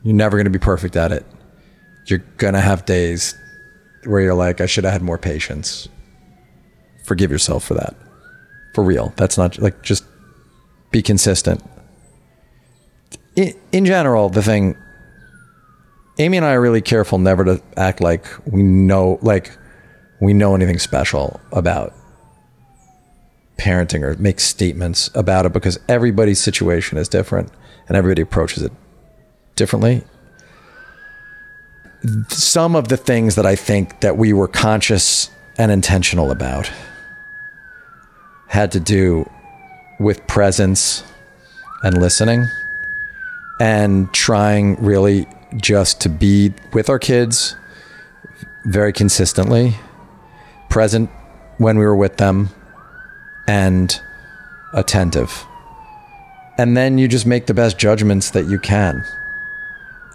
You're 0.03 0.15
never 0.15 0.37
going 0.37 0.45
to 0.45 0.49
be 0.51 0.59
perfect 0.59 0.95
at 0.95 1.11
it. 1.11 1.25
You're 2.07 2.23
going 2.37 2.53
to 2.53 2.61
have 2.61 2.85
days 2.85 3.35
where 4.05 4.21
you're 4.21 4.35
like, 4.35 4.61
I 4.61 4.65
should 4.65 4.83
have 4.83 4.93
had 4.93 5.01
more 5.01 5.17
patience. 5.17 5.87
Forgive 7.03 7.31
yourself 7.31 7.63
for 7.63 7.73
that. 7.75 7.95
For 8.73 8.83
real. 8.83 9.13
That's 9.15 9.37
not 9.37 9.57
like 9.59 9.81
just 9.81 10.03
be 10.91 11.01
consistent. 11.01 11.63
In, 13.35 13.53
in 13.71 13.85
general, 13.85 14.29
the 14.29 14.41
thing, 14.41 14.77
Amy 16.17 16.37
and 16.37 16.45
I 16.45 16.53
are 16.53 16.61
really 16.61 16.81
careful 16.81 17.17
never 17.17 17.43
to 17.45 17.61
act 17.77 18.01
like 18.01 18.25
we 18.45 18.63
know, 18.63 19.19
like 19.21 19.57
we 20.21 20.33
know 20.33 20.55
anything 20.55 20.79
special 20.79 21.39
about 21.51 21.93
parenting 23.57 24.01
or 24.01 24.15
make 24.15 24.39
statements 24.39 25.09
about 25.13 25.45
it 25.45 25.53
because 25.53 25.79
everybody's 25.87 26.39
situation 26.39 26.97
is 26.97 27.07
different 27.07 27.51
and 27.87 27.97
everybody 27.97 28.21
approaches 28.21 28.63
it 28.63 28.71
differently. 29.55 30.03
Some 32.29 32.75
of 32.75 32.87
the 32.87 32.97
things 32.97 33.35
that 33.35 33.45
I 33.45 33.55
think 33.55 34.01
that 34.01 34.17
we 34.17 34.33
were 34.33 34.47
conscious 34.47 35.29
and 35.57 35.71
intentional 35.71 36.31
about 36.31 36.71
had 38.47 38.71
to 38.73 38.79
do 38.79 39.29
with 39.99 40.25
presence 40.27 41.03
and 41.83 41.99
listening 41.99 42.47
and 43.59 44.13
trying 44.13 44.75
really 44.83 45.27
just 45.55 46.01
to 46.01 46.09
be 46.09 46.53
with 46.73 46.89
our 46.89 46.99
kids 46.99 47.55
very 48.65 48.91
consistently, 48.91 49.75
present 50.69 51.09
when 51.57 51.77
we 51.77 51.85
were 51.85 51.95
with 51.95 52.17
them, 52.17 52.49
and 53.47 54.01
attentive. 54.73 55.45
And 56.57 56.75
then 56.75 56.97
you 56.97 57.07
just 57.07 57.25
make 57.25 57.45
the 57.45 57.53
best 57.53 57.77
judgments 57.77 58.31
that 58.31 58.45
you 58.45 58.59
can. 58.59 59.05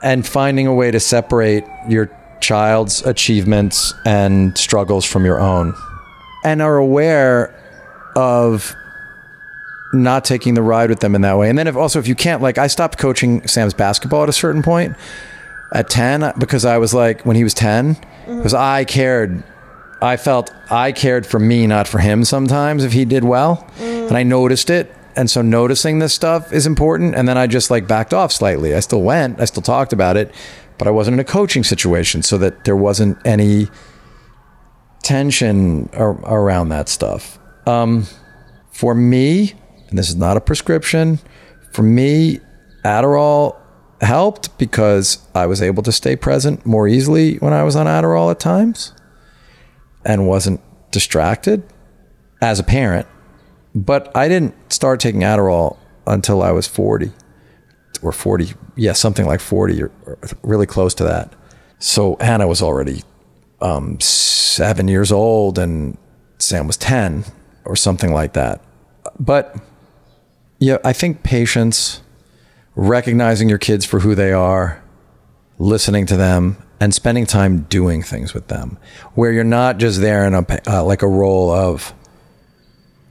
And 0.02 0.26
finding 0.26 0.66
a 0.66 0.74
way 0.74 0.90
to 0.90 1.00
separate 1.00 1.64
your 1.88 2.10
child's 2.40 3.04
achievements 3.06 3.92
and 4.04 4.56
struggles 4.56 5.04
from 5.04 5.24
your 5.24 5.40
own. 5.40 5.74
And 6.44 6.62
are 6.62 6.78
aware 6.78 7.54
of 8.16 8.74
not 9.92 10.24
taking 10.24 10.54
the 10.54 10.62
ride 10.62 10.90
with 10.90 11.00
them 11.00 11.14
in 11.14 11.22
that 11.22 11.36
way. 11.36 11.48
And 11.48 11.58
then 11.58 11.66
if 11.66 11.76
also 11.76 11.98
if 11.98 12.06
you 12.06 12.14
can't 12.14 12.40
like 12.42 12.58
I 12.58 12.66
stopped 12.66 12.98
coaching 12.98 13.46
Sam's 13.46 13.74
basketball 13.74 14.22
at 14.22 14.28
a 14.28 14.32
certain 14.32 14.62
point 14.62 14.96
at 15.72 15.88
10 15.88 16.22
uh, 16.22 16.32
because 16.38 16.64
I 16.64 16.78
was 16.78 16.94
like 16.94 17.24
when 17.26 17.36
he 17.36 17.44
was 17.44 17.54
10 17.54 17.94
mm-hmm. 17.94 18.36
because 18.36 18.54
I 18.54 18.84
cared. 18.84 19.42
I 20.02 20.16
felt 20.16 20.50
I 20.70 20.92
cared 20.92 21.26
for 21.26 21.38
me 21.38 21.66
not 21.66 21.86
for 21.86 21.98
him 21.98 22.24
sometimes 22.24 22.84
if 22.84 22.92
he 22.94 23.04
did 23.04 23.22
well. 23.22 23.68
Mm. 23.78 24.08
And 24.08 24.16
I 24.16 24.22
noticed 24.22 24.70
it 24.70 24.94
and 25.16 25.30
so 25.30 25.42
noticing 25.42 25.98
this 25.98 26.14
stuff 26.14 26.52
is 26.52 26.66
important 26.66 27.14
and 27.14 27.28
then 27.28 27.36
I 27.36 27.46
just 27.46 27.70
like 27.70 27.86
backed 27.86 28.14
off 28.14 28.32
slightly. 28.32 28.74
I 28.74 28.80
still 28.80 29.02
went, 29.02 29.40
I 29.40 29.44
still 29.44 29.62
talked 29.62 29.92
about 29.92 30.16
it, 30.16 30.34
but 30.78 30.88
I 30.88 30.90
wasn't 30.90 31.14
in 31.14 31.20
a 31.20 31.24
coaching 31.24 31.64
situation 31.64 32.22
so 32.22 32.38
that 32.38 32.64
there 32.64 32.76
wasn't 32.76 33.18
any 33.26 33.68
tension 35.02 35.88
ar- 35.92 36.20
around 36.24 36.70
that 36.70 36.88
stuff. 36.88 37.38
Um, 37.66 38.06
for 38.70 38.94
me, 38.94 39.54
and 39.88 39.98
this 39.98 40.08
is 40.08 40.16
not 40.16 40.36
a 40.36 40.40
prescription, 40.40 41.18
for 41.72 41.82
me, 41.82 42.40
Adderall 42.84 43.56
helped 44.00 44.56
because 44.58 45.18
I 45.34 45.46
was 45.46 45.60
able 45.60 45.82
to 45.82 45.92
stay 45.92 46.16
present 46.16 46.64
more 46.64 46.88
easily 46.88 47.36
when 47.36 47.52
I 47.52 47.62
was 47.62 47.76
on 47.76 47.86
Adderall 47.86 48.30
at 48.30 48.40
times 48.40 48.94
and 50.04 50.26
wasn't 50.26 50.60
distracted 50.90 51.62
as 52.40 52.58
a 52.58 52.62
parent. 52.62 53.06
But 53.74 54.14
I 54.16 54.28
didn't 54.28 54.72
start 54.72 55.00
taking 55.00 55.20
Adderall 55.20 55.76
until 56.06 56.42
I 56.42 56.50
was 56.50 56.66
40 56.66 57.12
or 58.02 58.12
40, 58.12 58.54
yeah, 58.76 58.92
something 58.92 59.26
like 59.26 59.40
40 59.40 59.82
or, 59.82 59.92
or 60.06 60.18
really 60.42 60.66
close 60.66 60.94
to 60.94 61.04
that. 61.04 61.32
So 61.78 62.16
Anna 62.16 62.46
was 62.46 62.62
already 62.62 63.02
um, 63.60 63.98
seven 64.00 64.88
years 64.88 65.12
old 65.12 65.58
and 65.58 65.96
Sam 66.38 66.66
was 66.66 66.76
10 66.76 67.24
or 67.64 67.76
something 67.76 68.12
like 68.12 68.32
that. 68.32 68.60
But 69.18 69.56
yeah, 70.58 70.78
I 70.84 70.92
think 70.92 71.22
patience, 71.22 72.02
recognizing 72.74 73.48
your 73.48 73.58
kids 73.58 73.84
for 73.84 74.00
who 74.00 74.14
they 74.14 74.32
are, 74.32 74.82
listening 75.58 76.06
to 76.06 76.16
them, 76.16 76.56
and 76.80 76.94
spending 76.94 77.26
time 77.26 77.62
doing 77.62 78.02
things 78.02 78.32
with 78.32 78.48
them, 78.48 78.78
where 79.14 79.30
you're 79.32 79.44
not 79.44 79.76
just 79.76 80.00
there 80.00 80.24
in 80.26 80.34
a 80.34 80.46
uh, 80.66 80.82
like 80.82 81.02
a 81.02 81.08
role 81.08 81.50
of 81.50 81.92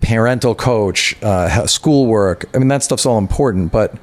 parental 0.01 0.55
coach, 0.55 1.15
uh, 1.21 1.65
schoolwork. 1.67 2.45
I 2.53 2.59
mean, 2.59 2.67
that 2.69 2.83
stuff's 2.83 3.05
all 3.05 3.17
important, 3.17 3.71
but 3.71 3.95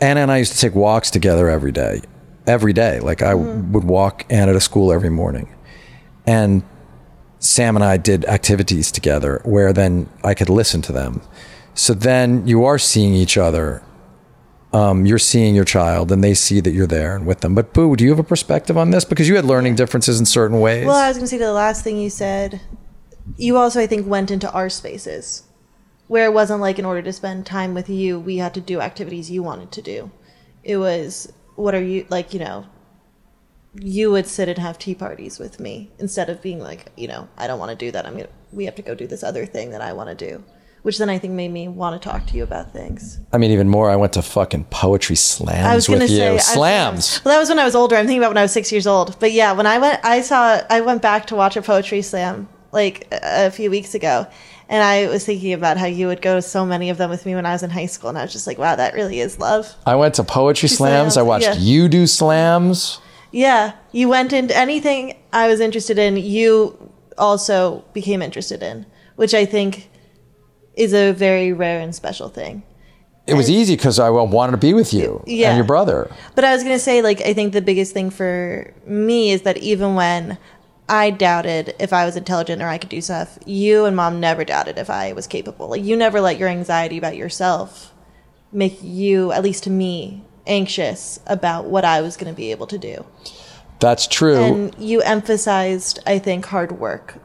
Anna 0.00 0.20
and 0.20 0.30
I 0.30 0.38
used 0.38 0.52
to 0.52 0.58
take 0.58 0.74
walks 0.74 1.10
together 1.10 1.48
every 1.48 1.72
day, 1.72 2.00
every 2.46 2.72
day. 2.72 3.00
Like 3.00 3.22
I 3.22 3.34
would 3.34 3.84
walk 3.84 4.24
Anna 4.30 4.52
to 4.52 4.60
school 4.60 4.92
every 4.92 5.10
morning, 5.10 5.54
and 6.26 6.62
Sam 7.38 7.76
and 7.76 7.84
I 7.84 7.96
did 7.96 8.24
activities 8.26 8.92
together 8.92 9.40
where 9.44 9.72
then 9.72 10.08
I 10.24 10.34
could 10.34 10.48
listen 10.48 10.82
to 10.82 10.92
them. 10.92 11.22
So 11.74 11.94
then 11.94 12.46
you 12.46 12.64
are 12.64 12.78
seeing 12.78 13.14
each 13.14 13.36
other. 13.36 13.82
Um, 14.72 15.04
you're 15.04 15.18
seeing 15.18 15.56
your 15.56 15.64
child, 15.64 16.12
and 16.12 16.22
they 16.22 16.32
see 16.32 16.60
that 16.60 16.70
you're 16.70 16.86
there 16.86 17.16
and 17.16 17.26
with 17.26 17.40
them. 17.40 17.56
But 17.56 17.72
Boo, 17.72 17.96
do 17.96 18.04
you 18.04 18.10
have 18.10 18.20
a 18.20 18.24
perspective 18.24 18.78
on 18.78 18.90
this? 18.90 19.04
Because 19.04 19.28
you 19.28 19.34
had 19.34 19.44
learning 19.44 19.74
differences 19.74 20.20
in 20.20 20.26
certain 20.26 20.60
ways. 20.60 20.86
Well, 20.86 20.94
I 20.94 21.08
was 21.08 21.16
going 21.16 21.24
to 21.24 21.28
say 21.28 21.38
the 21.38 21.52
last 21.52 21.82
thing 21.82 21.96
you 21.96 22.08
said, 22.08 22.60
you 23.36 23.56
also, 23.56 23.80
I 23.80 23.86
think, 23.86 24.06
went 24.06 24.30
into 24.30 24.50
our 24.52 24.68
spaces 24.68 25.44
where 26.10 26.24
it 26.24 26.32
wasn't 26.32 26.60
like 26.60 26.76
in 26.76 26.84
order 26.84 27.02
to 27.02 27.12
spend 27.12 27.46
time 27.46 27.72
with 27.72 27.88
you, 27.88 28.18
we 28.18 28.38
had 28.38 28.52
to 28.52 28.60
do 28.60 28.80
activities 28.80 29.30
you 29.30 29.44
wanted 29.44 29.70
to 29.70 29.80
do. 29.80 30.10
It 30.64 30.76
was, 30.76 31.32
what 31.54 31.72
are 31.72 31.82
you, 31.82 32.04
like, 32.10 32.34
you 32.34 32.40
know, 32.40 32.66
you 33.74 34.10
would 34.10 34.26
sit 34.26 34.48
and 34.48 34.58
have 34.58 34.76
tea 34.76 34.96
parties 34.96 35.38
with 35.38 35.60
me 35.60 35.92
instead 36.00 36.28
of 36.28 36.42
being 36.42 36.58
like, 36.58 36.86
you 36.96 37.06
know, 37.06 37.28
I 37.38 37.46
don't 37.46 37.60
want 37.60 37.70
to 37.70 37.76
do 37.76 37.92
that. 37.92 38.06
I'm 38.06 38.14
going 38.14 38.24
to, 38.24 38.30
we 38.50 38.64
have 38.64 38.74
to 38.74 38.82
go 38.82 38.96
do 38.96 39.06
this 39.06 39.22
other 39.22 39.46
thing 39.46 39.70
that 39.70 39.82
I 39.82 39.92
want 39.92 40.08
to 40.08 40.16
do. 40.16 40.42
Which 40.82 40.98
then 40.98 41.08
I 41.10 41.18
think 41.18 41.34
made 41.34 41.52
me 41.52 41.68
want 41.68 42.02
to 42.02 42.08
talk 42.08 42.26
to 42.26 42.36
you 42.36 42.42
about 42.42 42.72
things. 42.72 43.20
I 43.32 43.38
mean, 43.38 43.52
even 43.52 43.68
more. 43.68 43.88
I 43.88 43.94
went 43.94 44.14
to 44.14 44.22
fucking 44.22 44.64
poetry 44.64 45.14
slams 45.14 45.66
I 45.66 45.76
was 45.76 45.88
with 45.88 46.02
you. 46.02 46.08
say 46.08 46.32
was- 46.32 46.44
slams. 46.44 47.20
Well, 47.24 47.34
that 47.34 47.38
was 47.38 47.50
when 47.50 47.60
I 47.60 47.64
was 47.64 47.76
older. 47.76 47.94
I'm 47.94 48.06
thinking 48.06 48.20
about 48.20 48.30
when 48.30 48.38
I 48.38 48.42
was 48.42 48.52
six 48.52 48.72
years 48.72 48.88
old. 48.88 49.20
But 49.20 49.30
yeah, 49.30 49.52
when 49.52 49.66
I 49.66 49.78
went, 49.78 50.04
I 50.04 50.22
saw, 50.22 50.60
I 50.68 50.80
went 50.80 51.02
back 51.02 51.26
to 51.26 51.36
watch 51.36 51.56
a 51.56 51.62
poetry 51.62 52.02
slam 52.02 52.48
like 52.72 53.08
a 53.10 53.50
few 53.50 53.70
weeks 53.70 53.94
ago, 53.94 54.26
and 54.68 54.82
I 54.82 55.08
was 55.08 55.24
thinking 55.24 55.52
about 55.52 55.76
how 55.76 55.86
you 55.86 56.06
would 56.06 56.22
go 56.22 56.36
to 56.36 56.42
so 56.42 56.64
many 56.64 56.90
of 56.90 56.98
them 56.98 57.10
with 57.10 57.26
me 57.26 57.34
when 57.34 57.46
I 57.46 57.52
was 57.52 57.62
in 57.62 57.70
high 57.70 57.86
school, 57.86 58.08
and 58.08 58.18
I 58.18 58.22
was 58.22 58.32
just 58.32 58.46
like, 58.46 58.58
wow, 58.58 58.76
that 58.76 58.94
really 58.94 59.20
is 59.20 59.38
love. 59.38 59.74
I 59.86 59.96
went 59.96 60.14
to 60.14 60.24
poetry 60.24 60.68
slams. 60.68 61.14
slams, 61.14 61.16
I 61.16 61.22
watched 61.22 61.44
yeah. 61.44 61.54
you 61.54 61.88
do 61.88 62.06
slams. 62.06 63.00
Yeah, 63.32 63.72
you 63.92 64.08
went 64.08 64.32
into 64.32 64.56
anything 64.56 65.16
I 65.32 65.48
was 65.48 65.60
interested 65.60 65.98
in. 65.98 66.16
You 66.16 66.90
also 67.18 67.84
became 67.92 68.22
interested 68.22 68.62
in, 68.62 68.86
which 69.16 69.34
I 69.34 69.44
think 69.44 69.88
is 70.74 70.92
a 70.94 71.12
very 71.12 71.52
rare 71.52 71.80
and 71.80 71.94
special 71.94 72.28
thing. 72.28 72.62
It 73.26 73.34
was 73.34 73.50
easy 73.50 73.76
because 73.76 74.00
I 74.00 74.10
wanted 74.10 74.52
to 74.52 74.56
be 74.56 74.74
with 74.74 74.92
you 74.92 75.22
Yeah. 75.26 75.50
and 75.50 75.56
your 75.56 75.66
brother. 75.66 76.10
But 76.34 76.44
I 76.44 76.52
was 76.52 76.64
going 76.64 76.74
to 76.74 76.80
say, 76.80 77.00
like, 77.00 77.20
I 77.20 77.32
think 77.32 77.52
the 77.52 77.60
biggest 77.60 77.92
thing 77.92 78.10
for 78.10 78.74
me 78.86 79.30
is 79.30 79.42
that 79.42 79.56
even 79.58 79.94
when 79.94 80.36
I 80.90 81.10
doubted 81.10 81.76
if 81.78 81.92
I 81.92 82.04
was 82.04 82.16
intelligent 82.16 82.60
or 82.60 82.66
I 82.66 82.76
could 82.76 82.90
do 82.90 83.00
stuff, 83.00 83.38
you 83.46 83.84
and 83.84 83.94
mom 83.94 84.18
never 84.18 84.44
doubted 84.44 84.76
if 84.76 84.90
I 84.90 85.12
was 85.12 85.28
capable. 85.28 85.68
Like, 85.68 85.84
you 85.84 85.96
never 85.96 86.20
let 86.20 86.36
your 86.36 86.48
anxiety 86.48 86.98
about 86.98 87.16
yourself 87.16 87.94
make 88.50 88.82
you, 88.82 89.30
at 89.30 89.44
least 89.44 89.62
to 89.64 89.70
me, 89.70 90.24
anxious 90.48 91.20
about 91.28 91.66
what 91.66 91.84
I 91.84 92.00
was 92.00 92.16
going 92.16 92.32
to 92.32 92.36
be 92.36 92.50
able 92.50 92.66
to 92.66 92.76
do. 92.76 93.06
That's 93.78 94.08
true. 94.08 94.36
And 94.36 94.74
you 94.78 95.00
emphasized, 95.02 96.00
I 96.06 96.18
think, 96.18 96.46
hard 96.46 96.72
work 96.72 97.18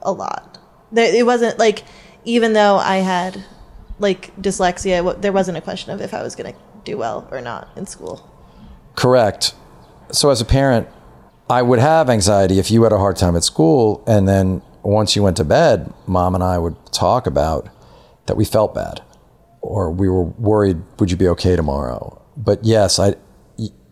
a 0.00 0.12
lot. 0.12 0.58
There, 0.92 1.12
it 1.12 1.26
wasn't 1.26 1.58
like, 1.58 1.82
even 2.24 2.52
though 2.52 2.76
I 2.76 2.98
had 2.98 3.44
like 3.98 4.34
dyslexia, 4.36 5.20
there 5.20 5.32
wasn't 5.32 5.58
a 5.58 5.60
question 5.60 5.92
of 5.92 6.00
if 6.00 6.14
I 6.14 6.22
was 6.22 6.36
going 6.36 6.52
to 6.52 6.58
do 6.84 6.96
well 6.96 7.26
or 7.32 7.40
not 7.40 7.68
in 7.76 7.84
school. 7.86 8.30
Correct. 8.94 9.54
So 10.12 10.30
as 10.30 10.40
a 10.40 10.44
parent, 10.44 10.88
I 11.50 11.62
would 11.62 11.78
have 11.78 12.10
anxiety 12.10 12.58
if 12.58 12.70
you 12.70 12.82
had 12.82 12.92
a 12.92 12.98
hard 12.98 13.16
time 13.16 13.36
at 13.36 13.44
school, 13.44 14.04
and 14.06 14.28
then 14.28 14.62
once 14.82 15.16
you 15.16 15.22
went 15.22 15.36
to 15.38 15.44
bed, 15.44 15.92
mom 16.06 16.34
and 16.34 16.44
I 16.44 16.58
would 16.58 16.76
talk 16.92 17.26
about 17.26 17.68
that 18.26 18.36
we 18.36 18.44
felt 18.44 18.74
bad, 18.74 19.02
or 19.62 19.90
we 19.90 20.08
were 20.08 20.24
worried. 20.24 20.82
Would 20.98 21.10
you 21.10 21.16
be 21.16 21.28
okay 21.28 21.56
tomorrow? 21.56 22.22
But 22.36 22.64
yes, 22.64 22.98
I. 22.98 23.14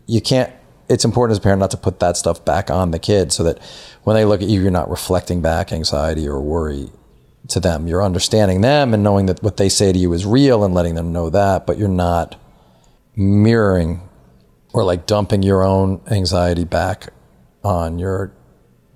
You 0.08 0.20
can't. 0.20 0.52
It's 0.88 1.04
important 1.04 1.32
as 1.32 1.38
a 1.38 1.40
parent 1.40 1.58
not 1.58 1.72
to 1.72 1.76
put 1.76 1.98
that 1.98 2.16
stuff 2.16 2.44
back 2.44 2.70
on 2.70 2.92
the 2.92 2.98
kid, 2.98 3.32
so 3.32 3.42
that 3.42 3.58
when 4.04 4.14
they 4.14 4.24
look 4.24 4.40
at 4.40 4.48
you, 4.48 4.60
you're 4.62 4.70
not 4.70 4.88
reflecting 4.88 5.42
back 5.42 5.72
anxiety 5.72 6.28
or 6.28 6.40
worry 6.40 6.90
to 7.48 7.58
them. 7.58 7.88
You're 7.88 8.04
understanding 8.04 8.60
them 8.60 8.94
and 8.94 9.02
knowing 9.02 9.26
that 9.26 9.42
what 9.42 9.56
they 9.56 9.68
say 9.68 9.92
to 9.92 9.98
you 9.98 10.12
is 10.12 10.24
real 10.24 10.62
and 10.62 10.74
letting 10.74 10.94
them 10.94 11.12
know 11.12 11.30
that, 11.30 11.66
but 11.66 11.78
you're 11.78 11.88
not 11.88 12.40
mirroring 13.16 14.00
or 14.72 14.84
like 14.84 15.06
dumping 15.06 15.42
your 15.42 15.64
own 15.64 16.00
anxiety 16.08 16.64
back 16.64 17.08
on 17.66 17.98
your 17.98 18.32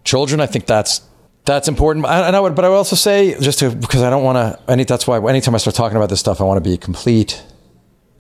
children. 0.05 0.41
I 0.41 0.47
think 0.47 0.67
that's 0.67 1.03
that's 1.45 1.69
important. 1.69 2.07
And 2.07 2.37
I 2.37 2.41
would, 2.41 2.55
but 2.55 2.65
I 2.65 2.69
would 2.69 2.77
also 2.77 2.97
say 2.97 3.39
just 3.41 3.59
to 3.59 3.75
because 3.75 4.03
I 4.03 4.11
don't 4.11 4.23
want 4.23 4.37
to. 4.37 4.71
Any 4.71 4.85
that's 4.85 5.07
why 5.07 5.19
anytime 5.29 5.55
I 5.55 5.59
start 5.59 5.75
talking 5.75 5.97
about 5.97 6.09
this 6.09 6.21
stuff, 6.21 6.41
I 6.41 6.45
want 6.45 6.63
to 6.63 6.71
be 6.71 6.77
complete. 6.77 7.43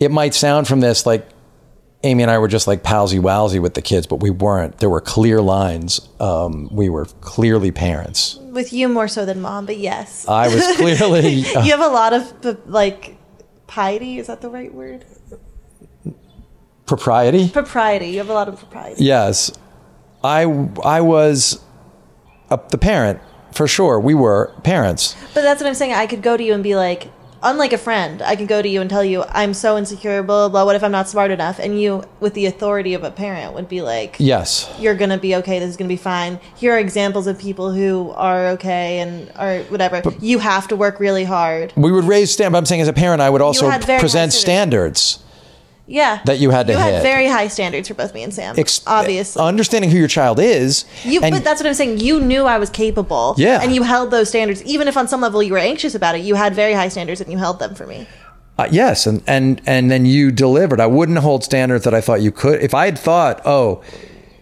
It 0.00 0.10
might 0.10 0.34
sound 0.34 0.66
from 0.66 0.80
this 0.80 1.06
like 1.06 1.28
Amy 2.02 2.22
and 2.22 2.30
I 2.30 2.38
were 2.38 2.48
just 2.48 2.66
like 2.66 2.82
palsy 2.82 3.18
walsy 3.18 3.60
with 3.60 3.74
the 3.74 3.82
kids, 3.82 4.06
but 4.06 4.16
we 4.16 4.30
weren't. 4.30 4.78
There 4.78 4.90
were 4.90 5.02
clear 5.02 5.40
lines. 5.40 6.00
Um, 6.18 6.68
we 6.72 6.88
were 6.88 7.04
clearly 7.20 7.70
parents. 7.70 8.36
With 8.40 8.72
you 8.72 8.88
more 8.88 9.06
so 9.06 9.24
than 9.24 9.40
mom, 9.40 9.66
but 9.66 9.76
yes. 9.78 10.26
I 10.26 10.48
was 10.48 10.66
clearly. 10.76 11.28
you 11.28 11.70
have 11.70 11.80
a 11.80 11.88
lot 11.88 12.12
of 12.12 12.66
like 12.66 13.16
piety. 13.66 14.18
Is 14.18 14.26
that 14.26 14.40
the 14.40 14.50
right 14.50 14.72
word? 14.74 15.04
propriety. 16.86 17.48
Propriety. 17.48 18.08
You 18.08 18.18
have 18.18 18.30
a 18.30 18.32
lot 18.32 18.48
of 18.48 18.58
propriety. 18.58 19.04
Yes, 19.04 19.52
I 20.22 20.42
I 20.84 21.00
was 21.00 21.60
a, 22.50 22.58
the 22.70 22.78
parent 22.78 23.20
for 23.52 23.66
sure. 23.66 23.98
We 23.98 24.14
were 24.14 24.52
parents. 24.62 25.14
But 25.34 25.42
that's 25.42 25.60
what 25.60 25.68
I'm 25.68 25.74
saying. 25.74 25.92
I 25.92 26.06
could 26.06 26.22
go 26.22 26.36
to 26.36 26.42
you 26.42 26.54
and 26.54 26.62
be 26.62 26.76
like, 26.76 27.10
unlike 27.42 27.72
a 27.72 27.78
friend, 27.78 28.20
I 28.22 28.36
can 28.36 28.46
go 28.46 28.60
to 28.62 28.68
you 28.68 28.80
and 28.80 28.88
tell 28.90 29.02
you 29.04 29.24
I'm 29.30 29.54
so 29.54 29.78
insecure, 29.78 30.22
blah 30.22 30.48
blah. 30.48 30.48
blah 30.50 30.64
what 30.66 30.76
if 30.76 30.84
I'm 30.84 30.92
not 30.92 31.08
smart 31.08 31.30
enough? 31.30 31.58
And 31.58 31.80
you, 31.80 32.04
with 32.20 32.34
the 32.34 32.46
authority 32.46 32.94
of 32.94 33.02
a 33.02 33.10
parent, 33.10 33.54
would 33.54 33.68
be 33.68 33.80
like, 33.80 34.16
Yes. 34.18 34.70
"You're 34.78 34.94
gonna 34.94 35.18
be 35.18 35.34
okay. 35.36 35.58
This 35.58 35.70
is 35.70 35.76
gonna 35.76 35.88
be 35.88 35.96
fine." 35.96 36.38
Here 36.54 36.74
are 36.74 36.78
examples 36.78 37.26
of 37.26 37.38
people 37.38 37.72
who 37.72 38.12
are 38.14 38.48
okay 38.50 39.00
and 39.00 39.32
are 39.36 39.60
whatever. 39.70 40.02
you 40.20 40.38
have 40.38 40.68
to 40.68 40.76
work 40.76 41.00
really 41.00 41.24
hard. 41.24 41.72
We 41.76 41.90
would 41.92 42.04
raise 42.04 42.30
standards. 42.30 42.52
But 42.52 42.58
I'm 42.58 42.66
saying 42.66 42.82
as 42.82 42.88
a 42.88 42.92
parent, 42.92 43.22
I 43.22 43.30
would 43.30 43.40
also 43.42 43.68
had 43.70 43.84
very 43.84 43.96
high 43.96 44.00
present 44.00 44.32
standards. 44.32 45.20
Yeah, 45.92 46.20
That 46.24 46.38
you 46.38 46.50
had 46.50 46.68
to 46.68 46.72
You 46.74 46.78
hit. 46.78 46.94
had 46.94 47.02
very 47.02 47.26
high 47.26 47.48
standards 47.48 47.88
for 47.88 47.94
both 47.94 48.14
me 48.14 48.22
and 48.22 48.32
Sam. 48.32 48.54
Ex- 48.56 48.80
obviously. 48.86 49.42
understanding 49.42 49.90
who 49.90 49.98
your 49.98 50.06
child 50.06 50.38
is. 50.38 50.84
You, 51.02 51.20
but 51.20 51.42
that's 51.42 51.60
what 51.60 51.66
I'm 51.66 51.74
saying. 51.74 51.98
You 51.98 52.20
knew 52.20 52.44
I 52.44 52.58
was 52.58 52.70
capable. 52.70 53.34
Yeah. 53.36 53.58
And 53.60 53.74
you 53.74 53.82
held 53.82 54.12
those 54.12 54.28
standards. 54.28 54.62
Even 54.62 54.86
if 54.86 54.96
on 54.96 55.08
some 55.08 55.20
level 55.20 55.42
you 55.42 55.52
were 55.52 55.58
anxious 55.58 55.96
about 55.96 56.14
it, 56.14 56.20
you 56.20 56.36
had 56.36 56.54
very 56.54 56.74
high 56.74 56.86
standards 56.88 57.20
and 57.20 57.32
you 57.32 57.38
held 57.38 57.58
them 57.58 57.74
for 57.74 57.88
me. 57.88 58.06
Uh, 58.56 58.68
yes, 58.70 59.04
and 59.06 59.20
and 59.26 59.60
and 59.66 59.90
then 59.90 60.06
you 60.06 60.30
delivered. 60.30 60.80
I 60.80 60.86
wouldn't 60.86 61.18
hold 61.18 61.42
standards 61.42 61.82
that 61.84 61.94
I 61.94 62.00
thought 62.00 62.20
you 62.20 62.30
could. 62.30 62.62
If 62.62 62.72
I 62.72 62.84
had 62.84 62.96
thought, 62.98 63.40
oh, 63.44 63.82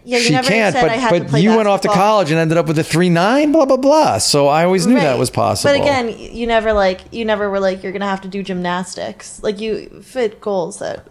Yeah, 0.04 0.18
you 0.18 0.24
she 0.24 0.32
never 0.32 0.48
can't, 0.48 0.74
said 0.74 0.82
but 0.82 0.90
I 0.90 0.96
had 0.96 1.26
to 1.26 1.32
but 1.32 1.40
you 1.40 1.56
went 1.56 1.68
off 1.68 1.80
to 1.82 1.88
college 1.88 2.30
and 2.30 2.38
ended 2.38 2.58
up 2.58 2.66
with 2.66 2.78
a 2.78 2.84
three 2.84 3.08
nine, 3.08 3.52
blah 3.52 3.64
blah 3.64 3.76
blah. 3.78 4.18
So 4.18 4.48
I 4.48 4.64
always 4.64 4.86
knew 4.86 4.96
that 4.96 5.18
was 5.18 5.30
possible. 5.30 5.72
But 5.72 5.80
again, 5.80 6.14
you 6.18 6.46
never 6.46 6.72
like 6.74 7.02
you 7.10 7.24
never 7.24 7.48
were 7.48 7.60
like 7.60 7.82
you're 7.82 7.92
gonna 7.92 8.06
have 8.08 8.20
to 8.22 8.28
do 8.28 8.42
gymnastics. 8.42 9.40
Like 9.42 9.60
you 9.60 10.02
fit 10.02 10.40
goals 10.40 10.80
that 10.80 11.06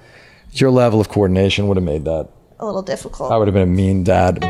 your 0.51 0.71
level 0.71 0.99
of 0.99 1.09
coordination 1.09 1.67
would 1.67 1.77
have 1.77 1.83
made 1.83 2.05
that. 2.05 2.29
a 2.59 2.65
little 2.65 2.81
difficult. 2.81 3.31
I 3.31 3.37
would 3.37 3.47
have 3.47 3.53
been 3.53 3.63
a 3.63 3.65
mean 3.65 4.03
dad. 4.03 4.43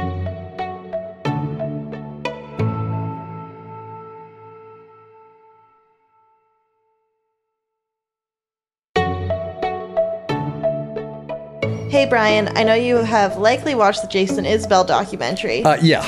hey 11.89 12.05
Brian, 12.05 12.55
I 12.55 12.63
know 12.63 12.75
you 12.75 12.97
have 12.97 13.38
likely 13.38 13.73
watched 13.73 14.01
the 14.03 14.07
Jason 14.07 14.45
Isbell 14.45 14.86
documentary. 14.86 15.63
Uh, 15.63 15.77
yeah, 15.81 16.05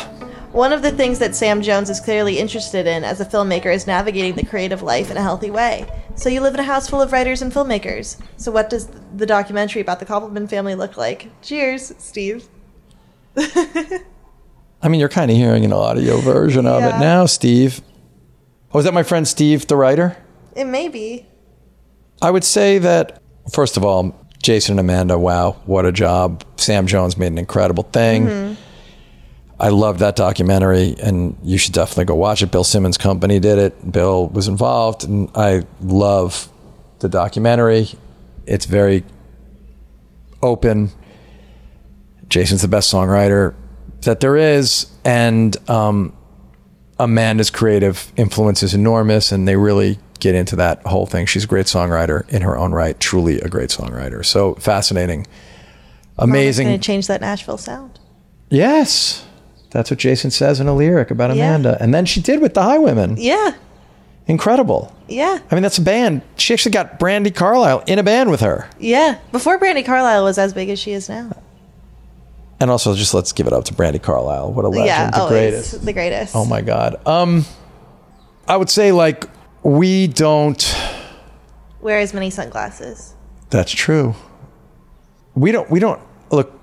One 0.52 0.72
of 0.72 0.82
the 0.82 0.92
things 0.92 1.20
that 1.20 1.36
Sam 1.36 1.62
Jones 1.62 1.90
is 1.90 2.00
clearly 2.00 2.38
interested 2.38 2.86
in 2.86 3.04
as 3.04 3.22
a 3.22 3.26
filmmaker 3.26 3.74
is 3.74 3.88
navigating 3.88 4.36
the 4.36 4.46
creative 4.46 4.82
life 4.84 5.10
in 5.10 5.18
a 5.18 5.22
healthy 5.22 5.50
way. 5.50 5.88
So 6.20 6.28
you 6.28 6.42
live 6.42 6.54
in 6.54 6.60
a 6.60 6.64
house 6.64 6.90
full 6.90 7.02
of 7.02 7.14
writers 7.14 7.42
and 7.42 7.50
filmmakers. 7.50 8.22
So 8.36 8.52
what 8.52 8.70
does 8.70 8.90
the 9.16 9.26
documentary 9.26 9.82
about 9.82 10.02
the 10.02 10.06
Koppelman 10.06 10.50
family 10.50 10.76
look 10.76 10.98
like? 10.98 11.30
Cheers, 11.42 11.94
Steve. 11.98 12.46
I 13.38 14.90
mean, 14.90 15.00
you're 15.00 15.08
kind 15.08 15.32
of 15.32 15.38
hearing 15.38 15.64
an 15.64 15.72
audio 15.72 16.18
version 16.18 16.66
of 16.66 16.84
it 16.84 17.00
now, 17.00 17.26
Steve. 17.26 17.80
Oh, 18.74 18.80
is 18.80 18.86
that 18.86 18.94
my 18.94 19.04
friend 19.04 19.26
Steve, 19.26 19.68
the 19.68 19.78
writer? 19.78 20.18
It 20.58 20.66
may 20.66 20.90
be. 20.90 21.26
I 22.22 22.32
would 22.32 22.44
say 22.44 22.80
that, 22.80 23.22
first 23.54 23.78
of 23.78 23.86
all, 23.86 24.14
Jason 24.44 24.74
and 24.74 24.82
Amanda, 24.82 25.18
wow, 25.18 25.52
what 25.68 25.86
a 25.86 25.92
job. 25.94 26.44
Sam 26.58 26.86
Jones 26.86 27.16
made 27.16 27.28
an 27.28 27.38
incredible 27.38 27.84
thing. 27.84 28.26
Mm-hmm. 28.26 28.62
I 29.60 29.70
loved 29.70 30.00
that 30.00 30.16
documentary, 30.16 30.96
and 31.02 31.36
you 31.44 31.58
should 31.58 31.74
definitely 31.74 32.06
go 32.06 32.16
watch 32.16 32.42
it. 32.42 32.52
Bill 32.52 32.64
Simmons' 32.64 32.98
company 32.98 33.40
did 33.40 33.58
it. 33.58 33.92
Bill 33.92 34.28
was 34.28 34.48
involved, 34.48 35.04
and 35.04 35.30
I 35.36 35.64
love 35.82 36.50
the 37.00 37.10
documentary. 37.10 37.90
It's 38.46 38.66
very 38.66 39.04
open. 40.42 40.92
Jason's 42.30 42.62
the 42.62 42.68
best 42.70 42.94
songwriter 42.94 43.54
that 44.02 44.22
there 44.22 44.38
is, 44.38 44.88
and 45.04 45.58
um, 45.70 46.16
Amanda's 46.98 47.50
creative 47.50 48.14
influence 48.16 48.64
is 48.64 48.74
enormous, 48.74 49.32
and 49.32 49.46
they 49.46 49.58
really 49.58 50.00
get 50.20 50.36
into 50.36 50.56
that 50.58 50.82
whole 50.84 51.06
thing. 51.06 51.26
She's 51.26 51.44
a 51.44 51.48
great 51.48 51.66
songwriter 51.66 52.28
in 52.30 52.42
her 52.44 52.58
own 52.58 52.72
right, 52.72 52.98
truly 53.00 53.42
a 53.42 53.50
great 53.50 53.70
songwriter. 53.70 54.24
So 54.26 54.56
fascinating, 54.56 55.28
amazing. 56.18 56.68
going 56.68 56.80
to 56.80 56.86
change 56.86 57.08
that 57.08 57.20
Nashville 57.20 57.58
sound. 57.58 58.00
Yes, 58.50 59.26
that's 59.72 59.92
what 59.92 60.00
Jason 60.00 60.32
says 60.32 60.60
in 60.60 60.68
a 60.68 60.76
lyric 60.76 61.12
about 61.12 61.36
Yeah. 61.36 61.46
Amanda, 61.50 61.78
and 61.80 61.94
then 61.94 62.06
she 62.06 62.22
did 62.22 62.42
with 62.42 62.54
the 62.54 62.62
Highwomen. 62.62 63.16
Yeah. 63.18 63.52
Incredible. 64.28 64.96
Yeah. 65.08 65.40
I 65.50 65.56
mean, 65.56 65.64
that's 65.64 65.80
a 65.80 65.82
band. 65.82 66.22
She 66.38 66.54
actually 66.54 66.72
got 66.72 67.00
Brandi 67.00 67.34
Carlile 67.34 67.84
in 67.88 67.98
a 67.98 68.04
band 68.04 68.30
with 68.30 68.42
her. 68.42 68.70
Yeah. 68.80 69.18
Before 69.32 69.58
Brandi 69.58 69.84
Carlile 69.84 70.24
was 70.24 70.38
as 70.38 70.54
big 70.54 70.70
as 70.70 70.78
she 70.78 70.92
is 70.92 71.10
now. 71.10 71.32
And 72.60 72.70
also, 72.70 72.94
just 72.94 73.14
let's 73.14 73.32
give 73.32 73.48
it 73.48 73.54
up 73.54 73.64
to 73.66 73.74
Brandi 73.74 74.02
Carlile. 74.02 74.52
What 74.52 74.66
a 74.66 74.68
legend, 74.68 74.88
yeah. 74.88 75.10
the 75.12 75.28
greatest. 75.30 75.86
The 75.86 75.94
greatest. 75.94 76.36
Oh 76.36 76.46
my 76.46 76.62
God. 76.62 77.02
Um, 77.08 77.46
I 78.48 78.58
would 78.58 78.70
say 78.70 78.92
like 78.92 79.26
we 79.64 80.08
don't. 80.08 80.76
Wear 81.82 82.00
as 82.00 82.14
many 82.14 82.30
sunglasses. 82.30 83.16
That's 83.50 83.72
true. 83.72 84.14
We 85.36 85.52
don't. 85.52 85.70
We 85.72 85.80
don't 85.80 86.02
look. 86.32 86.59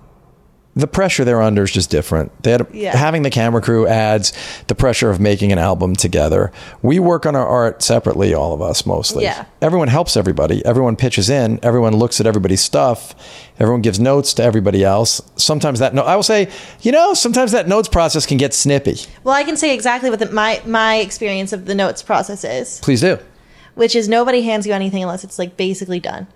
The 0.79 0.87
pressure 0.87 1.25
they're 1.25 1.41
under 1.41 1.63
is 1.63 1.71
just 1.71 1.89
different. 1.89 2.31
They 2.43 2.51
had 2.51 2.67
Yeah. 2.71 2.95
having 2.95 3.23
the 3.23 3.31
camera 3.31 3.63
crew 3.63 3.87
adds 3.87 4.35
the 4.67 4.75
pressure 4.75 5.09
of 5.09 5.19
making 5.19 5.51
an 5.51 5.59
album 5.59 5.97
together. 5.97 6.53
We 6.83 6.99
work 6.99 7.25
on 7.25 7.35
our 7.35 7.47
art 7.47 7.83
separately, 7.83 8.35
all 8.35 8.53
of 8.53 8.61
us 8.61 8.85
mostly. 8.85 9.25
Yeah. 9.25 9.47
Everyone 9.63 9.89
helps 9.89 10.19
everybody. 10.19 10.63
Everyone 10.67 10.95
pitches 10.95 11.31
in. 11.31 11.59
Everyone 11.63 11.97
looks 11.97 12.21
at 12.21 12.27
everybody's 12.27 12.61
stuff. 12.61 13.15
Everyone 13.59 13.81
gives 13.81 13.99
notes 13.99 14.35
to 14.35 14.43
everybody 14.43 14.85
else. 14.85 15.23
Sometimes 15.37 15.79
that 15.79 15.95
no, 15.95 16.03
I 16.03 16.15
will 16.15 16.23
say, 16.23 16.49
you 16.83 16.93
know, 16.93 17.15
sometimes 17.15 17.53
that 17.53 17.67
notes 17.67 17.89
process 17.89 18.27
can 18.27 18.37
get 18.37 18.53
snippy. 18.53 18.99
Well, 19.25 19.35
I 19.35 19.45
can 19.45 19.57
say 19.57 19.73
exactly 19.75 20.11
what 20.11 20.19
the, 20.19 20.31
my 20.31 20.61
my 20.67 20.97
experience 20.97 21.55
of 21.55 21.65
the 21.65 21.75
notes 21.75 22.03
process 22.03 22.45
is, 22.45 22.81
Please 22.81 23.01
do. 23.01 23.19
which 23.77 23.97
is 23.97 24.11
nobody 24.11 24.43
hands 24.43 24.67
you 24.67 24.75
anything 24.75 25.03
unless 25.03 25.25
it's 25.25 25.39
like 25.39 25.57
basically 25.57 26.01
done. 26.01 26.27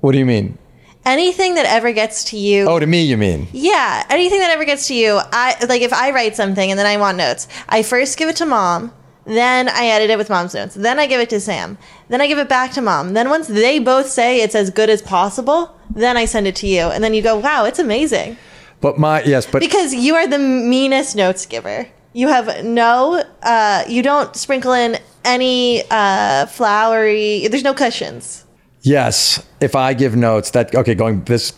What 0.00 0.12
do 0.12 0.18
you 0.18 0.26
mean? 0.26 0.56
Anything 1.04 1.56
that 1.56 1.66
ever 1.66 1.92
gets 1.92 2.24
to 2.30 2.36
you, 2.36 2.66
Oh, 2.68 2.78
to 2.78 2.86
me, 2.86 3.02
you 3.02 3.16
mean? 3.16 3.48
yeah, 3.52 4.06
anything 4.08 4.38
that 4.38 4.50
ever 4.50 4.64
gets 4.64 4.86
to 4.88 4.94
you, 4.94 5.18
I 5.32 5.56
like 5.68 5.82
if 5.82 5.92
I 5.92 6.12
write 6.12 6.36
something 6.36 6.70
and 6.70 6.78
then 6.78 6.86
I 6.86 6.96
want 6.96 7.16
notes, 7.18 7.48
I 7.68 7.82
first 7.82 8.16
give 8.16 8.28
it 8.28 8.36
to 8.36 8.46
mom, 8.46 8.92
then 9.24 9.68
I 9.68 9.86
edit 9.86 10.10
it 10.10 10.18
with 10.18 10.30
mom's 10.30 10.54
notes, 10.54 10.76
then 10.76 11.00
I 11.00 11.06
give 11.08 11.20
it 11.20 11.28
to 11.30 11.40
Sam, 11.40 11.76
then 12.08 12.20
I 12.20 12.28
give 12.28 12.38
it 12.38 12.48
back 12.48 12.70
to 12.72 12.80
mom. 12.80 13.14
Then 13.14 13.28
once 13.30 13.48
they 13.48 13.80
both 13.80 14.08
say 14.08 14.42
it's 14.42 14.54
as 14.54 14.70
good 14.70 14.88
as 14.90 15.02
possible, 15.02 15.76
then 15.90 16.16
I 16.16 16.24
send 16.24 16.46
it 16.46 16.54
to 16.56 16.68
you, 16.68 16.82
and 16.82 17.02
then 17.02 17.14
you 17.14 17.22
go, 17.22 17.36
"Wow, 17.36 17.64
it's 17.64 17.80
amazing." 17.80 18.36
But 18.80 18.96
my 18.96 19.22
yes, 19.24 19.44
but 19.46 19.60
because 19.60 19.92
you 19.94 20.14
are 20.14 20.26
the 20.28 20.38
meanest 20.38 21.16
notes 21.16 21.46
giver. 21.46 21.88
You 22.14 22.28
have 22.28 22.62
no, 22.62 23.24
uh, 23.42 23.84
you 23.88 24.02
don't 24.02 24.36
sprinkle 24.36 24.74
in 24.74 24.98
any 25.24 25.82
uh, 25.90 26.44
flowery. 26.44 27.48
There's 27.48 27.64
no 27.64 27.72
cushions. 27.72 28.41
Yes, 28.82 29.44
if 29.60 29.76
I 29.76 29.94
give 29.94 30.16
notes, 30.16 30.50
that 30.50 30.74
okay. 30.74 30.94
Going 30.94 31.22
this 31.24 31.52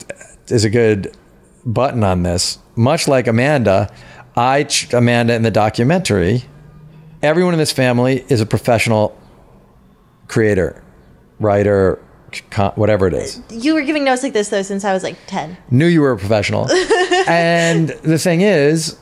is 0.49 0.65
a 0.65 0.71
good 0.71 1.17
button 1.65 2.05
on 2.05 2.23
this. 2.23 2.59
Much 2.77 3.09
like 3.09 3.27
Amanda, 3.27 3.93
I 4.37 4.69
Amanda 4.93 5.35
in 5.35 5.43
the 5.43 5.51
documentary. 5.51 6.45
Everyone 7.23 7.55
in 7.55 7.59
this 7.59 7.73
family 7.73 8.25
is 8.29 8.43
a 8.43 8.47
professional 8.47 9.19
creator, 10.29 10.83
writer, 11.41 11.99
con- 12.51 12.73
whatever 12.75 13.07
it 13.07 13.15
is. 13.15 13.41
You 13.49 13.73
were 13.73 13.81
giving 13.83 14.05
notes 14.05 14.23
like 14.23 14.35
this 14.35 14.51
though 14.51 14.61
since 14.63 14.85
I 14.85 14.93
was 14.93 15.03
like 15.03 15.17
ten. 15.27 15.57
Knew 15.71 15.87
you 15.87 16.03
were 16.03 16.13
a 16.13 16.19
professional, 16.19 16.71
and 17.27 17.89
the 17.89 18.19
thing 18.19 18.43
is, 18.43 18.99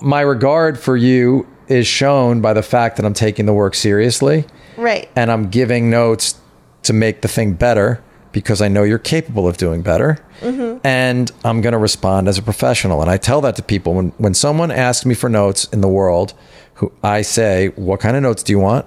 my 0.00 0.20
regard 0.22 0.76
for 0.78 0.96
you 0.96 1.46
is 1.68 1.86
shown 1.86 2.40
by 2.40 2.52
the 2.52 2.62
fact 2.62 2.96
that 2.96 3.04
I'm 3.06 3.14
taking 3.14 3.46
the 3.46 3.52
work 3.52 3.74
seriously 3.74 4.44
Right. 4.76 5.08
and 5.16 5.32
I'm 5.32 5.48
giving 5.50 5.90
notes 5.90 6.40
to 6.86 6.92
make 6.92 7.22
the 7.22 7.28
thing 7.28 7.54
better 7.54 8.02
because 8.32 8.60
I 8.60 8.68
know 8.68 8.82
you're 8.82 8.98
capable 8.98 9.48
of 9.48 9.56
doing 9.56 9.80
better. 9.80 10.18
Mm-hmm. 10.40 10.86
And 10.86 11.30
I'm 11.42 11.62
going 11.62 11.72
to 11.72 11.78
respond 11.78 12.28
as 12.28 12.36
a 12.36 12.42
professional. 12.42 13.00
And 13.00 13.10
I 13.10 13.16
tell 13.16 13.40
that 13.40 13.56
to 13.56 13.62
people 13.62 13.94
when, 13.94 14.08
when 14.18 14.34
someone 14.34 14.70
asks 14.70 15.06
me 15.06 15.14
for 15.14 15.30
notes 15.30 15.64
in 15.72 15.80
the 15.80 15.88
world, 15.88 16.34
who 16.74 16.92
I 17.02 17.22
say, 17.22 17.68
What 17.76 18.00
kind 18.00 18.14
of 18.14 18.22
notes 18.22 18.42
do 18.42 18.52
you 18.52 18.58
want? 18.58 18.84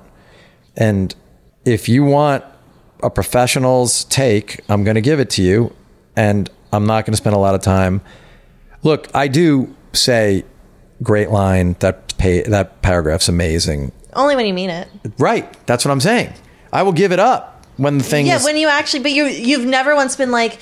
And 0.76 1.16
if 1.66 1.90
you 1.90 2.04
want 2.04 2.44
a 3.02 3.10
professional's 3.10 4.04
take, 4.06 4.60
I'm 4.70 4.84
going 4.84 4.96
to 4.96 5.02
give 5.02 5.20
it 5.20 5.32
to 5.32 5.42
you. 5.42 5.76
And 6.16 6.50
I'm 6.72 6.86
not 6.86 7.06
going 7.06 7.14
to 7.14 7.18
spend 7.18 7.36
a 7.36 7.40
lot 7.40 7.56
of 7.56 7.62
time. 7.62 8.02
Look, 8.84 9.08
I 9.16 9.28
do 9.28 9.76
say, 9.94 10.46
great 11.02 11.32
line. 11.32 11.76
That 11.80 12.16
pay, 12.18 12.44
that 12.44 12.82
paragraph's 12.84 13.28
amazing. 13.28 13.92
Only 14.14 14.36
when 14.36 14.46
you 14.46 14.54
mean 14.54 14.70
it. 14.70 14.88
Right. 15.18 15.52
That's 15.66 15.84
what 15.84 15.92
I'm 15.92 16.02
saying. 16.02 16.34
I 16.72 16.84
will 16.84 16.94
give 16.94 17.12
it 17.12 17.20
up 17.20 17.59
when 17.80 17.98
the 17.98 18.04
thing 18.04 18.28
Yeah, 18.28 18.44
when 18.44 18.58
you 18.58 18.68
actually, 18.68 19.02
but 19.02 19.12
you 19.12 19.26
you've 19.26 19.66
never 19.66 19.96
once 19.96 20.16
been 20.16 20.32
like, 20.32 20.60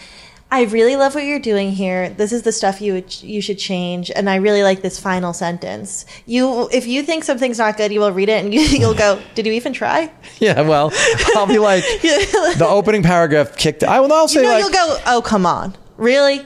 I 0.49 0.63
really 0.63 0.95
love 0.95 1.13
what 1.13 1.25
you're 1.25 1.39
doing 1.39 1.71
here. 1.71 2.09
This 2.09 2.31
is 2.31 2.43
the 2.43 2.51
stuff 2.53 2.79
you 2.79 3.03
you 3.21 3.41
should 3.41 3.57
change, 3.57 4.09
and 4.11 4.29
I 4.29 4.35
really 4.35 4.63
like 4.63 4.81
this 4.81 4.97
final 4.99 5.33
sentence. 5.33 6.05
You, 6.25 6.69
if 6.71 6.87
you 6.87 7.03
think 7.03 7.25
something's 7.25 7.57
not 7.57 7.75
good, 7.75 7.91
you 7.91 7.99
will 7.99 8.13
read 8.13 8.29
it 8.29 8.45
and 8.45 8.53
you, 8.53 8.61
you'll 8.81 8.93
go, 8.93 9.19
"Did 9.35 9.45
you 9.45 9.53
even 9.53 9.73
try?" 9.73 10.11
yeah. 10.39 10.61
Well, 10.61 10.93
I'll 11.35 11.47
be 11.47 11.59
like 11.59 11.83
the 12.01 12.67
opening 12.67 13.03
paragraph 13.03 13.57
kicked. 13.57 13.83
I 13.83 13.99
will. 13.99 14.13
I'll 14.13 14.27
say 14.27 14.43
no, 14.43 14.49
like, 14.49 14.59
you'll 14.61 14.71
go, 14.71 14.97
"Oh, 15.05 15.21
come 15.21 15.45
on, 15.45 15.75
really?" 15.97 16.45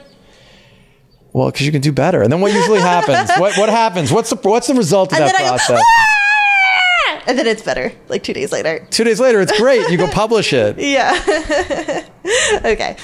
well, 1.32 1.50
because 1.50 1.64
you 1.64 1.72
can 1.72 1.80
do 1.80 1.92
better. 1.92 2.22
And 2.22 2.32
then 2.32 2.40
what 2.40 2.52
usually 2.52 2.80
happens? 2.80 3.30
what 3.38 3.56
what 3.56 3.68
happens? 3.68 4.10
What's 4.10 4.30
the 4.30 4.36
what's 4.36 4.66
the 4.66 4.74
result 4.74 5.12
of 5.12 5.18
And 5.18 5.28
that 5.28 5.36
then 5.36 5.46
I 5.46 5.50
go, 5.50 5.56
process? 5.56 5.80
"Ah!" 5.80 6.21
And 7.26 7.38
then 7.38 7.46
it's 7.46 7.62
better, 7.62 7.92
like 8.08 8.24
two 8.24 8.32
days 8.32 8.50
later. 8.50 8.84
Two 8.90 9.04
days 9.04 9.20
later, 9.20 9.40
it's 9.40 9.56
great. 9.56 9.88
You 9.88 9.96
go 9.96 10.08
publish 10.12 10.52
it. 10.52 10.76
Yeah. 10.76 11.12
okay. 12.64 12.96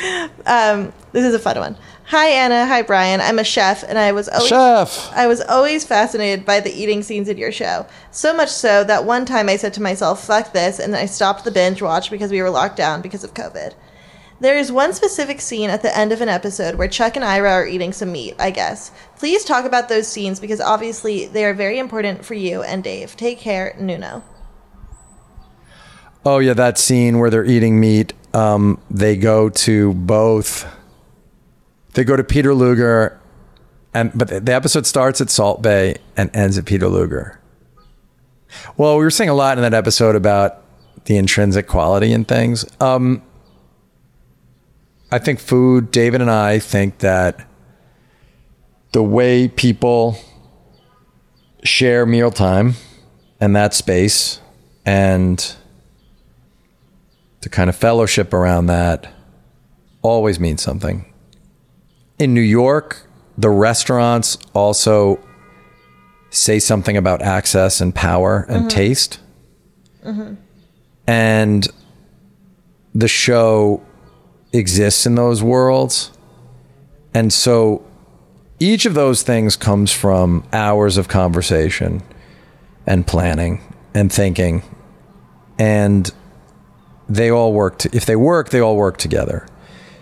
Um, 0.44 0.92
this 1.12 1.24
is 1.24 1.35
a 1.35 1.38
fun 1.38 1.57
one. 1.59 1.76
Hi 2.07 2.26
Anna. 2.28 2.66
Hi 2.66 2.83
Brian. 2.83 3.20
I'm 3.20 3.38
a 3.38 3.44
chef, 3.44 3.85
and 3.85 3.98
I 3.98 4.12
was 4.12 4.28
always 4.28 4.48
Chef. 4.48 5.12
I 5.12 5.26
was 5.26 5.40
always 5.42 5.85
fascinated 5.85 6.44
by 6.44 6.59
the 6.59 6.72
eating 6.72 7.02
scenes 7.02 7.28
in 7.28 7.37
your 7.37 7.52
show. 7.52 7.87
So 8.11 8.35
much 8.35 8.48
so 8.48 8.83
that 8.85 9.04
one 9.04 9.24
time 9.24 9.48
I 9.48 9.57
said 9.57 9.74
to 9.74 9.83
myself, 9.83 10.24
"Fuck 10.24 10.52
this," 10.52 10.78
and 10.78 10.96
I 10.96 11.07
stopped 11.07 11.44
the 11.44 11.50
binge 11.50 11.81
watch 11.81 12.11
because 12.11 12.31
we 12.31 12.42
were 12.42 12.50
locked 12.50 12.76
down 12.76 13.02
because 13.02 13.24
of 13.24 13.35
COVID. 13.35 13.74
There 14.40 14.57
is 14.57 14.70
one 14.70 14.92
specific 14.92 15.40
scene 15.40 15.68
at 15.68 15.83
the 15.83 15.96
end 15.96 16.12
of 16.12 16.20
an 16.20 16.29
episode 16.29 16.77
where 16.77 16.87
Chuck 16.87 17.16
and 17.16 17.24
Ira 17.24 17.51
are 17.51 17.66
eating 17.66 17.92
some 17.92 18.12
meat, 18.12 18.37
I 18.38 18.51
guess. 18.53 18.92
Please 19.16 19.44
talk 19.44 19.64
about 19.64 19.88
those 19.88 20.07
scenes 20.07 20.38
because 20.38 20.61
obviously 20.61 21.27
they 21.27 21.44
are 21.44 21.55
very 21.55 21.79
important 21.79 22.24
for 22.24 22.35
you 22.35 22.62
and 22.62 22.85
Dave. 22.85 23.16
Take 23.16 23.38
care, 23.38 23.74
Nuno. 23.81 24.22
Oh 26.24 26.38
yeah, 26.38 26.55
that 26.55 26.79
scene 26.79 27.18
where 27.18 27.31
they're 27.31 27.44
eating 27.44 27.81
meat. 27.81 28.12
Um, 28.33 28.81
they 28.90 29.16
go 29.16 29.48
to 29.48 29.94
both. 29.94 30.66
They 31.94 32.05
go 32.05 32.16
to 32.16 32.22
Peter 32.22 32.55
Luger, 32.55 33.18
and 33.94 34.12
but 34.14 34.44
the 34.44 34.53
episode 34.53 34.87
starts 34.87 35.20
at 35.20 35.31
Salt 35.31 35.62
Bae 35.62 35.96
and 36.16 36.31
ends 36.35 36.59
at 36.59 36.64
Peter 36.64 36.87
Luger. 36.87 37.40
Well, 38.77 38.96
we 38.98 39.05
were 39.05 39.11
saying 39.11 39.31
a 39.31 39.35
lot 39.35 39.59
in 39.59 39.62
that 39.62 39.74
episode 39.74 40.14
about 40.14 40.62
the 41.07 41.16
intrinsic 41.16 41.66
quality 41.66 42.12
in 42.12 42.24
things. 42.24 42.64
Um, 42.81 43.22
I 45.11 45.18
think 45.18 45.40
food. 45.40 45.90
David 45.90 46.21
and 46.21 46.31
I 46.31 46.59
think 46.59 46.99
that 46.99 47.47
the 48.92 49.03
way 49.03 49.49
people 49.49 50.18
share 51.64 52.07
mealtime 52.07 52.75
and 53.40 53.55
that 53.57 53.75
space 53.75 54.40
and 54.85 55.55
the 57.40 57.49
kind 57.49 57.71
of 57.71 57.77
fellowship 57.77 58.33
around 58.33 58.66
that 58.66 59.12
always 60.03 60.40
means 60.40 60.62
something. 60.62 61.05
In 62.18 62.35
New 62.35 62.40
York, 62.40 63.07
the 63.37 63.51
restaurants 63.51 64.38
also 64.55 65.21
say 66.31 66.59
something 66.59 66.97
about 66.97 67.23
access 67.23 67.81
and 67.81 67.94
power 67.94 68.44
and 68.49 68.61
mm-hmm. 68.62 68.68
taste. 68.68 69.21
Mm-hmm. 70.05 70.35
And 71.07 71.68
the 72.94 73.09
show 73.09 73.83
exists 74.52 75.06
in 75.06 75.14
those 75.14 75.42
worlds. 75.42 76.11
And 77.14 77.32
so 77.32 77.84
each 78.58 78.87
of 78.87 78.94
those 78.94 79.22
things 79.22 79.56
comes 79.56 79.92
from 79.92 80.44
hours 80.52 80.96
of 80.96 81.08
conversation 81.08 82.02
and 82.87 83.06
planning 83.06 83.61
and 83.94 84.12
thinking. 84.12 84.62
And 85.58 86.12
they 87.08 87.30
all 87.30 87.52
work 87.52 87.78
to, 87.78 87.90
if 87.92 88.06
they 88.06 88.16
work 88.16 88.50
they 88.50 88.61
all 88.61 88.76
work 88.76 88.96
together 88.98 89.46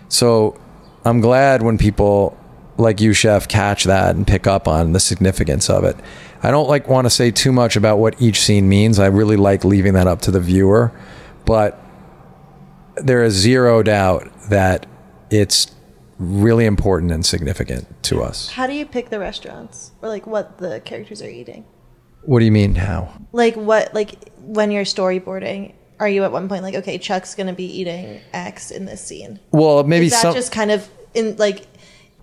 so 0.09 0.59
i'm 1.05 1.21
glad 1.21 1.61
when 1.61 1.77
people 1.77 2.37
like 2.77 2.99
you 2.99 3.13
chef 3.13 3.47
catch 3.47 3.85
that 3.85 4.15
and 4.15 4.27
pick 4.27 4.45
up 4.45 4.67
on 4.67 4.91
the 4.93 4.99
significance 4.99 5.69
of 5.69 5.83
it 5.83 5.95
i 6.43 6.51
don't 6.51 6.67
like 6.67 6.87
want 6.87 7.05
to 7.05 7.09
say 7.09 7.31
too 7.31 7.51
much 7.51 7.75
about 7.75 7.97
what 7.97 8.21
each 8.21 8.41
scene 8.41 8.67
means 8.67 8.99
i 8.99 9.05
really 9.05 9.37
like 9.37 9.63
leaving 9.63 9.93
that 9.93 10.07
up 10.07 10.21
to 10.21 10.31
the 10.31 10.39
viewer 10.39 10.91
but 11.45 11.81
there 13.01 13.23
is 13.23 13.33
zero 13.33 13.83
doubt 13.83 14.29
that 14.49 14.85
it's 15.29 15.73
really 16.19 16.65
important 16.65 17.11
and 17.11 17.25
significant 17.25 17.85
to 18.03 18.23
us 18.23 18.49
How 18.51 18.65
do 18.67 18.73
you 18.73 18.85
pick 18.85 19.09
the 19.09 19.19
restaurants 19.19 19.91
or 20.01 20.09
like 20.09 20.25
what 20.25 20.57
the 20.57 20.79
characters 20.81 21.21
are 21.21 21.29
eating? 21.29 21.65
what 22.23 22.39
do 22.39 22.45
you 22.45 22.51
mean 22.51 22.75
how 22.75 23.09
Like 23.31 23.55
what 23.55 23.93
like 23.93 24.15
when 24.39 24.71
you're 24.71 24.83
storyboarding, 24.85 25.73
are 25.99 26.07
you 26.09 26.23
at 26.23 26.31
one 26.31 26.47
point 26.47 26.63
like, 26.63 26.75
okay, 26.75 26.97
Chuck's 26.97 27.35
gonna 27.35 27.53
be 27.53 27.65
eating 27.65 28.19
X 28.33 28.71
in 28.71 28.85
this 28.85 29.01
scene? 29.05 29.39
well 29.51 29.83
maybe 29.83 30.07
Is 30.07 30.11
that 30.13 30.21
some 30.21 30.33
just 30.33 30.51
kind 30.51 30.71
of 30.71 30.89
in 31.13 31.35
like 31.37 31.67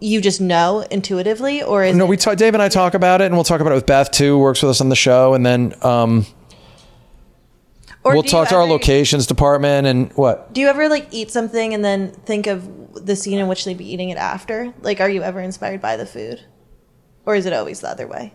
you 0.00 0.20
just 0.20 0.40
know 0.40 0.80
intuitively, 0.90 1.62
or 1.62 1.84
is 1.84 1.96
no 1.96 2.04
it- 2.04 2.08
we 2.08 2.16
talk 2.16 2.37
dave 2.37 2.52
and 2.52 2.62
i 2.62 2.68
talk 2.68 2.94
about 2.94 3.20
it 3.20 3.26
and 3.26 3.34
we'll 3.34 3.44
talk 3.44 3.60
about 3.60 3.70
it 3.72 3.76
with 3.76 3.87
beth 3.87 4.10
too 4.10 4.37
works 4.38 4.60
with 4.62 4.70
us 4.70 4.80
on 4.80 4.88
the 4.88 4.96
show 4.96 5.34
and 5.34 5.46
then 5.46 5.72
um, 5.82 6.26
or 8.04 8.14
we'll 8.14 8.22
talk 8.22 8.48
to 8.48 8.54
our 8.54 8.62
ever- 8.62 8.70
locations 8.70 9.26
department 9.26 9.86
and 9.86 10.12
what? 10.12 10.52
Do 10.52 10.60
you 10.60 10.68
ever 10.68 10.88
like 10.88 11.08
eat 11.10 11.30
something 11.30 11.74
and 11.74 11.84
then 11.84 12.10
think 12.10 12.46
of 12.46 13.06
the 13.06 13.16
scene 13.16 13.38
in 13.38 13.48
which 13.48 13.64
they'd 13.64 13.78
be 13.78 13.90
eating 13.90 14.10
it 14.10 14.18
after? 14.18 14.72
Like, 14.82 15.00
are 15.00 15.08
you 15.08 15.22
ever 15.22 15.40
inspired 15.40 15.80
by 15.80 15.96
the 15.96 16.06
food, 16.06 16.40
or 17.26 17.34
is 17.34 17.46
it 17.46 17.52
always 17.52 17.80
the 17.80 17.88
other 17.88 18.06
way? 18.06 18.32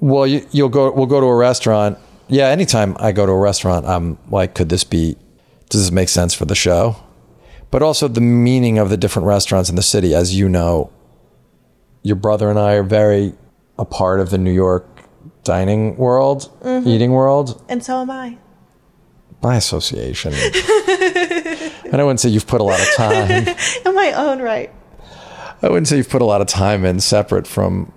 well 0.00 0.26
you, 0.26 0.46
you'll 0.52 0.68
go 0.68 0.90
we'll 0.92 1.06
go 1.06 1.20
to 1.20 1.26
a 1.26 1.36
restaurant. 1.36 1.98
Yeah 2.28 2.48
anytime 2.48 2.96
i 2.98 3.12
go 3.12 3.26
to 3.26 3.32
a 3.32 3.38
restaurant 3.38 3.84
i'm 3.86 4.16
like 4.30 4.54
could 4.54 4.68
this 4.68 4.84
be 4.84 5.16
does 5.68 5.82
this 5.82 5.90
make 5.90 6.08
sense 6.08 6.34
for 6.34 6.44
the 6.44 6.54
show? 6.54 6.96
But 7.70 7.82
also 7.82 8.06
the 8.06 8.20
meaning 8.20 8.78
of 8.78 8.90
the 8.90 8.98
different 8.98 9.26
restaurants 9.26 9.70
in 9.70 9.76
the 9.76 9.82
city. 9.82 10.14
As 10.14 10.34
you 10.34 10.48
know 10.48 10.92
your 12.02 12.16
brother 12.16 12.50
and 12.50 12.58
i 12.58 12.72
are 12.72 12.82
very 12.82 13.32
a 13.78 13.84
part 13.84 14.18
of 14.18 14.30
the 14.30 14.36
new 14.36 14.50
york 14.50 14.88
dining 15.44 15.96
world 15.96 16.50
mm-hmm. 16.62 16.88
eating 16.88 17.12
world. 17.12 17.64
And 17.68 17.84
so 17.84 18.00
am 18.00 18.10
I. 18.10 18.38
by 19.42 19.56
association 19.56 20.32
and 20.32 22.00
i 22.00 22.04
wouldn't 22.04 22.20
say 22.20 22.28
you've 22.28 22.46
put 22.46 22.60
a 22.60 22.64
lot 22.64 22.80
of 22.80 22.88
time 22.94 23.46
In 23.86 23.94
my 23.94 24.12
own 24.12 24.40
right. 24.40 24.72
I 25.62 25.68
wouldn't 25.68 25.88
say 25.88 25.96
you've 25.96 26.08
put 26.08 26.22
a 26.22 26.24
lot 26.24 26.40
of 26.40 26.46
time 26.48 26.84
in 26.84 27.00
separate 27.00 27.46
from 27.46 27.92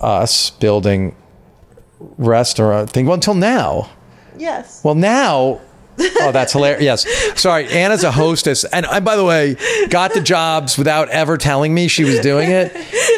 us 0.00 0.50
building 0.50 1.14
restaurant 2.18 2.90
thing. 2.90 3.06
Well, 3.06 3.14
until 3.14 3.34
now. 3.34 3.90
Yes. 4.36 4.82
Well, 4.82 4.94
now. 4.94 5.60
Oh, 5.98 6.30
that's 6.32 6.52
hilarious. 6.52 7.04
Yes. 7.04 7.40
Sorry. 7.40 7.68
Anna's 7.68 8.02
a 8.02 8.10
hostess. 8.10 8.64
And 8.64 8.84
I, 8.86 8.98
by 8.98 9.14
the 9.14 9.24
way, 9.24 9.56
got 9.90 10.12
the 10.12 10.20
jobs 10.20 10.76
without 10.76 11.08
ever 11.10 11.36
telling 11.36 11.72
me 11.72 11.86
she 11.86 12.02
was 12.02 12.18
doing 12.18 12.50
it 12.50 12.74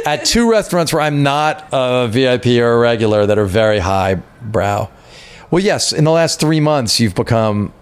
at 0.07 0.27
two 0.27 0.51
restaurants 0.51 0.93
where 0.93 1.01
I'm 1.01 1.23
not 1.23 1.67
a 1.73 2.07
VIP 2.09 2.47
or 2.47 2.75
a 2.75 2.79
regular 2.79 3.25
that 3.25 3.39
are 3.39 3.47
very 3.47 3.79
high 3.79 4.17
brow. 4.43 4.91
Well, 5.51 5.63
yes. 5.63 5.93
In 5.93 6.05
the 6.05 6.11
last 6.11 6.41
three 6.41 6.61
months, 6.61 6.99
you've 7.01 7.15
become 7.15 7.73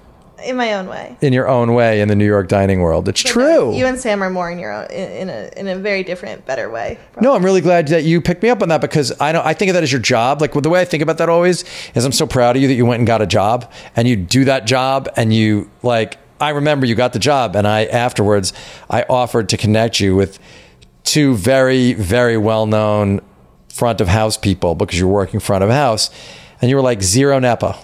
In 0.44 0.57
my 0.57 0.74
own 0.74 0.87
way. 0.87 1.16
in 1.22 1.33
your 1.33 1.48
own 1.48 1.72
way 1.74 2.00
in 2.03 2.09
the 2.09 2.14
New 2.14 2.27
York 2.27 2.48
dining 2.48 2.81
world. 2.81 3.09
It's 3.09 3.22
true. 3.22 3.74
You 3.74 3.87
and 3.87 3.98
Sam 3.98 4.22
are 4.22 4.29
more 4.31 4.50
in 4.50 4.59
your 4.59 4.72
own 4.72 4.87
in, 4.90 5.11
in 5.12 5.29
a 5.31 5.50
in 5.57 5.68
a 5.68 5.77
very 5.77 6.03
different, 6.03 6.44
better 6.44 6.68
way. 6.70 6.98
No, 7.20 7.35
I'm 7.35 7.44
really 7.44 7.62
glad 7.62 7.88
that 7.88 8.05
you 8.05 8.20
picked 8.20 8.42
me 8.42 8.50
up 8.50 8.62
on 8.62 8.68
that 8.68 8.81
because 8.83 9.18
I 9.20 9.33
don't. 9.33 9.46
I 9.46 9.55
think 9.55 9.70
of 9.70 9.74
that 9.74 9.83
as 9.83 9.90
your 9.92 10.00
job. 10.03 10.40
Like 10.42 10.53
the 10.53 10.68
way 10.68 10.81
I 10.81 10.85
think 10.85 11.03
about 11.03 11.18
that 11.18 11.29
always 11.29 11.64
is, 11.94 12.05
I'm 12.05 12.12
so 12.12 12.27
proud 12.27 12.57
of 12.57 12.62
you 12.62 12.68
that 12.68 12.74
you 12.74 12.85
went 12.85 12.98
and 13.00 13.07
got 13.07 13.22
a 13.22 13.27
job 13.27 13.70
and 13.96 14.07
you 14.07 14.16
do 14.16 14.44
that 14.44 14.66
job 14.66 15.09
and 15.16 15.33
you 15.33 15.70
like. 15.83 16.18
I 16.40 16.50
remember 16.50 16.85
you 16.85 16.94
got 16.94 17.12
the 17.14 17.18
job 17.18 17.57
and 17.57 17.66
I 17.66 17.87
afterwards 17.87 18.53
I 18.90 19.05
offered 19.09 19.48
to 19.50 19.57
connect 19.57 20.00
you 20.00 20.14
with 20.16 20.38
two 21.05 21.35
very 21.37 21.92
very 21.94 22.37
well 22.37 22.66
known 22.66 23.20
front 23.72 24.00
of 24.00 24.09
house 24.09 24.37
people 24.37 24.74
because 24.74 24.98
you're 24.98 25.09
working 25.09 25.38
front 25.40 25.62
of 25.64 25.70
house 25.70 26.11
and 26.61 26.71
you 26.71 26.77
were 26.77 26.83
like 26.83 27.03
zero 27.03 27.38
nepo. 27.38 27.75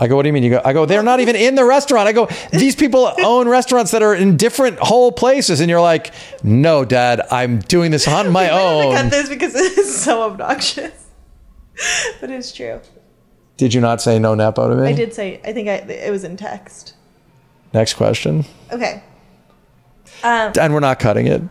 I 0.00 0.06
go, 0.06 0.14
what 0.14 0.22
do 0.22 0.28
you 0.28 0.32
mean? 0.32 0.44
You 0.44 0.50
go, 0.50 0.62
I 0.64 0.72
go, 0.72 0.86
they're 0.86 1.02
not 1.02 1.18
even 1.18 1.34
in 1.34 1.56
the 1.56 1.64
restaurant. 1.64 2.06
I 2.06 2.12
go, 2.12 2.28
these 2.52 2.76
people 2.76 3.12
own 3.24 3.48
restaurants 3.48 3.90
that 3.90 4.00
are 4.02 4.14
in 4.14 4.36
different 4.36 4.78
whole 4.78 5.10
places. 5.10 5.58
And 5.60 5.68
you're 5.68 5.80
like, 5.80 6.12
no, 6.44 6.84
dad, 6.84 7.20
I'm 7.32 7.58
doing 7.58 7.90
this 7.90 8.06
on 8.06 8.30
my 8.30 8.48
I 8.52 8.60
own. 8.62 8.94
cut 8.94 9.10
this 9.10 9.28
because 9.28 9.56
it 9.56 9.76
is 9.76 10.00
so 10.00 10.22
obnoxious. 10.22 10.92
but 12.20 12.30
it's 12.30 12.52
true. 12.52 12.80
Did 13.56 13.74
you 13.74 13.80
not 13.80 14.00
say 14.00 14.20
no 14.20 14.36
Nepo 14.36 14.68
to 14.68 14.76
me? 14.76 14.86
I 14.88 14.92
did 14.92 15.12
say 15.12 15.40
I 15.44 15.52
think 15.52 15.68
I 15.68 15.74
it 15.74 16.12
was 16.12 16.22
in 16.22 16.36
text. 16.36 16.94
Next 17.74 17.94
question. 17.94 18.44
Okay. 18.70 19.02
Um, 20.22 20.52
And 20.60 20.72
we're 20.72 20.78
not 20.80 21.00
cutting 21.00 21.26
it. 21.26 21.42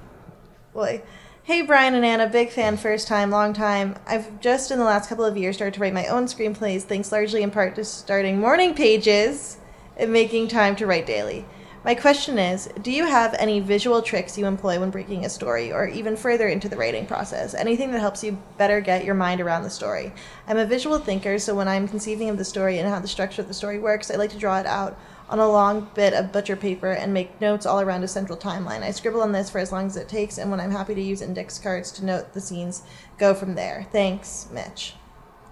Boy. 0.74 1.02
Hey, 1.48 1.62
Brian 1.62 1.96
and 1.96 2.06
Anna, 2.06 2.28
big 2.28 2.50
fan, 2.50 2.76
first 2.76 3.08
time, 3.08 3.30
long 3.30 3.54
time. 3.54 3.96
I've 4.06 4.42
just 4.42 4.70
in 4.70 4.80
the 4.80 4.84
last 4.84 5.08
couple 5.08 5.24
of 5.24 5.38
years 5.38 5.56
started 5.56 5.76
to 5.76 5.80
write 5.80 5.94
my 5.94 6.06
own 6.08 6.26
screenplays, 6.26 6.82
thanks 6.82 7.10
largely 7.10 7.42
in 7.42 7.52
part 7.52 7.76
to 7.76 7.86
starting 7.86 8.38
morning 8.38 8.76
pages 8.76 9.58
and 9.96 10.12
making 10.12 10.50
time 10.50 10.76
to 10.76 10.86
write 10.86 11.06
daily. 11.06 11.46
My 11.86 11.96
question 11.96 12.38
is 12.38 12.68
Do 12.82 12.92
you 12.92 13.06
have 13.06 13.34
any 13.40 13.62
visual 13.62 14.02
tricks 14.02 14.38
you 14.38 14.46
employ 14.46 14.78
when 14.78 14.90
breaking 14.90 15.24
a 15.24 15.30
story, 15.30 15.72
or 15.72 15.88
even 15.88 16.18
further 16.18 16.50
into 16.50 16.68
the 16.68 16.76
writing 16.76 17.06
process? 17.06 17.54
Anything 17.54 17.92
that 17.92 18.02
helps 18.02 18.26
you 18.26 18.38
better 18.58 18.82
get 18.82 19.06
your 19.06 19.16
mind 19.16 19.40
around 19.40 19.64
the 19.64 19.70
story? 19.70 20.12
I'm 20.50 20.58
a 20.58 20.66
visual 20.66 21.00
thinker, 21.00 21.40
so 21.40 21.56
when 21.56 21.70
I'm 21.70 21.88
conceiving 21.88 22.28
of 22.28 22.38
the 22.38 22.44
story 22.44 22.78
and 22.78 22.90
how 22.90 23.00
the 23.00 23.08
structure 23.08 23.42
of 23.42 23.48
the 23.48 23.54
story 23.54 23.80
works, 23.80 24.12
I 24.12 24.16
like 24.16 24.32
to 24.32 24.38
draw 24.38 24.60
it 24.60 24.66
out 24.66 25.00
on 25.30 25.40
a 25.40 25.48
long 25.48 25.90
bit 25.94 26.14
of 26.14 26.32
butcher 26.32 26.56
paper 26.56 26.92
and 26.92 27.14
make 27.14 27.40
notes 27.42 27.66
all 27.66 27.82
around 27.82 28.04
a 28.04 28.08
central 28.08 28.38
timeline. 28.38 28.82
I 28.82 28.92
scribble 28.92 29.22
on 29.22 29.32
this 29.34 29.50
for 29.50 29.60
as 29.60 29.72
long 29.72 29.88
as 29.88 29.98
it 29.98 30.08
takes, 30.08 30.38
and 30.38 30.50
when 30.50 30.60
I'm 30.60 30.72
happy 30.72 30.96
to 30.96 31.02
use 31.02 31.22
index 31.22 31.60
cards 31.60 31.92
to 31.94 32.06
note 32.06 32.34
the 32.34 32.40
scenes, 32.42 32.84
go 33.18 33.34
from 33.34 33.56
there. 33.56 33.88
Thanks, 33.92 34.48
Mitch. 34.52 34.94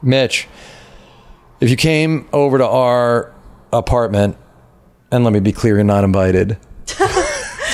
Mitch, 0.02 0.48
if 1.60 1.70
you 1.70 1.76
came 1.76 2.28
over 2.32 2.58
to 2.58 2.66
our 2.68 3.34
apartment, 3.74 4.38
and 5.12 5.24
let 5.24 5.34
me 5.34 5.40
be 5.40 5.52
clear, 5.52 5.76
you're 5.76 5.84
not 5.84 6.04
invited. 6.04 6.58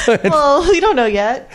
well, 0.07 0.63
we 0.69 0.79
don't 0.79 0.95
know 0.95 1.05
yet. 1.05 1.51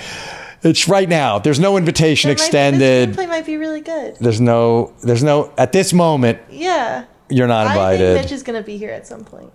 It's 0.63 0.89
right 0.89 1.09
now. 1.09 1.39
There's 1.39 1.61
no 1.61 1.77
invitation 1.77 2.31
It 2.31 2.35
might- 2.39 2.43
extended. 2.45 3.11
This 3.11 3.17
screenplay 3.17 3.29
might 3.29 3.47
be 3.47 3.57
really 3.57 3.81
good. 3.81 4.17
There's 4.21 4.41
no, 4.41 4.95
there's 5.03 5.23
no, 5.23 5.53
at 5.59 5.73
this 5.73 5.93
moment, 5.93 6.39
Yeah. 6.51 7.05
you're 7.29 7.47
not 7.47 7.67
I 7.67 7.71
think 7.71 7.77
invited. 8.01 8.15
Mitch 8.23 8.33
is 8.33 8.43
going 8.43 8.61
to 8.61 8.65
be 8.67 8.77
here 8.77 8.91
at 8.91 9.07
some 9.07 9.25
point. 9.25 9.53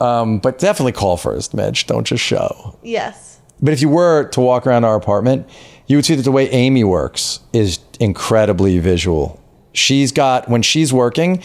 Um, 0.00 0.38
but 0.38 0.58
definitely 0.58 0.92
call 0.92 1.16
first, 1.16 1.54
Mitch. 1.54 1.86
Don't 1.86 2.06
just 2.06 2.22
show. 2.22 2.78
Yes. 2.82 3.40
But 3.60 3.72
if 3.72 3.80
you 3.80 3.88
were 3.88 4.28
to 4.28 4.40
walk 4.40 4.66
around 4.66 4.84
our 4.84 4.94
apartment, 4.94 5.48
you 5.86 5.96
would 5.96 6.04
see 6.04 6.14
that 6.14 6.22
the 6.22 6.32
way 6.32 6.48
Amy 6.50 6.84
works 6.84 7.40
is 7.52 7.80
incredibly 7.98 8.78
visual. 8.78 9.42
She's 9.72 10.12
got, 10.12 10.48
when 10.48 10.62
she's 10.62 10.92
working, 10.92 11.42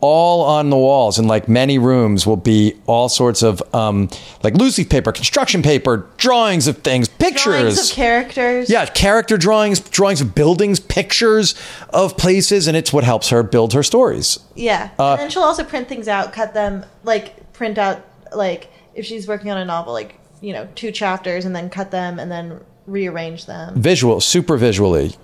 all 0.00 0.42
on 0.42 0.68
the 0.68 0.76
walls 0.76 1.18
in 1.18 1.26
like 1.26 1.48
many 1.48 1.78
rooms 1.78 2.26
will 2.26 2.36
be 2.36 2.74
all 2.86 3.08
sorts 3.08 3.42
of 3.42 3.62
um, 3.74 4.10
like 4.42 4.52
loose 4.54 4.76
leaf 4.76 4.90
paper, 4.90 5.12
construction 5.12 5.62
paper, 5.62 6.06
drawings 6.18 6.66
of 6.66 6.76
things, 6.78 7.08
pictures. 7.08 7.44
Drawings 7.44 7.90
of 7.90 7.96
characters. 7.96 8.68
Yeah, 8.68 8.84
character 8.84 9.38
drawings, 9.38 9.80
drawings 9.80 10.20
of 10.20 10.34
buildings, 10.34 10.78
pictures 10.78 11.54
of 11.88 12.18
places, 12.18 12.66
and 12.66 12.76
it's 12.76 12.92
what 12.92 13.04
helps 13.04 13.30
her 13.30 13.42
build 13.42 13.72
her 13.72 13.82
stories. 13.82 14.38
Yeah. 14.54 14.90
Uh, 14.98 15.12
and 15.12 15.20
then 15.22 15.30
she'll 15.30 15.42
also 15.42 15.64
print 15.64 15.88
things 15.88 16.06
out, 16.06 16.34
cut 16.34 16.52
them, 16.52 16.84
like 17.04 17.36
print 17.54 17.78
out, 17.78 18.04
like 18.34 18.70
if 18.94 19.06
she's 19.06 19.26
working 19.26 19.50
on 19.50 19.56
a 19.58 19.64
novel, 19.64 19.92
like, 19.94 20.16
you 20.42 20.52
know, 20.52 20.68
two 20.74 20.92
chapters 20.92 21.46
and 21.46 21.56
then 21.56 21.70
cut 21.70 21.90
them 21.90 22.18
and 22.18 22.30
then 22.30 22.60
rearrange 22.86 23.46
them. 23.46 23.80
Visual, 23.80 24.20
super 24.20 24.56
visually. 24.58 25.16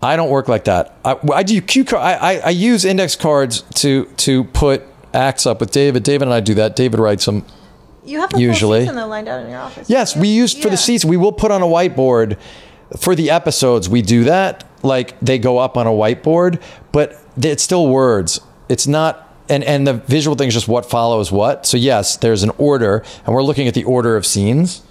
I 0.00 0.14
don't 0.14 0.30
work 0.30 0.46
like 0.46 0.64
that. 0.64 0.96
I, 1.04 1.16
I 1.34 1.42
do 1.42 1.60
cue 1.60 1.84
card. 1.84 2.02
I, 2.02 2.12
I, 2.14 2.36
I 2.46 2.50
use 2.50 2.84
index 2.84 3.16
cards 3.16 3.62
to 3.76 4.04
to 4.18 4.44
put 4.44 4.84
acts 5.12 5.44
up 5.44 5.58
with 5.58 5.72
David. 5.72 6.04
David 6.04 6.28
and 6.28 6.32
I 6.34 6.38
do 6.38 6.54
that. 6.54 6.76
David 6.76 7.00
writes 7.00 7.24
them. 7.24 7.44
You 8.04 8.20
have 8.20 8.30
Usually. 8.38 8.80
season 8.82 8.94
though 8.94 9.08
lined 9.08 9.26
out 9.28 9.42
in 9.42 9.50
your 9.50 9.58
office. 9.58 9.90
Yes, 9.90 10.14
we 10.16 10.28
used 10.28 10.58
for 10.58 10.68
the 10.68 10.74
Yeah. 10.74 10.76
seats. 10.76 11.04
We 11.04 11.16
will 11.16 11.32
put 11.32 11.50
on 11.50 11.62
a 11.62 11.66
whiteboard 11.66 12.38
for 12.96 13.14
the 13.16 13.30
episodes. 13.30 13.88
We 13.88 14.00
do 14.02 14.24
that. 14.24 14.64
Like 14.84 15.18
they 15.20 15.38
go 15.38 15.58
up 15.58 15.76
on 15.76 15.86
a 15.88 15.90
whiteboard, 15.90 16.62
but 16.92 17.20
it's 17.42 17.62
still 17.64 17.88
words. 17.88 18.40
It's 18.68 18.86
not. 18.86 19.27
And, 19.48 19.64
and 19.64 19.86
the 19.86 19.94
visual 19.94 20.36
thing 20.36 20.48
is 20.48 20.54
just 20.54 20.68
what 20.68 20.88
follows 20.88 21.32
what. 21.32 21.66
So 21.66 21.76
yes, 21.76 22.16
there's 22.16 22.42
an 22.42 22.50
order, 22.58 23.02
and 23.24 23.34
we're 23.34 23.42
looking 23.42 23.66
at 23.66 23.74
the 23.74 23.84
order 23.84 24.16
of 24.16 24.26
scenes. 24.26 24.82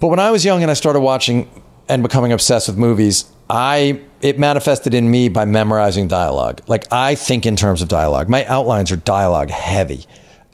But 0.00 0.08
when 0.08 0.18
I 0.18 0.30
was 0.30 0.44
young 0.44 0.62
and 0.62 0.70
I 0.70 0.74
started 0.74 1.00
watching 1.00 1.48
and 1.88 2.02
becoming 2.02 2.32
obsessed 2.32 2.68
with 2.68 2.76
movies, 2.76 3.30
I 3.48 4.00
it 4.20 4.38
manifested 4.38 4.94
in 4.94 5.10
me 5.10 5.28
by 5.28 5.44
memorizing 5.44 6.08
dialogue. 6.08 6.62
Like 6.66 6.90
I 6.92 7.14
think 7.14 7.46
in 7.46 7.56
terms 7.56 7.82
of 7.82 7.88
dialogue. 7.88 8.28
My 8.28 8.44
outlines 8.46 8.90
are 8.90 8.96
dialogue 8.96 9.50
heavy. 9.50 10.06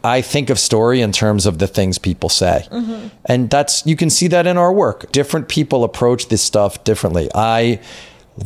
I 0.03 0.23
think 0.23 0.51
of 0.51 0.59
story 0.59 1.01
in 1.03 1.13
terms 1.13 1.47
of 1.47 1.59
the 1.59 1.67
things 1.67 1.99
people 1.99 2.29
say. 2.29 2.67
Mm-hmm. 2.71 3.09
And 3.27 3.51
that's 3.51 3.87
you 3.87 3.97
can 3.97 4.11
see 4.11 4.29
that 4.29 4.47
in 4.47 4.57
our 4.57 4.73
work. 4.73 5.11
Different 5.13 5.49
people 5.49 5.85
approach 5.85 6.29
this 6.29 6.43
stuff 6.43 6.83
differently. 6.85 7.29
I 7.35 7.81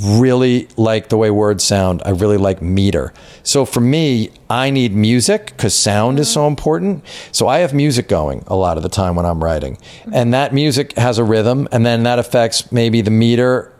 really 0.00 0.68
like 0.76 1.08
the 1.08 1.16
way 1.16 1.30
words 1.30 1.62
sound. 1.62 2.02
I 2.04 2.10
really 2.10 2.36
like 2.36 2.60
meter. 2.60 3.12
So 3.42 3.64
for 3.64 3.80
me, 3.80 4.30
I 4.50 4.70
need 4.70 4.92
music 4.94 5.46
because 5.46 5.74
sound 5.74 6.18
is 6.18 6.30
so 6.30 6.40
mm-hmm. 6.40 6.48
important. 6.48 7.04
So 7.32 7.48
I 7.48 7.58
have 7.58 7.72
music 7.72 8.08
going 8.08 8.44
a 8.46 8.56
lot 8.56 8.76
of 8.76 8.82
the 8.82 8.88
time 8.88 9.14
when 9.14 9.26
I'm 9.26 9.42
writing. 9.42 9.78
And 10.12 10.34
that 10.34 10.52
music 10.52 10.92
has 10.94 11.18
a 11.18 11.24
rhythm 11.24 11.68
and 11.70 11.84
then 11.84 12.02
that 12.04 12.18
affects 12.18 12.72
maybe 12.72 13.00
the 13.00 13.10
meter 13.10 13.72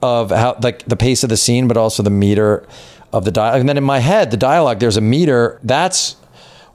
of 0.00 0.30
how 0.30 0.58
like 0.60 0.84
the 0.86 0.96
pace 0.96 1.22
of 1.22 1.28
the 1.28 1.36
scene, 1.36 1.68
but 1.68 1.76
also 1.76 2.02
the 2.02 2.10
meter 2.10 2.66
of 3.12 3.24
the 3.24 3.30
dialogue. 3.30 3.60
And 3.60 3.68
then 3.68 3.78
in 3.78 3.84
my 3.84 4.00
head, 4.00 4.30
the 4.30 4.36
dialogue, 4.36 4.80
there's 4.80 4.96
a 4.96 5.02
meter. 5.02 5.60
That's 5.62 6.16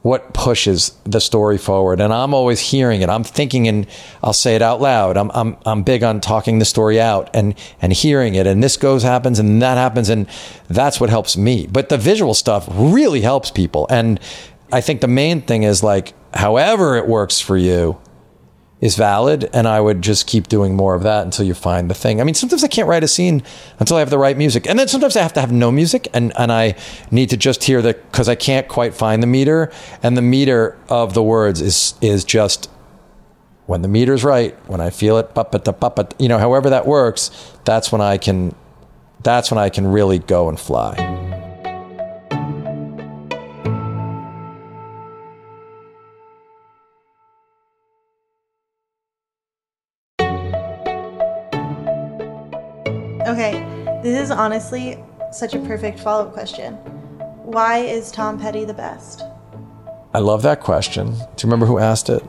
what 0.02 0.34
pushes 0.34 0.98
the 1.04 1.20
story 1.20 1.58
forward. 1.58 2.00
And 2.00 2.14
I'm 2.14 2.34
always 2.34 2.60
hearing 2.60 3.02
it. 3.02 3.10
I'm 3.10 3.24
thinking 3.24 3.68
and 3.68 3.88
I'll 4.24 4.34
say 4.34 4.56
it 4.56 4.62
out 4.62 4.80
loud. 4.80 5.18
I'm 5.18 5.32
I'm 5.34 5.58
I'm 5.66 5.84
big 5.84 6.04
on 6.04 6.22
talking 6.22 6.60
the 6.60 6.66
story 6.66 7.00
out 7.00 7.30
and 7.34 7.56
and 7.82 7.92
hearing 7.92 8.36
it. 8.36 8.48
And 8.48 8.64
this 8.64 8.78
goes 8.78 9.04
happens 9.04 9.40
and 9.40 9.62
that 9.62 9.78
happens 9.78 10.10
and 10.10 10.28
that's 10.68 11.00
what 11.00 11.10
helps 11.10 11.36
me. 11.36 11.68
But 11.68 11.90
the 11.90 11.98
visual 11.98 12.34
stuff 12.34 12.68
really 12.72 13.22
helps 13.22 13.52
people. 13.52 13.88
And 13.90 14.20
I 14.72 14.82
think 14.82 15.02
the 15.02 15.08
main 15.08 15.42
thing 15.42 15.64
is 15.64 15.84
like 15.84 16.14
however 16.34 16.96
it 16.96 17.08
works 17.08 17.40
for 17.40 17.58
you 17.58 17.98
is 18.80 18.96
valid 18.96 19.50
and 19.54 19.68
I 19.68 19.82
would 19.82 20.02
just 20.02 20.28
keep 20.28 20.48
doing 20.48 20.76
more 20.76 20.94
of 20.94 21.04
that 21.04 21.26
until 21.26 21.46
you 21.46 21.54
find 21.56 21.90
the 21.90 21.96
thing. 21.96 22.22
I 22.22 22.24
mean, 22.24 22.36
sometimes 22.36 22.64
I 22.64 22.68
can't 22.68 22.88
write 22.88 23.04
a 23.04 23.08
scene 23.08 23.42
until 23.80 23.98
I 23.98 24.02
have 24.02 24.12
the 24.12 24.20
right 24.20 24.38
music. 24.38 24.68
And 24.68 24.78
then 24.78 24.88
sometimes 24.88 25.16
I 25.16 25.22
have 25.22 25.34
to 25.34 25.42
have 25.42 25.52
no 25.52 25.72
music 25.72 26.08
and, 26.14 26.32
and 26.38 26.52
I 26.52 26.76
need 27.10 27.32
to 27.32 27.38
just 27.38 27.64
hear 27.64 27.82
the 27.82 27.96
cuz 28.12 28.30
I 28.30 28.36
can't 28.36 28.68
quite 28.68 28.94
find 28.94 29.24
the 29.24 29.28
meter 29.28 29.72
and 30.04 30.16
the 30.16 30.22
meter 30.22 30.78
of 30.90 31.14
the 31.14 31.24
words 31.24 31.60
is 31.60 31.96
is 32.02 32.24
just 32.24 32.70
when 33.66 33.82
the 33.82 33.90
meter's 33.90 34.24
right, 34.24 34.56
when 34.68 34.80
I 34.80 34.92
feel 34.92 35.18
it, 35.18 35.30
you 36.20 36.30
know, 36.30 36.38
however 36.38 36.70
that 36.70 36.88
works, 36.88 37.32
that's 37.66 37.92
when 37.92 38.02
I 38.02 38.18
can 38.18 38.56
that's 39.24 39.52
when 39.52 39.58
I 39.58 39.70
can 39.70 39.88
really 39.88 40.20
go 40.20 40.48
and 40.50 40.60
fly. 40.60 41.27
Okay, 53.28 53.60
this 54.04 54.18
is 54.18 54.32
honestly 54.32 54.98
such 55.34 55.54
a 55.54 55.60
perfect 55.60 56.00
follow 56.00 56.28
up 56.28 56.34
question. 56.34 56.76
Why 57.44 57.80
is 57.80 58.10
Tom 58.10 58.40
Petty 58.40 58.64
the 58.64 58.74
best? 58.74 59.22
I 60.14 60.20
love 60.20 60.44
that 60.44 60.62
question. 60.62 61.08
Do 61.12 61.20
you 61.20 61.44
remember 61.44 61.66
who 61.66 61.78
asked 61.78 62.10
it? 62.10 62.24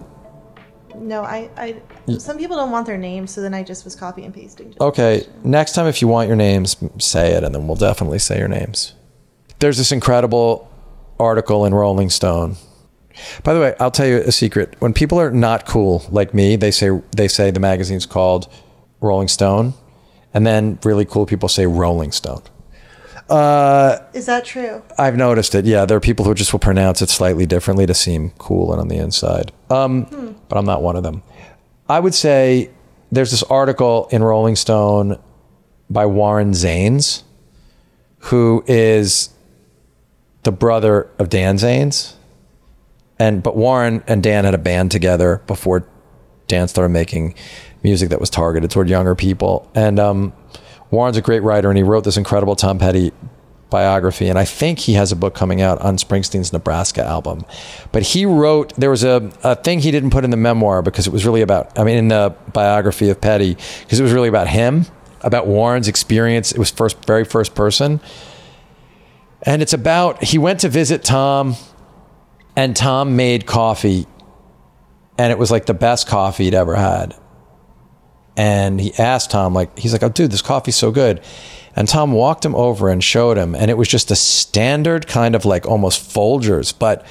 No, 0.96 1.22
I, 1.22 1.48
I 1.56 2.16
some 2.18 2.36
people 2.36 2.56
don't 2.56 2.72
want 2.72 2.84
their 2.84 2.98
names, 2.98 3.30
so 3.30 3.40
then 3.40 3.54
I 3.54 3.62
just 3.62 3.84
was 3.84 3.94
copy 3.94 4.24
and 4.24 4.34
pasting. 4.34 4.74
Okay, 4.80 5.24
next 5.44 5.74
time 5.74 5.86
if 5.86 6.02
you 6.02 6.08
want 6.08 6.26
your 6.26 6.36
names, 6.36 6.76
say 6.98 7.32
it, 7.32 7.44
and 7.44 7.54
then 7.54 7.68
we'll 7.68 7.76
definitely 7.76 8.18
say 8.18 8.38
your 8.38 8.48
names. 8.48 8.94
There's 9.60 9.78
this 9.78 9.92
incredible 9.92 10.68
article 11.20 11.64
in 11.64 11.74
Rolling 11.74 12.10
Stone. 12.10 12.56
By 13.44 13.54
the 13.54 13.60
way, 13.60 13.76
I'll 13.78 13.92
tell 13.92 14.06
you 14.06 14.16
a 14.16 14.32
secret. 14.32 14.74
When 14.80 14.92
people 14.92 15.20
are 15.20 15.30
not 15.30 15.64
cool 15.64 16.04
like 16.10 16.34
me, 16.34 16.56
they 16.56 16.72
say 16.72 16.90
they 17.16 17.28
say 17.28 17.52
the 17.52 17.60
magazine's 17.60 18.04
called 18.06 18.52
Rolling 19.00 19.28
Stone, 19.28 19.74
and 20.34 20.46
then 20.46 20.78
really 20.84 21.04
cool 21.04 21.26
people 21.26 21.48
say 21.48 21.66
Rolling 21.66 22.12
Stone. 22.12 22.42
Is 23.30 24.26
that 24.26 24.44
true? 24.44 24.82
I've 24.98 25.16
noticed 25.16 25.54
it. 25.54 25.64
Yeah, 25.66 25.84
there 25.84 25.96
are 25.96 26.00
people 26.00 26.24
who 26.24 26.34
just 26.34 26.52
will 26.52 26.60
pronounce 26.60 27.02
it 27.02 27.10
slightly 27.10 27.46
differently 27.46 27.86
to 27.86 27.94
seem 27.94 28.30
cool 28.38 28.72
and 28.72 28.80
on 28.80 28.88
the 28.88 28.96
inside. 28.96 29.52
Um, 29.70 30.36
But 30.48 30.56
I'm 30.58 30.64
not 30.64 30.82
one 30.82 30.96
of 30.96 31.02
them. 31.02 31.22
I 31.88 32.00
would 32.00 32.14
say 32.14 32.70
there's 33.12 33.30
this 33.30 33.42
article 33.44 34.08
in 34.10 34.22
Rolling 34.22 34.56
Stone 34.56 35.18
by 35.90 36.06
Warren 36.06 36.52
Zanes, 36.52 37.22
who 38.18 38.64
is 38.66 39.30
the 40.42 40.52
brother 40.52 41.08
of 41.18 41.28
Dan 41.28 41.56
Zanes. 41.56 42.14
And 43.18 43.42
but 43.42 43.56
Warren 43.56 44.02
and 44.06 44.22
Dan 44.22 44.44
had 44.44 44.54
a 44.54 44.58
band 44.58 44.90
together 44.90 45.42
before 45.46 45.86
Dan 46.46 46.68
started 46.68 46.90
making 46.90 47.34
music 47.82 48.10
that 48.10 48.20
was 48.20 48.30
targeted 48.30 48.70
toward 48.70 48.88
younger 48.88 49.14
people. 49.14 49.70
And 49.74 49.98
um, 49.98 50.32
Warren's 50.90 51.16
a 51.16 51.22
great 51.22 51.42
writer, 51.42 51.68
and 51.68 51.76
he 51.76 51.82
wrote 51.82 52.04
this 52.04 52.16
incredible 52.16 52.56
Tom 52.56 52.78
Petty 52.78 53.12
biography. 53.70 54.28
And 54.28 54.38
I 54.38 54.44
think 54.44 54.78
he 54.78 54.94
has 54.94 55.12
a 55.12 55.16
book 55.16 55.34
coming 55.34 55.60
out 55.60 55.80
on 55.80 55.96
Springsteen's 55.96 56.52
Nebraska 56.52 57.04
album. 57.04 57.44
But 57.92 58.02
he 58.02 58.24
wrote 58.24 58.74
there 58.76 58.90
was 58.90 59.04
a, 59.04 59.30
a 59.42 59.56
thing 59.56 59.80
he 59.80 59.90
didn't 59.90 60.10
put 60.10 60.24
in 60.24 60.30
the 60.30 60.36
memoir 60.36 60.82
because 60.82 61.06
it 61.06 61.12
was 61.12 61.26
really 61.26 61.42
about 61.42 61.78
I 61.78 61.84
mean 61.84 61.98
in 61.98 62.08
the 62.08 62.34
biography 62.52 63.10
of 63.10 63.20
Petty 63.20 63.54
because 63.80 64.00
it 64.00 64.02
was 64.02 64.12
really 64.12 64.28
about 64.28 64.48
him, 64.48 64.86
about 65.22 65.46
Warren's 65.46 65.88
experience. 65.88 66.52
It 66.52 66.58
was 66.58 66.70
first 66.70 67.04
very 67.04 67.24
first 67.24 67.54
person. 67.54 68.00
And 69.42 69.62
it's 69.62 69.72
about 69.72 70.24
he 70.24 70.38
went 70.38 70.60
to 70.60 70.68
visit 70.68 71.04
Tom 71.04 71.54
and 72.56 72.74
Tom 72.74 73.16
made 73.16 73.46
coffee 73.46 74.06
and 75.16 75.32
it 75.32 75.38
was 75.38 75.50
like 75.50 75.66
the 75.66 75.74
best 75.74 76.06
coffee 76.06 76.44
he'd 76.44 76.54
ever 76.54 76.76
had. 76.76 77.14
And 78.38 78.80
he 78.80 78.94
asked 78.94 79.32
Tom, 79.32 79.52
like, 79.52 79.76
he's 79.76 79.92
like, 79.92 80.04
oh, 80.04 80.08
dude, 80.08 80.30
this 80.30 80.42
coffee's 80.42 80.76
so 80.76 80.92
good. 80.92 81.20
And 81.74 81.88
Tom 81.88 82.12
walked 82.12 82.44
him 82.44 82.54
over 82.54 82.88
and 82.88 83.02
showed 83.02 83.36
him, 83.36 83.54
and 83.54 83.70
it 83.70 83.76
was 83.76 83.88
just 83.88 84.10
a 84.10 84.16
standard 84.16 85.06
kind 85.06 85.34
of 85.34 85.44
like 85.44 85.66
almost 85.66 86.14
Folgers, 86.14 86.72
but 86.76 87.04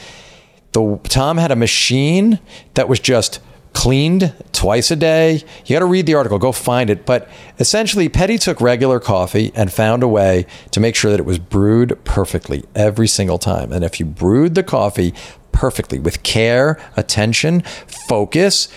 the 0.72 1.00
Tom 1.04 1.38
had 1.38 1.52
a 1.52 1.56
machine 1.56 2.40
that 2.74 2.90
was 2.90 3.00
just 3.00 3.40
cleaned 3.74 4.34
twice 4.54 4.90
a 4.90 4.96
day. 4.96 5.44
You 5.66 5.76
got 5.76 5.80
to 5.80 5.86
read 5.86 6.06
the 6.06 6.16
article, 6.16 6.40
go 6.40 6.52
find 6.52 6.90
it. 6.90 7.06
But 7.06 7.30
essentially, 7.60 8.10
Petty 8.10 8.38
took 8.38 8.60
regular 8.60 9.00
coffee 9.00 9.52
and 9.54 9.72
found 9.72 10.04
a 10.04 10.08
way 10.08 10.48
to 10.72 10.80
make 10.80 10.96
sure 10.96 11.12
that 11.12 11.20
it 11.20 11.26
was 11.26 11.40
brewed 11.40 12.04
perfectly 12.04 12.66
every 12.74 13.08
single 13.08 13.38
time. 13.38 13.72
And 13.72 13.84
if 13.84 14.00
you 14.00 14.06
brewed 14.06 14.56
the 14.56 14.64
coffee 14.64 15.14
perfectly 15.52 16.00
with 16.00 16.24
care, 16.24 16.80
attention, 16.96 17.62
focus, 18.08 18.68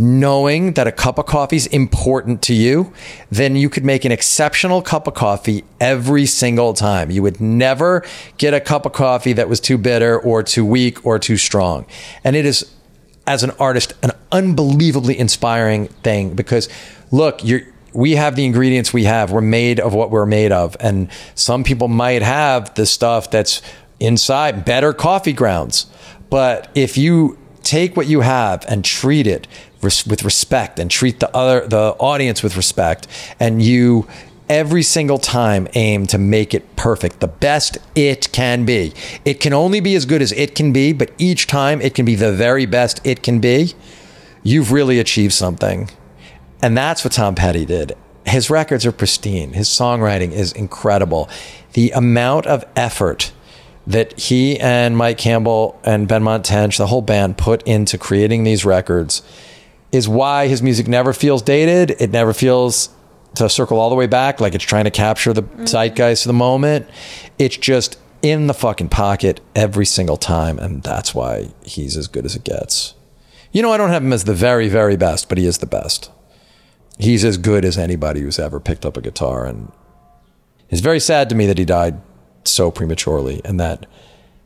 knowing 0.00 0.72
that 0.72 0.86
a 0.86 0.92
cup 0.92 1.18
of 1.18 1.26
coffee 1.26 1.56
is 1.56 1.66
important 1.66 2.40
to 2.40 2.54
you, 2.54 2.90
then 3.30 3.54
you 3.54 3.68
could 3.68 3.84
make 3.84 4.06
an 4.06 4.10
exceptional 4.10 4.80
cup 4.80 5.06
of 5.06 5.12
coffee 5.12 5.62
every 5.78 6.24
single 6.24 6.72
time. 6.72 7.10
You 7.10 7.22
would 7.22 7.40
never 7.40 8.02
get 8.38 8.54
a 8.54 8.60
cup 8.60 8.86
of 8.86 8.94
coffee 8.94 9.34
that 9.34 9.48
was 9.48 9.60
too 9.60 9.76
bitter 9.76 10.18
or 10.18 10.42
too 10.42 10.64
weak 10.64 11.04
or 11.04 11.18
too 11.18 11.36
strong. 11.36 11.84
And 12.24 12.34
it 12.34 12.46
is, 12.46 12.74
as 13.26 13.42
an 13.42 13.50
artist, 13.60 13.92
an 14.02 14.12
unbelievably 14.32 15.18
inspiring 15.18 15.88
thing 15.88 16.34
because 16.34 16.70
look, 17.10 17.44
you're, 17.44 17.60
we 17.92 18.12
have 18.12 18.36
the 18.36 18.46
ingredients 18.46 18.94
we 18.94 19.04
have. 19.04 19.30
We're 19.30 19.42
made 19.42 19.80
of 19.80 19.92
what 19.92 20.10
we're 20.10 20.24
made 20.24 20.52
of. 20.52 20.76
And 20.80 21.10
some 21.34 21.62
people 21.62 21.88
might 21.88 22.22
have 22.22 22.74
the 22.74 22.86
stuff 22.86 23.30
that's 23.30 23.60
inside, 23.98 24.64
better 24.64 24.94
coffee 24.94 25.34
grounds. 25.34 25.86
But 26.30 26.70
if 26.74 26.96
you 26.96 27.36
take 27.62 27.96
what 27.96 28.06
you 28.06 28.20
have 28.20 28.64
and 28.68 28.84
treat 28.84 29.26
it 29.26 29.46
res- 29.82 30.06
with 30.06 30.24
respect 30.24 30.78
and 30.78 30.90
treat 30.90 31.20
the 31.20 31.34
other 31.36 31.66
the 31.66 31.94
audience 31.98 32.42
with 32.42 32.56
respect 32.56 33.06
and 33.38 33.62
you 33.62 34.06
every 34.48 34.82
single 34.82 35.18
time 35.18 35.68
aim 35.74 36.06
to 36.06 36.18
make 36.18 36.52
it 36.52 36.74
perfect 36.74 37.20
the 37.20 37.28
best 37.28 37.78
it 37.94 38.32
can 38.32 38.64
be. 38.64 38.92
It 39.24 39.38
can 39.38 39.52
only 39.52 39.80
be 39.80 39.94
as 39.94 40.06
good 40.06 40.22
as 40.22 40.32
it 40.32 40.54
can 40.54 40.72
be 40.72 40.92
but 40.92 41.10
each 41.18 41.46
time 41.46 41.80
it 41.80 41.94
can 41.94 42.04
be 42.04 42.14
the 42.14 42.32
very 42.32 42.66
best 42.66 43.00
it 43.04 43.22
can 43.22 43.40
be 43.40 43.74
you've 44.42 44.72
really 44.72 44.98
achieved 44.98 45.32
something. 45.32 45.90
And 46.62 46.76
that's 46.76 47.04
what 47.04 47.12
Tom 47.12 47.34
Petty 47.34 47.64
did. 47.64 47.96
His 48.26 48.50
records 48.50 48.84
are 48.84 48.92
pristine. 48.92 49.54
His 49.54 49.68
songwriting 49.68 50.32
is 50.32 50.52
incredible. 50.52 51.28
The 51.72 51.90
amount 51.92 52.46
of 52.46 52.64
effort 52.76 53.32
that 53.86 54.18
he 54.18 54.58
and 54.60 54.96
Mike 54.96 55.18
Campbell 55.18 55.80
and 55.84 56.06
Benmont 56.06 56.44
Tench, 56.44 56.76
the 56.76 56.88
whole 56.88 57.02
band, 57.02 57.38
put 57.38 57.62
into 57.62 57.96
creating 57.96 58.44
these 58.44 58.64
records 58.64 59.22
is 59.92 60.08
why 60.08 60.46
his 60.46 60.62
music 60.62 60.88
never 60.88 61.12
feels 61.12 61.42
dated. 61.42 61.92
It 62.00 62.10
never 62.10 62.32
feels 62.32 62.90
to 63.34 63.48
circle 63.48 63.78
all 63.78 63.90
the 63.90 63.96
way 63.96 64.06
back, 64.06 64.40
like 64.40 64.54
it's 64.54 64.64
trying 64.64 64.84
to 64.84 64.90
capture 64.90 65.32
the 65.32 65.42
mm-hmm. 65.42 65.64
zeitgeist 65.64 66.24
of 66.24 66.28
the 66.28 66.34
moment. 66.34 66.88
It's 67.38 67.56
just 67.56 67.98
in 68.22 68.46
the 68.46 68.54
fucking 68.54 68.88
pocket 68.88 69.40
every 69.54 69.86
single 69.86 70.16
time, 70.16 70.58
and 70.58 70.82
that's 70.82 71.14
why 71.14 71.50
he's 71.64 71.96
as 71.96 72.06
good 72.06 72.24
as 72.24 72.36
it 72.36 72.44
gets. 72.44 72.94
You 73.52 73.62
know, 73.62 73.72
I 73.72 73.76
don't 73.76 73.90
have 73.90 74.04
him 74.04 74.12
as 74.12 74.24
the 74.24 74.34
very, 74.34 74.68
very 74.68 74.96
best, 74.96 75.28
but 75.28 75.38
he 75.38 75.46
is 75.46 75.58
the 75.58 75.66
best. 75.66 76.10
He's 76.98 77.24
as 77.24 77.38
good 77.38 77.64
as 77.64 77.78
anybody 77.78 78.20
who's 78.20 78.38
ever 78.38 78.60
picked 78.60 78.84
up 78.84 78.96
a 78.96 79.00
guitar, 79.00 79.46
and 79.46 79.72
it's 80.68 80.82
very 80.82 81.00
sad 81.00 81.28
to 81.30 81.34
me 81.34 81.46
that 81.46 81.58
he 81.58 81.64
died 81.64 82.00
so 82.44 82.70
prematurely 82.70 83.40
and 83.44 83.58
that 83.58 83.86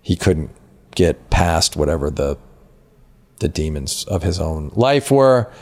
he 0.03 0.17
couldn't 0.17 0.51
get 0.95 1.31
past 1.31 1.77
whatever 1.77 2.11
the 2.11 2.39
the 3.45 3.49
demons 3.51 4.05
of 4.05 4.23
his 4.23 4.41
own 4.41 4.71
life 4.75 5.11
were 5.11 5.53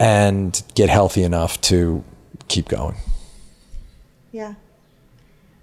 and 0.00 0.64
get 0.74 0.90
healthy 0.90 1.22
enough 1.22 1.60
to 1.60 2.02
keep 2.48 2.66
going. 2.66 2.96
Yeah. 4.32 4.54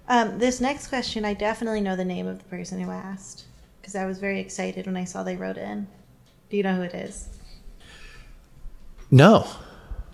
Um, 0.08 0.38
this 0.38 0.62
next 0.62 0.88
question, 0.88 1.26
I 1.26 1.34
definitely 1.34 1.82
know 1.82 1.94
the 1.94 2.06
name 2.06 2.26
of 2.26 2.38
the 2.38 2.44
person 2.44 2.80
who 2.80 2.90
asked 2.90 3.44
because 3.82 3.94
I 3.94 4.06
was 4.06 4.18
very 4.18 4.40
excited 4.40 4.86
when 4.86 4.96
I 4.96 5.04
saw 5.04 5.22
they 5.22 5.36
wrote 5.36 5.58
in. 5.58 5.86
Do 6.48 6.56
you 6.56 6.62
know 6.62 6.74
who 6.74 6.82
it 6.82 6.94
is? 6.94 7.28
No. 9.10 9.46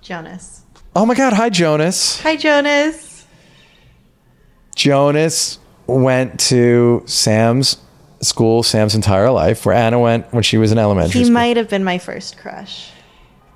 Jonas. 0.01 0.63
Oh 0.97 1.07
my 1.07 1.15
God. 1.15 1.35
Hi, 1.35 1.51
Jonas. 1.51 2.21
Hi, 2.23 2.35
Jonas. 2.35 3.25
Jonas 4.75 5.61
went 5.87 6.41
to 6.41 7.05
Sam's 7.07 7.77
school 8.21 8.63
Sam's 8.63 8.95
entire 8.95 9.31
life, 9.31 9.65
where 9.67 9.75
Anna 9.75 9.99
went 9.99 10.33
when 10.33 10.43
she 10.43 10.59
was 10.59 10.73
in 10.73 10.79
elementary 10.79 11.19
He 11.21 11.25
school. 11.25 11.35
might 11.35 11.57
have 11.57 11.69
been 11.69 11.85
my 11.85 11.99
first 11.99 12.37
crush. 12.39 12.91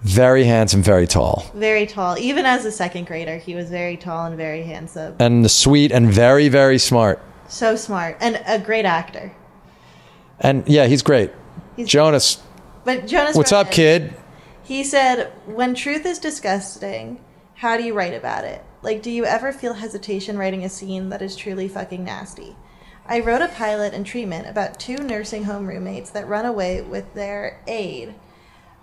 very 0.03 0.45
handsome, 0.45 0.83
very 0.83 1.07
tall, 1.07 1.45
Very 1.55 1.87
tall. 1.87 2.19
Even 2.19 2.45
as 2.47 2.65
a 2.65 2.73
second 2.73 3.07
grader, 3.07 3.39
he 3.39 3.55
was 3.55 3.69
very 3.71 3.97
tall 3.97 4.27
and 4.27 4.37
very 4.37 4.63
handsome. 4.65 5.15
and 5.21 5.49
sweet 5.51 5.93
and 5.93 6.09
very, 6.13 6.49
very 6.49 6.79
smart. 6.79 7.21
So 7.49 7.77
smart. 7.77 8.17
And 8.21 8.41
a 8.47 8.59
great 8.59 8.85
actor. 8.85 9.33
And 10.41 10.67
yeah, 10.67 10.87
he's 10.87 11.03
great. 11.03 11.31
He's- 11.77 11.89
Jonas, 11.89 12.43
But 12.85 13.07
Jonas. 13.07 13.37
what's 13.37 13.53
up, 13.53 13.71
kid? 13.71 14.15
He 14.65 14.83
said, 14.85 15.31
When 15.47 15.75
truth 15.75 16.05
is 16.07 16.19
disgusting, 16.19 17.21
how 17.55 17.77
do 17.77 17.85
you 17.85 17.95
write 17.95 18.15
about 18.15 18.45
it? 18.45 18.65
Like, 18.83 19.03
do 19.03 19.11
you 19.11 19.25
ever 19.25 19.53
feel 19.53 19.75
hesitation 19.75 20.37
writing 20.37 20.65
a 20.65 20.69
scene 20.69 21.11
that 21.11 21.23
is 21.23 21.37
truly 21.37 21.69
fucking 21.69 22.03
nasty? 22.05 22.57
I 23.07 23.21
wrote 23.21 23.43
a 23.43 23.49
pilot 23.49 23.95
in 23.95 24.05
treatment 24.05 24.47
about 24.47 24.79
two 24.79 24.99
nursing 24.99 25.45
home 25.45 25.67
roommates 25.67 26.11
that 26.11 26.29
run 26.29 26.45
away 26.45 26.81
with 26.83 27.15
their 27.15 27.61
aide. 27.67 28.15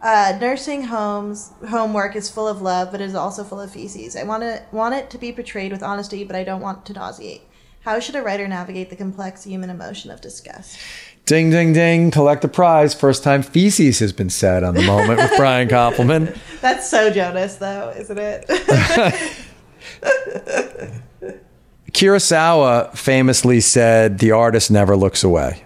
Uh, 0.01 0.37
nursing 0.39 0.83
homes 0.83 1.51
homework 1.69 2.15
is 2.15 2.29
full 2.29 2.47
of 2.47 2.61
love, 2.61 2.91
but 2.91 3.01
it 3.01 3.05
is 3.05 3.15
also 3.15 3.43
full 3.43 3.59
of 3.59 3.71
feces. 3.71 4.15
I 4.15 4.23
want 4.23 4.43
to 4.43 4.63
want 4.71 4.95
it 4.95 5.09
to 5.11 5.17
be 5.17 5.31
portrayed 5.31 5.71
with 5.71 5.83
honesty, 5.83 6.23
but 6.23 6.35
I 6.35 6.43
don't 6.43 6.61
want 6.61 6.85
to 6.85 6.93
nauseate. 6.93 7.41
How 7.81 7.99
should 7.99 8.15
a 8.15 8.21
writer 8.21 8.47
navigate 8.47 8.89
the 8.89 8.95
complex 8.95 9.43
human 9.43 9.69
emotion 9.69 10.11
of 10.11 10.21
disgust? 10.21 10.77
Ding, 11.25 11.49
ding, 11.49 11.73
ding. 11.73 12.11
Collect 12.11 12.41
the 12.41 12.47
prize. 12.47 12.93
First 12.93 13.23
time 13.23 13.41
feces 13.41 13.99
has 13.99 14.11
been 14.11 14.29
said 14.29 14.63
on 14.63 14.73
the 14.73 14.83
moment 14.83 15.19
with 15.19 15.31
Brian 15.37 15.67
Koppelman. 15.69 16.37
That's 16.59 16.89
so 16.89 17.09
Jonas, 17.09 17.55
though, 17.55 17.93
isn't 17.95 18.17
it? 18.17 18.45
Kurosawa 21.91 22.95
famously 22.95 23.61
said, 23.61 24.19
"The 24.19 24.31
artist 24.31 24.69
never 24.71 24.95
looks 24.95 25.23
away," 25.23 25.63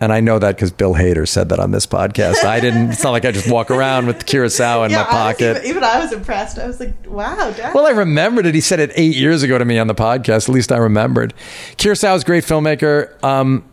and 0.00 0.12
I 0.12 0.20
know 0.20 0.38
that 0.38 0.56
because 0.56 0.70
Bill 0.70 0.94
Hader 0.94 1.26
said 1.28 1.48
that 1.50 1.60
on 1.60 1.70
this 1.70 1.86
podcast. 1.86 2.44
I 2.44 2.60
didn't. 2.60 2.90
It's 2.90 3.02
not 3.02 3.10
like 3.10 3.24
I 3.24 3.32
just 3.32 3.50
walk 3.50 3.70
around 3.70 4.06
with 4.06 4.26
Kurosawa 4.26 4.86
in 4.86 4.92
my 4.92 5.02
I 5.02 5.04
pocket. 5.04 5.58
even, 5.58 5.70
even 5.70 5.84
I 5.84 5.98
was 6.00 6.12
impressed. 6.12 6.58
I 6.58 6.66
was 6.66 6.80
like, 6.80 6.94
wow, 7.06 7.50
Dad. 7.56 7.74
Well, 7.74 7.86
I 7.86 7.90
remembered 7.90 8.46
it. 8.46 8.54
He 8.54 8.60
said 8.60 8.80
it 8.80 8.90
eight 8.96 9.16
years 9.16 9.42
ago 9.42 9.58
to 9.58 9.64
me 9.64 9.78
on 9.78 9.86
the 9.86 9.94
podcast. 9.94 10.48
At 10.48 10.54
least 10.54 10.72
I 10.72 10.76
remembered. 10.78 11.34
Kurosawa's 11.76 12.22
a 12.22 12.26
great 12.26 12.44
filmmaker. 12.44 13.22
Um, 13.22 13.64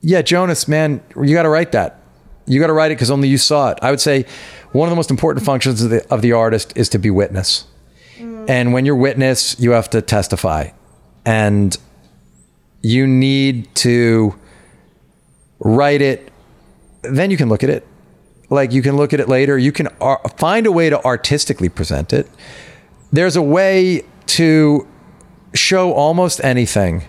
yeah, 0.00 0.22
Jonas, 0.22 0.68
man, 0.68 1.02
you 1.16 1.34
got 1.34 1.44
to 1.44 1.48
write 1.48 1.72
that. 1.72 2.00
You 2.46 2.60
got 2.60 2.66
to 2.66 2.74
write 2.74 2.90
it 2.90 2.96
because 2.96 3.10
only 3.10 3.28
you 3.28 3.38
saw 3.38 3.70
it. 3.70 3.78
I 3.80 3.90
would 3.90 4.00
say 4.00 4.26
one 4.72 4.86
of 4.86 4.90
the 4.90 4.96
most 4.96 5.10
important 5.10 5.46
functions 5.46 5.82
of 5.82 5.88
the, 5.90 6.06
of 6.12 6.20
the 6.20 6.32
artist 6.32 6.74
is 6.76 6.90
to 6.90 6.98
be 6.98 7.08
witness. 7.08 7.64
And 8.48 8.72
when 8.72 8.84
you're 8.84 8.96
witness, 8.96 9.58
you 9.58 9.72
have 9.72 9.90
to 9.90 10.02
testify. 10.02 10.70
And 11.24 11.76
you 12.82 13.06
need 13.06 13.74
to 13.76 14.38
write 15.58 16.02
it. 16.02 16.30
Then 17.02 17.30
you 17.30 17.36
can 17.36 17.48
look 17.48 17.62
at 17.62 17.70
it. 17.70 17.86
Like 18.50 18.72
you 18.72 18.82
can 18.82 18.96
look 18.96 19.12
at 19.12 19.20
it 19.20 19.28
later. 19.28 19.56
You 19.58 19.72
can 19.72 19.88
ar- 20.00 20.20
find 20.36 20.66
a 20.66 20.72
way 20.72 20.90
to 20.90 21.02
artistically 21.04 21.68
present 21.68 22.12
it. 22.12 22.28
There's 23.10 23.36
a 23.36 23.42
way 23.42 24.04
to 24.26 24.86
show 25.54 25.92
almost 25.92 26.42
anything, 26.44 27.04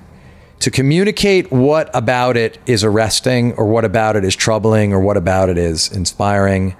to 0.60 0.72
communicate 0.72 1.52
what 1.52 1.90
about 1.94 2.38
it 2.38 2.58
is 2.66 2.84
arresting, 2.84 3.54
or 3.54 3.66
what 3.66 3.84
about 3.84 4.16
it 4.16 4.24
is 4.24 4.36
troubling, 4.36 4.94
or 4.94 5.00
what 5.00 5.18
about 5.18 5.50
it 5.50 5.58
is 5.58 5.92
inspiring. 5.92 6.76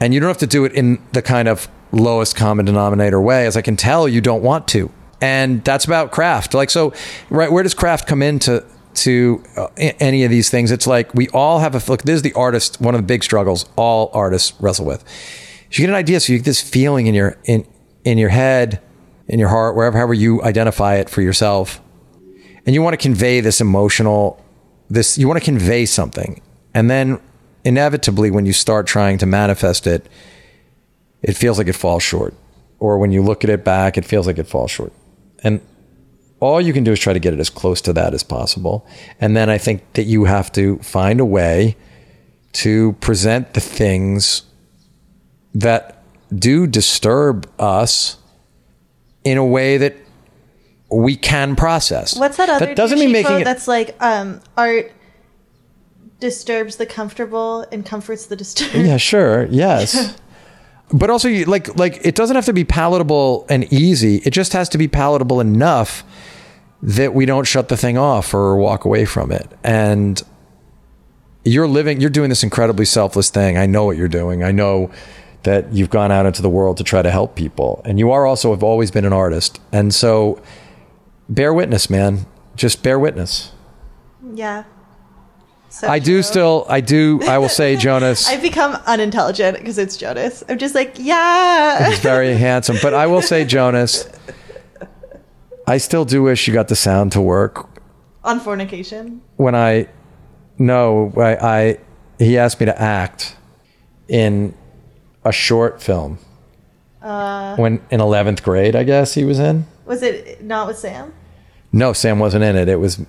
And 0.00 0.14
you 0.14 0.20
don't 0.20 0.28
have 0.28 0.38
to 0.38 0.46
do 0.46 0.64
it 0.64 0.72
in 0.72 1.02
the 1.12 1.22
kind 1.22 1.48
of 1.48 1.68
lowest 1.92 2.36
common 2.36 2.66
denominator 2.66 3.20
way, 3.20 3.46
as 3.46 3.56
I 3.56 3.62
can 3.62 3.76
tell 3.76 4.08
you 4.08 4.20
don't 4.20 4.42
want 4.42 4.68
to. 4.68 4.90
And 5.20 5.64
that's 5.64 5.84
about 5.84 6.12
craft. 6.12 6.54
Like, 6.54 6.70
so, 6.70 6.92
right, 7.30 7.50
where 7.50 7.62
does 7.62 7.74
craft 7.74 8.06
come 8.06 8.22
into 8.22 8.64
to 8.94 9.42
uh, 9.56 9.68
any 9.76 10.24
of 10.24 10.30
these 10.30 10.48
things? 10.50 10.70
It's 10.70 10.86
like 10.86 11.12
we 11.14 11.28
all 11.28 11.58
have 11.58 11.74
a 11.74 11.90
look. 11.90 12.02
This 12.02 12.16
is 12.16 12.22
the 12.22 12.32
artist, 12.34 12.80
one 12.80 12.94
of 12.94 13.00
the 13.00 13.06
big 13.06 13.24
struggles 13.24 13.68
all 13.76 14.10
artists 14.12 14.52
wrestle 14.60 14.86
with. 14.86 15.04
You 15.70 15.78
get 15.78 15.90
an 15.90 15.96
idea, 15.96 16.20
so 16.20 16.32
you 16.32 16.38
get 16.38 16.44
this 16.44 16.62
feeling 16.62 17.06
in 17.06 17.14
your 17.14 17.36
in 17.44 17.66
in 18.04 18.16
your 18.16 18.30
head, 18.30 18.80
in 19.26 19.38
your 19.38 19.48
heart, 19.48 19.76
wherever 19.76 19.96
however 19.96 20.14
you 20.14 20.42
identify 20.42 20.96
it 20.96 21.10
for 21.10 21.20
yourself, 21.20 21.80
and 22.64 22.74
you 22.74 22.80
want 22.80 22.94
to 22.94 23.02
convey 23.02 23.40
this 23.40 23.60
emotional, 23.60 24.42
this 24.88 25.18
you 25.18 25.28
want 25.28 25.38
to 25.38 25.44
convey 25.44 25.84
something, 25.84 26.40
and 26.74 26.88
then 26.88 27.20
inevitably, 27.64 28.30
when 28.30 28.46
you 28.46 28.52
start 28.52 28.86
trying 28.86 29.18
to 29.18 29.26
manifest 29.26 29.86
it, 29.86 30.08
it 31.22 31.32
feels 31.34 31.58
like 31.58 31.66
it 31.66 31.74
falls 31.74 32.02
short. 32.02 32.34
Or 32.78 32.98
when 32.98 33.10
you 33.10 33.22
look 33.22 33.44
at 33.44 33.50
it 33.50 33.64
back, 33.64 33.98
it 33.98 34.04
feels 34.04 34.26
like 34.26 34.38
it 34.38 34.46
falls 34.46 34.70
short. 34.70 34.92
And 35.42 35.60
all 36.40 36.60
you 36.60 36.72
can 36.72 36.84
do 36.84 36.92
is 36.92 37.00
try 37.00 37.12
to 37.12 37.18
get 37.18 37.34
it 37.34 37.40
as 37.40 37.50
close 37.50 37.80
to 37.82 37.92
that 37.94 38.14
as 38.14 38.22
possible. 38.22 38.86
And 39.20 39.36
then 39.36 39.50
I 39.50 39.58
think 39.58 39.92
that 39.94 40.04
you 40.04 40.24
have 40.24 40.52
to 40.52 40.78
find 40.78 41.18
a 41.20 41.24
way 41.24 41.76
to 42.52 42.92
present 42.94 43.54
the 43.54 43.60
things 43.60 44.42
that 45.54 46.02
do 46.34 46.66
disturb 46.66 47.50
us 47.58 48.18
in 49.24 49.38
a 49.38 49.44
way 49.44 49.76
that 49.78 49.96
we 50.90 51.16
can 51.16 51.56
process. 51.56 52.16
What's 52.16 52.36
that 52.36 52.48
other 52.48 52.66
That 52.66 52.76
doesn't 52.76 52.98
mean 52.98 53.12
making 53.12 53.40
it. 53.40 53.44
that's 53.44 53.68
like 53.68 53.96
um, 54.00 54.40
art 54.56 54.92
disturbs 56.20 56.76
the 56.76 56.86
comfortable 56.86 57.66
and 57.70 57.84
comforts 57.84 58.26
the 58.26 58.36
disturbed. 58.36 58.74
Yeah, 58.74 58.96
sure. 58.96 59.46
Yes. 59.50 60.16
but 60.92 61.10
also 61.10 61.28
like 61.44 61.76
like 61.76 62.00
it 62.04 62.14
doesn't 62.14 62.36
have 62.36 62.46
to 62.46 62.52
be 62.52 62.64
palatable 62.64 63.46
and 63.48 63.70
easy. 63.72 64.16
It 64.24 64.30
just 64.30 64.52
has 64.52 64.68
to 64.70 64.78
be 64.78 64.88
palatable 64.88 65.40
enough 65.40 66.04
that 66.82 67.14
we 67.14 67.26
don't 67.26 67.44
shut 67.44 67.68
the 67.68 67.76
thing 67.76 67.98
off 67.98 68.32
or 68.32 68.56
walk 68.56 68.84
away 68.84 69.04
from 69.04 69.32
it. 69.32 69.50
And 69.64 70.22
you're 71.44 71.68
living 71.68 72.00
you're 72.00 72.10
doing 72.10 72.28
this 72.28 72.42
incredibly 72.42 72.84
selfless 72.84 73.30
thing. 73.30 73.58
I 73.58 73.66
know 73.66 73.84
what 73.84 73.96
you're 73.96 74.08
doing. 74.08 74.42
I 74.42 74.52
know 74.52 74.90
that 75.42 75.72
you've 75.72 75.90
gone 75.90 76.10
out 76.10 76.26
into 76.26 76.42
the 76.42 76.50
world 76.50 76.76
to 76.78 76.84
try 76.84 77.02
to 77.02 77.10
help 77.10 77.36
people. 77.36 77.80
And 77.84 77.98
you 77.98 78.10
are 78.10 78.26
also 78.26 78.50
have 78.50 78.62
always 78.62 78.90
been 78.90 79.04
an 79.04 79.12
artist. 79.12 79.60
And 79.72 79.94
so 79.94 80.42
bear 81.28 81.52
witness, 81.54 81.88
man. 81.88 82.26
Just 82.56 82.82
bear 82.82 82.98
witness. 82.98 83.52
Yeah. 84.34 84.64
So 85.70 85.86
I 85.86 85.98
do 85.98 86.22
still 86.22 86.64
I 86.68 86.80
do 86.80 87.20
I 87.26 87.38
will 87.38 87.48
say 87.50 87.76
Jonas 87.86 88.26
I've 88.28 88.42
become 88.42 88.72
unintelligent 88.86 89.58
because 89.58 89.78
it's 89.78 89.96
Jonas. 89.96 90.42
I'm 90.48 90.58
just 90.58 90.74
like, 90.74 90.96
yeah. 90.98 91.90
He's 91.90 91.98
very 92.00 92.34
handsome. 92.46 92.76
But 92.82 92.94
I 92.94 93.06
will 93.06 93.22
say, 93.22 93.44
Jonas, 93.44 94.08
I 95.66 95.78
still 95.78 96.04
do 96.04 96.22
wish 96.22 96.48
you 96.48 96.54
got 96.54 96.68
the 96.68 96.76
sound 96.76 97.12
to 97.12 97.20
work 97.20 97.68
On 98.24 98.40
fornication. 98.40 99.20
when 99.36 99.54
I 99.54 99.88
no, 100.58 101.12
I, 101.16 101.36
I 101.36 101.78
he 102.18 102.36
asked 102.38 102.58
me 102.60 102.66
to 102.66 102.80
act 102.80 103.36
in 104.08 104.54
a 105.24 105.30
short 105.32 105.80
film. 105.82 106.18
Uh, 107.02 107.54
when 107.56 107.80
in 107.90 108.00
eleventh 108.00 108.42
grade, 108.42 108.74
I 108.74 108.82
guess 108.82 109.14
he 109.14 109.24
was 109.24 109.38
in. 109.38 109.66
was 109.86 110.02
it 110.02 110.42
not 110.42 110.66
with 110.66 110.78
Sam? 110.78 111.12
No, 111.72 111.92
Sam 111.92 112.18
wasn't 112.18 112.42
in 112.44 112.56
it. 112.56 112.68
It 112.68 112.76
was 112.76 113.00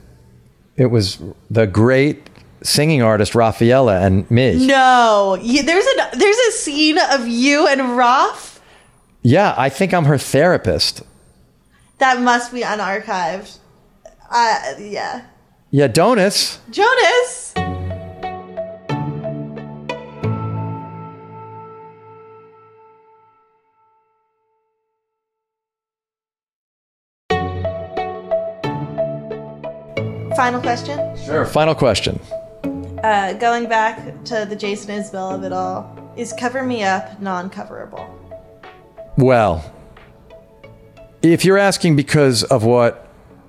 it 0.76 0.88
was 0.88 1.20
the 1.50 1.66
great 1.66 2.30
singing 2.62 3.02
artist 3.02 3.36
Rafaela 3.36 4.00
and 4.02 4.30
me. 4.32 4.66
No. 4.68 5.38
You, 5.42 5.64
there's 5.64 5.86
a 5.86 6.18
there's 6.18 6.38
a 6.38 6.52
scene 6.52 6.98
of 7.12 7.28
you 7.28 7.68
and 7.68 7.96
Roth 7.98 8.62
Yeah, 9.22 9.54
I 9.58 9.70
think 9.70 9.94
I'm 9.94 10.06
her 10.06 10.18
therapist. 10.18 11.02
that 12.00 12.22
must 12.22 12.54
be 12.54 12.62
unarchived. 12.62 13.58
Uh, 14.32 14.74
yeah. 14.80 15.26
Yeah, 15.72 15.88
Donuts. 15.88 16.60
Jonas. 16.72 17.54
Final 30.36 30.62
question. 30.62 30.98
Sure. 31.26 31.46
Final 31.46 31.76
question. 31.76 32.20
Uh, 33.04 33.32
going 33.34 33.66
back 33.70 34.26
to 34.26 34.46
the 34.50 34.56
Jason 34.56 34.90
Isbell 34.90 35.34
of 35.34 35.44
it 35.46 35.54
all, 35.54 36.14
is 36.18 36.34
Cover 36.34 36.64
Me 36.64 36.84
Up 36.84 37.22
non 37.22 37.50
coverable? 37.50 38.10
Well, 39.18 39.74
if 41.22 41.46
you're 41.46 41.58
asking 41.58 41.96
because 41.96 42.44
of 42.44 42.66
what 42.66 43.08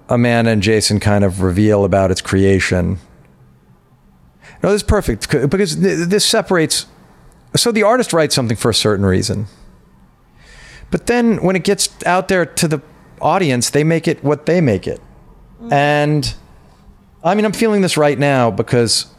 Amanda 0.09 0.53
and 0.53 0.63
Jason 0.63 1.01
kind 1.01 1.25
of 1.25 1.43
reveal 1.43 1.85
about 1.85 2.13
its 2.13 2.21
creation, 2.21 2.99
no, 4.63 4.71
this 4.71 4.83
is 4.83 4.87
perfect 4.87 5.29
because 5.51 5.81
this 5.81 6.25
separates. 6.25 6.87
So 7.57 7.73
the 7.73 7.83
artist 7.83 8.13
writes 8.13 8.37
something 8.37 8.57
for 8.57 8.71
a 8.71 8.75
certain 8.75 9.05
reason, 9.05 9.47
but 10.93 11.09
then 11.09 11.43
when 11.43 11.57
it 11.57 11.65
gets 11.65 11.89
out 12.07 12.29
there 12.29 12.47
to 12.47 12.69
the 12.69 12.81
audience, 13.21 13.71
they 13.71 13.83
make 13.83 14.07
it 14.07 14.23
what 14.23 14.47
they 14.47 14.61
make 14.61 14.87
it, 14.87 15.01
and 15.73 16.33
I 17.25 17.35
mean, 17.35 17.45
I'm 17.45 17.53
feeling 17.53 17.81
this 17.81 17.97
right 17.97 18.19
now 18.19 18.53
because 18.53 19.13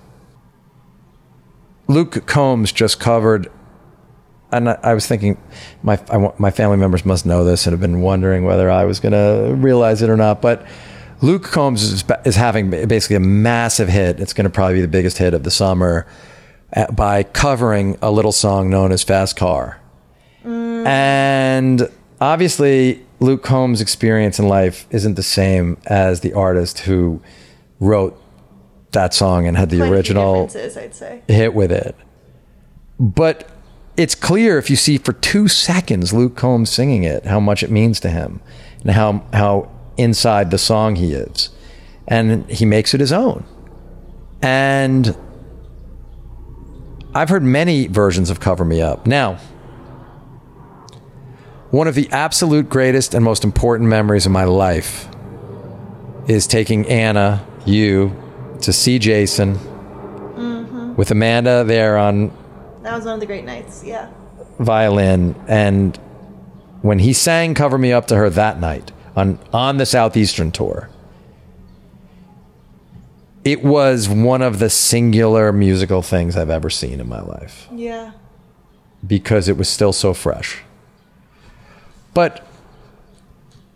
Luke 1.92 2.26
Combs 2.26 2.72
just 2.72 3.00
covered 3.00 3.52
and 4.52 4.70
I, 4.70 4.80
I 4.84 4.94
was 4.94 5.08
thinking, 5.08 5.38
my 5.84 6.00
I, 6.10 6.32
my 6.38 6.52
family 6.52 6.78
members 6.78 7.06
must 7.06 7.26
know 7.26 7.44
this 7.44 7.66
and 7.66 7.74
have 7.74 7.82
been 7.82 8.02
wondering 8.02 8.44
whether 8.44 8.70
I 8.70 8.86
was 8.86 9.00
going 9.00 9.14
to 9.14 9.56
realize 9.56 10.02
it 10.02 10.10
or 10.10 10.18
not. 10.18 10.42
But 10.42 10.66
Luke 11.22 11.44
Combs 11.44 11.84
is, 11.84 12.04
is 12.26 12.36
having 12.36 12.70
basically 12.70 13.16
a 13.16 13.22
massive 13.22 13.88
hit. 13.88 14.20
It's 14.20 14.34
going 14.34 14.46
to 14.46 14.50
probably 14.50 14.76
be 14.76 14.82
the 14.82 14.88
biggest 14.88 15.18
hit 15.18 15.34
of 15.34 15.44
the 15.44 15.52
summer 15.52 16.08
uh, 16.76 16.92
by 16.92 17.24
covering 17.24 17.98
a 18.02 18.12
little 18.12 18.32
song 18.32 18.70
known 18.70 18.92
as 18.92 19.04
"Fast 19.04 19.38
Car." 19.38 19.80
And 20.44 21.90
obviously, 22.20 23.06
Luke 23.20 23.44
Combs' 23.44 23.80
experience 23.80 24.40
in 24.40 24.48
life 24.48 24.88
isn't 24.90 25.14
the 25.14 25.24
same 25.24 25.78
as 25.86 26.22
the 26.22 26.34
artist 26.34 26.80
who 26.80 27.22
wrote 27.80 28.21
that 28.92 29.14
song 29.14 29.48
and 29.48 29.58
had 29.58 29.70
the 29.70 29.78
few 29.78 29.86
original 29.86 30.50
I'd 30.54 30.94
say. 30.94 31.22
hit 31.28 31.54
with 31.54 31.72
it. 31.72 31.96
But 33.00 33.50
it's 33.98 34.16
clear 34.16 34.58
if 34.58 34.70
you 34.70 34.76
see 34.76 34.98
for 34.98 35.14
two 35.14 35.48
seconds 35.48 36.14
Luke 36.14 36.36
Combs 36.36 36.70
singing 36.70 37.04
it, 37.04 37.26
how 37.26 37.40
much 37.40 37.64
it 37.64 37.72
means 37.72 38.00
to 38.02 38.10
him 38.10 38.42
and 38.82 38.92
how 38.92 39.24
how 39.34 39.70
inside 39.98 40.52
the 40.52 40.58
song 40.58 40.96
he 40.96 41.14
is. 41.14 41.50
And 42.08 42.50
he 42.50 42.66
makes 42.66 42.94
it 42.94 43.00
his 43.00 43.12
own. 43.12 43.46
And 44.42 45.16
I've 47.14 47.30
heard 47.30 47.44
many 47.44 47.88
versions 47.88 48.30
of 48.30 48.40
Cover 48.40 48.66
Me 48.66 48.82
Up. 48.82 49.06
Now, 49.06 49.38
one 51.70 51.88
of 51.88 51.96
the 51.96 52.10
absolute 52.12 52.70
greatest 52.70 53.14
and 53.14 53.24
most 53.24 53.44
important 53.44 53.90
memories 53.90 54.26
of 54.26 54.32
my 54.32 54.46
life 54.46 55.08
is 56.28 56.48
taking 56.48 56.88
Anna, 56.88 57.46
you, 57.66 58.16
to 58.62 58.74
see 58.74 59.00
Jason 59.00 59.56
mm-hmm. 59.56 60.96
with 60.96 61.12
Amanda 61.12 61.64
there 61.64 61.98
on 61.98 62.32
That 62.84 62.96
was 62.96 63.06
one 63.06 63.16
of 63.16 63.20
the 63.20 63.26
great 63.26 63.46
nights. 63.46 63.84
Yeah. 63.84 64.10
violin 64.60 65.36
and 65.48 65.98
when 66.82 67.00
he 67.00 67.14
sang 67.14 67.54
cover 67.54 67.78
me 67.78 67.92
up 67.92 68.08
to 68.08 68.16
her 68.16 68.30
that 68.30 68.60
night 68.60 68.92
on 69.16 69.38
on 69.54 69.78
the 69.78 69.86
southeastern 69.86 70.52
tour 70.52 70.90
it 73.44 73.64
was 73.64 74.08
one 74.08 74.42
of 74.42 74.60
the 74.60 74.70
singular 74.70 75.52
musical 75.52 76.02
things 76.02 76.38
i've 76.38 76.50
ever 76.50 76.70
seen 76.70 77.00
in 77.00 77.08
my 77.10 77.22
life 77.22 77.68
Yeah. 77.74 78.12
because 79.06 79.48
it 79.48 79.58
was 79.58 79.68
still 79.70 79.94
so 79.94 80.14
fresh 80.14 80.62
but 82.14 82.46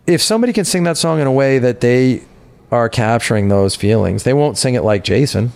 if 0.06 0.22
somebody 0.22 0.52
can 0.52 0.64
sing 0.64 0.84
that 0.84 0.96
song 0.96 1.20
in 1.20 1.26
a 1.26 1.32
way 1.32 1.58
that 1.58 1.80
they 1.80 2.22
are 2.70 2.88
capturing 2.88 3.48
those 3.48 3.76
feelings. 3.76 4.22
They 4.24 4.34
won't 4.34 4.58
sing 4.58 4.74
it 4.74 4.82
like 4.82 5.04
jason. 5.04 5.52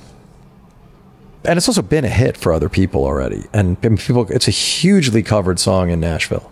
And 1.45 1.57
it's 1.57 1.69
also 1.69 1.83
been 1.83 2.05
a 2.05 2.11
hit 2.11 2.37
for 2.37 2.53
other 2.53 2.69
people 2.69 3.05
already. 3.05 3.45
And 3.53 3.81
people 3.81 4.27
it's 4.31 4.49
a 4.49 4.53
hugely 4.53 5.23
covered 5.23 5.59
song 5.59 5.91
in 5.91 6.01
nashville. 6.01 6.51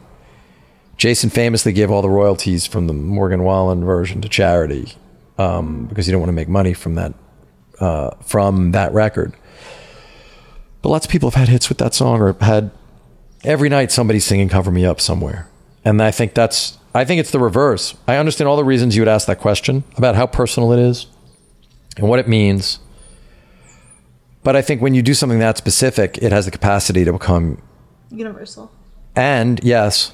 Jason 0.96 1.30
famously 1.30 1.72
gave 1.72 1.90
all 1.90 2.02
the 2.02 2.08
royalties 2.08 2.66
from 2.66 2.86
the 2.86 2.92
morgan 2.92 3.44
wallen 3.44 3.84
version 3.84 4.20
to 4.20 4.28
charity 4.28 4.94
um, 5.36 5.86
because 5.86 6.06
he 6.06 6.12
didn't 6.12 6.20
want 6.20 6.30
to 6.30 6.34
make 6.34 6.48
money 6.48 6.74
from 6.74 6.96
that 6.96 7.14
uh, 7.80 8.10
from 8.22 8.72
that 8.72 8.92
record. 8.92 9.34
But 10.82 10.88
lots 10.88 11.06
of 11.06 11.12
people 11.12 11.30
have 11.30 11.38
had 11.38 11.48
hits 11.48 11.68
with 11.68 11.78
that 11.78 11.94
song 11.94 12.20
or 12.20 12.32
had 12.40 12.70
every 13.44 13.68
night 13.68 13.92
somebody's 13.92 14.24
singing 14.24 14.48
cover 14.48 14.70
me 14.70 14.84
up 14.84 15.00
somewhere. 15.00 15.48
And 15.84 16.02
i 16.02 16.10
think 16.10 16.34
that's 16.34 16.77
i 16.98 17.04
think 17.04 17.20
it's 17.20 17.30
the 17.30 17.38
reverse. 17.40 17.94
I 18.06 18.16
understand 18.16 18.48
all 18.48 18.56
the 18.56 18.64
reasons 18.64 18.96
you 18.96 19.02
would 19.02 19.08
ask 19.08 19.26
that 19.26 19.38
question 19.38 19.84
about 19.96 20.14
how 20.14 20.26
personal 20.26 20.72
it 20.72 20.78
is 20.80 21.06
and 21.96 22.08
what 22.08 22.18
it 22.18 22.28
means. 22.28 22.78
But 24.42 24.56
i 24.56 24.62
think 24.62 24.80
when 24.82 24.94
you 24.94 25.02
do 25.02 25.14
something 25.14 25.38
that 25.38 25.56
specific 25.58 26.18
it 26.18 26.32
has 26.32 26.44
the 26.44 26.50
capacity 26.50 27.04
to 27.04 27.12
become 27.12 27.60
Universal. 28.10 28.70
and 29.16 29.60
yes. 29.62 30.12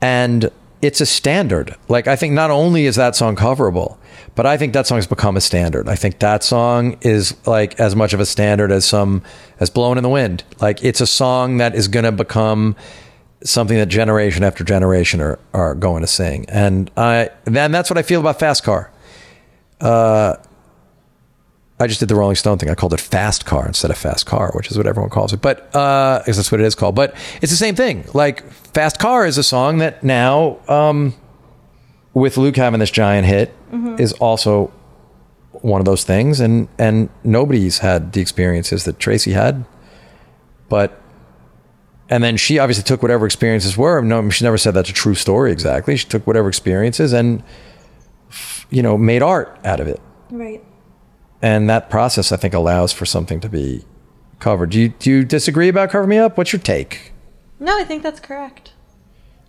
And 0.00 0.50
it's 0.80 1.00
a 1.00 1.06
standard. 1.06 1.76
Like 1.88 2.06
i 2.08 2.16
think 2.16 2.32
not 2.34 2.50
only 2.50 2.86
is 2.86 2.96
that 2.96 3.14
song 3.14 3.36
coverable 3.36 3.98
but 4.34 4.46
i 4.46 4.56
think 4.56 4.72
that 4.72 4.86
song 4.86 4.98
has 4.98 5.06
become 5.06 5.36
a 5.36 5.40
standard. 5.40 5.88
I 5.88 5.94
think 5.94 6.18
that 6.20 6.42
song 6.42 6.96
is 7.02 7.36
like 7.46 7.78
as 7.78 7.94
much 7.94 8.12
of 8.14 8.20
a 8.20 8.26
standard 8.26 8.72
as 8.72 8.84
some 8.84 9.22
as 9.60 9.70
Blowin' 9.70 9.98
in 9.98 10.02
the 10.02 10.08
Wind. 10.08 10.42
Like 10.60 10.82
it's 10.82 11.00
a 11.00 11.06
song 11.06 11.58
that 11.58 11.74
is 11.74 11.86
going 11.88 12.04
to 12.04 12.12
become 12.12 12.74
something 13.44 13.76
that 13.76 13.86
generation 13.86 14.44
after 14.44 14.64
generation 14.64 15.20
are, 15.20 15.38
are 15.52 15.74
going 15.74 16.02
to 16.02 16.06
sing 16.06 16.44
and 16.48 16.90
i 16.96 17.28
then 17.44 17.72
that's 17.72 17.90
what 17.90 17.98
i 17.98 18.02
feel 18.02 18.20
about 18.20 18.38
fast 18.38 18.62
car 18.64 18.90
I 21.82 21.88
just 21.88 21.98
did 21.98 22.08
the 22.08 22.14
Rolling 22.14 22.36
Stone 22.36 22.58
thing. 22.58 22.70
I 22.70 22.76
called 22.76 22.94
it 22.94 23.00
Fast 23.00 23.44
Car 23.44 23.66
instead 23.66 23.90
of 23.90 23.98
Fast 23.98 24.24
Car, 24.24 24.52
which 24.54 24.70
is 24.70 24.76
what 24.76 24.86
everyone 24.86 25.10
calls 25.10 25.32
it. 25.32 25.42
But 25.42 25.74
uh, 25.74 26.20
because 26.20 26.36
that's 26.36 26.52
what 26.52 26.60
it 26.60 26.64
is 26.64 26.76
called. 26.76 26.94
But 26.94 27.14
it's 27.42 27.50
the 27.50 27.58
same 27.58 27.74
thing. 27.74 28.04
Like 28.14 28.48
Fast 28.52 29.00
Car 29.00 29.26
is 29.26 29.36
a 29.36 29.42
song 29.42 29.78
that 29.78 30.04
now, 30.04 30.58
um, 30.68 31.14
with 32.14 32.36
Luke 32.36 32.54
having 32.56 32.78
this 32.78 32.90
giant 32.92 33.26
hit, 33.26 33.52
is 33.98 34.12
also 34.14 34.72
one 35.54 35.80
of 35.80 35.84
those 35.84 36.04
things. 36.04 36.38
And 36.38 36.68
and 36.78 37.08
nobody's 37.24 37.78
had 37.78 38.12
the 38.12 38.20
experiences 38.20 38.84
that 38.84 39.00
Tracy 39.00 39.32
had. 39.32 39.64
But 40.68 41.01
and 42.10 42.22
then 42.22 42.36
she 42.36 42.58
obviously 42.58 42.84
took 42.84 43.02
whatever 43.02 43.24
experiences 43.26 43.76
were. 43.76 44.00
No, 44.02 44.28
she 44.30 44.44
never 44.44 44.58
said 44.58 44.74
that's 44.74 44.90
a 44.90 44.92
true 44.92 45.14
story 45.14 45.52
exactly. 45.52 45.96
She 45.96 46.06
took 46.08 46.26
whatever 46.26 46.48
experiences 46.48 47.12
and 47.12 47.42
you 48.70 48.82
know 48.82 48.96
made 48.96 49.22
art 49.22 49.58
out 49.64 49.80
of 49.80 49.86
it 49.86 50.00
Right. 50.30 50.64
and 51.42 51.68
that 51.68 51.90
process 51.90 52.32
I 52.32 52.36
think 52.36 52.54
allows 52.54 52.90
for 52.92 53.04
something 53.06 53.40
to 53.40 53.48
be 53.48 53.84
covered. 54.38 54.70
Do 54.70 54.80
you 54.80 54.88
do 54.88 55.10
you 55.10 55.24
disagree 55.24 55.68
about 55.68 55.90
cover 55.90 56.06
me 56.06 56.18
up? 56.18 56.36
What's 56.38 56.52
your 56.52 56.60
take? 56.60 57.12
No, 57.60 57.78
I 57.78 57.84
think 57.84 58.02
that's 58.02 58.20
correct. 58.20 58.72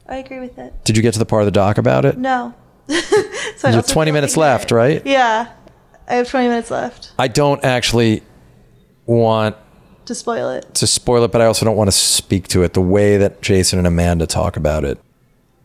I 0.08 0.18
agree 0.18 0.40
with 0.40 0.58
it. 0.58 0.84
Did 0.84 0.98
you 0.98 1.02
get 1.04 1.14
to 1.14 1.20
the 1.20 1.26
part 1.26 1.42
of 1.42 1.46
the 1.46 1.52
doc 1.52 1.78
about 1.78 2.04
it? 2.06 2.18
No. 2.18 2.54
so 3.58 3.70
You 3.70 3.76
have 3.76 3.88
20 3.88 4.12
minutes 4.12 4.36
left, 4.36 4.70
right? 4.72 5.02
Yeah. 5.06 5.50
I 6.08 6.16
have 6.16 6.30
20 6.30 6.50
minutes 6.50 6.70
left 6.70 7.14
I 7.18 7.30
don't 7.30 7.64
actually 7.64 8.22
want 9.06 9.56
to 10.06 10.16
spoil 10.16 10.50
it. 10.50 10.74
to 10.76 10.88
spoil 10.88 11.24
it, 11.24 11.32
but 11.32 11.42
I 11.42 11.46
also 11.46 11.66
don't 11.66 11.76
want 11.78 11.88
to 11.90 11.92
speak 11.98 12.48
to 12.50 12.64
it 12.64 12.74
the 12.74 12.82
way 12.82 13.18
that 13.18 13.42
Jason 13.42 13.78
and 13.80 13.88
Amanda 13.88 14.26
talk 14.28 14.58
about 14.58 14.84
it. 14.84 14.98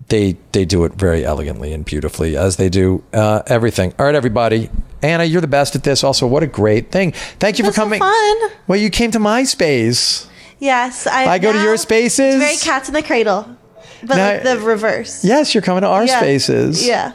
They 0.09 0.37
they 0.53 0.65
do 0.65 0.85
it 0.85 0.95
very 0.95 1.25
elegantly 1.25 1.73
and 1.73 1.85
beautifully, 1.85 2.37
as 2.37 2.57
they 2.57 2.69
do 2.71 3.05
uh, 3.13 3.43
everything. 3.47 3.93
All 3.99 4.07
right, 4.07 4.15
everybody. 4.15 4.71
Anna, 5.03 5.25
you're 5.25 5.41
the 5.43 5.47
best 5.47 5.77
at 5.77 5.83
this. 5.85 6.03
Also, 6.03 6.27
what 6.27 6.43
a 6.43 6.47
great 6.47 6.91
thing! 6.91 7.13
Thank 7.39 7.59
you 7.59 7.65
That's 7.65 7.77
for 7.77 7.81
so 7.83 7.85
coming. 7.85 7.99
fun. 8.01 8.51
Well, 8.67 8.79
you 8.79 8.89
came 8.91 9.11
to 9.11 9.19
my 9.19 9.45
space. 9.45 10.27
Yes, 10.61 11.07
I. 11.07 11.27
I 11.27 11.39
go 11.39 11.53
to 11.53 11.61
your 11.63 11.77
spaces. 11.77 12.37
It's 12.37 12.45
very 12.45 12.57
cats 12.57 12.89
in 12.89 12.95
the 12.95 13.03
cradle, 13.03 13.47
but 14.03 14.17
Now- 14.17 14.29
like 14.35 14.43
the 14.45 14.59
reverse. 14.61 15.25
Yes, 15.25 15.55
you're 15.55 15.63
coming 15.63 15.83
to 15.83 15.89
our 15.89 16.05
Yeah. 16.07 16.19
spaces. 16.21 16.87
Yeah. 16.87 17.13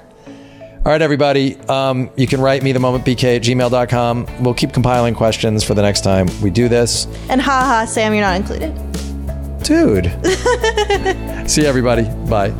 All 0.85 0.91
right, 0.91 1.01
everybody. 1.01 1.57
Um, 1.69 2.09
you 2.17 2.27
can 2.27 2.41
write 2.41 2.61
me 2.61 2.73
the 2.73 2.79
moment 2.79 3.05
bk 3.05 3.37
at 3.37 3.41
gmail.com. 3.41 4.43
We'll 4.43 4.53
keep 4.53 4.73
compiling 4.73 5.15
questions 5.15 5.63
for 5.63 5.73
the 5.73 5.81
next 5.81 6.01
time 6.01 6.27
we 6.41 6.49
do 6.49 6.67
this. 6.67 7.05
And 7.29 7.39
haha, 7.39 7.85
Sam, 7.85 8.13
you're 8.13 8.21
not 8.21 8.35
included. 8.35 8.73
Dude. 9.63 10.11
See 11.49 11.65
everybody. 11.65 12.03
Bye. 12.29 12.51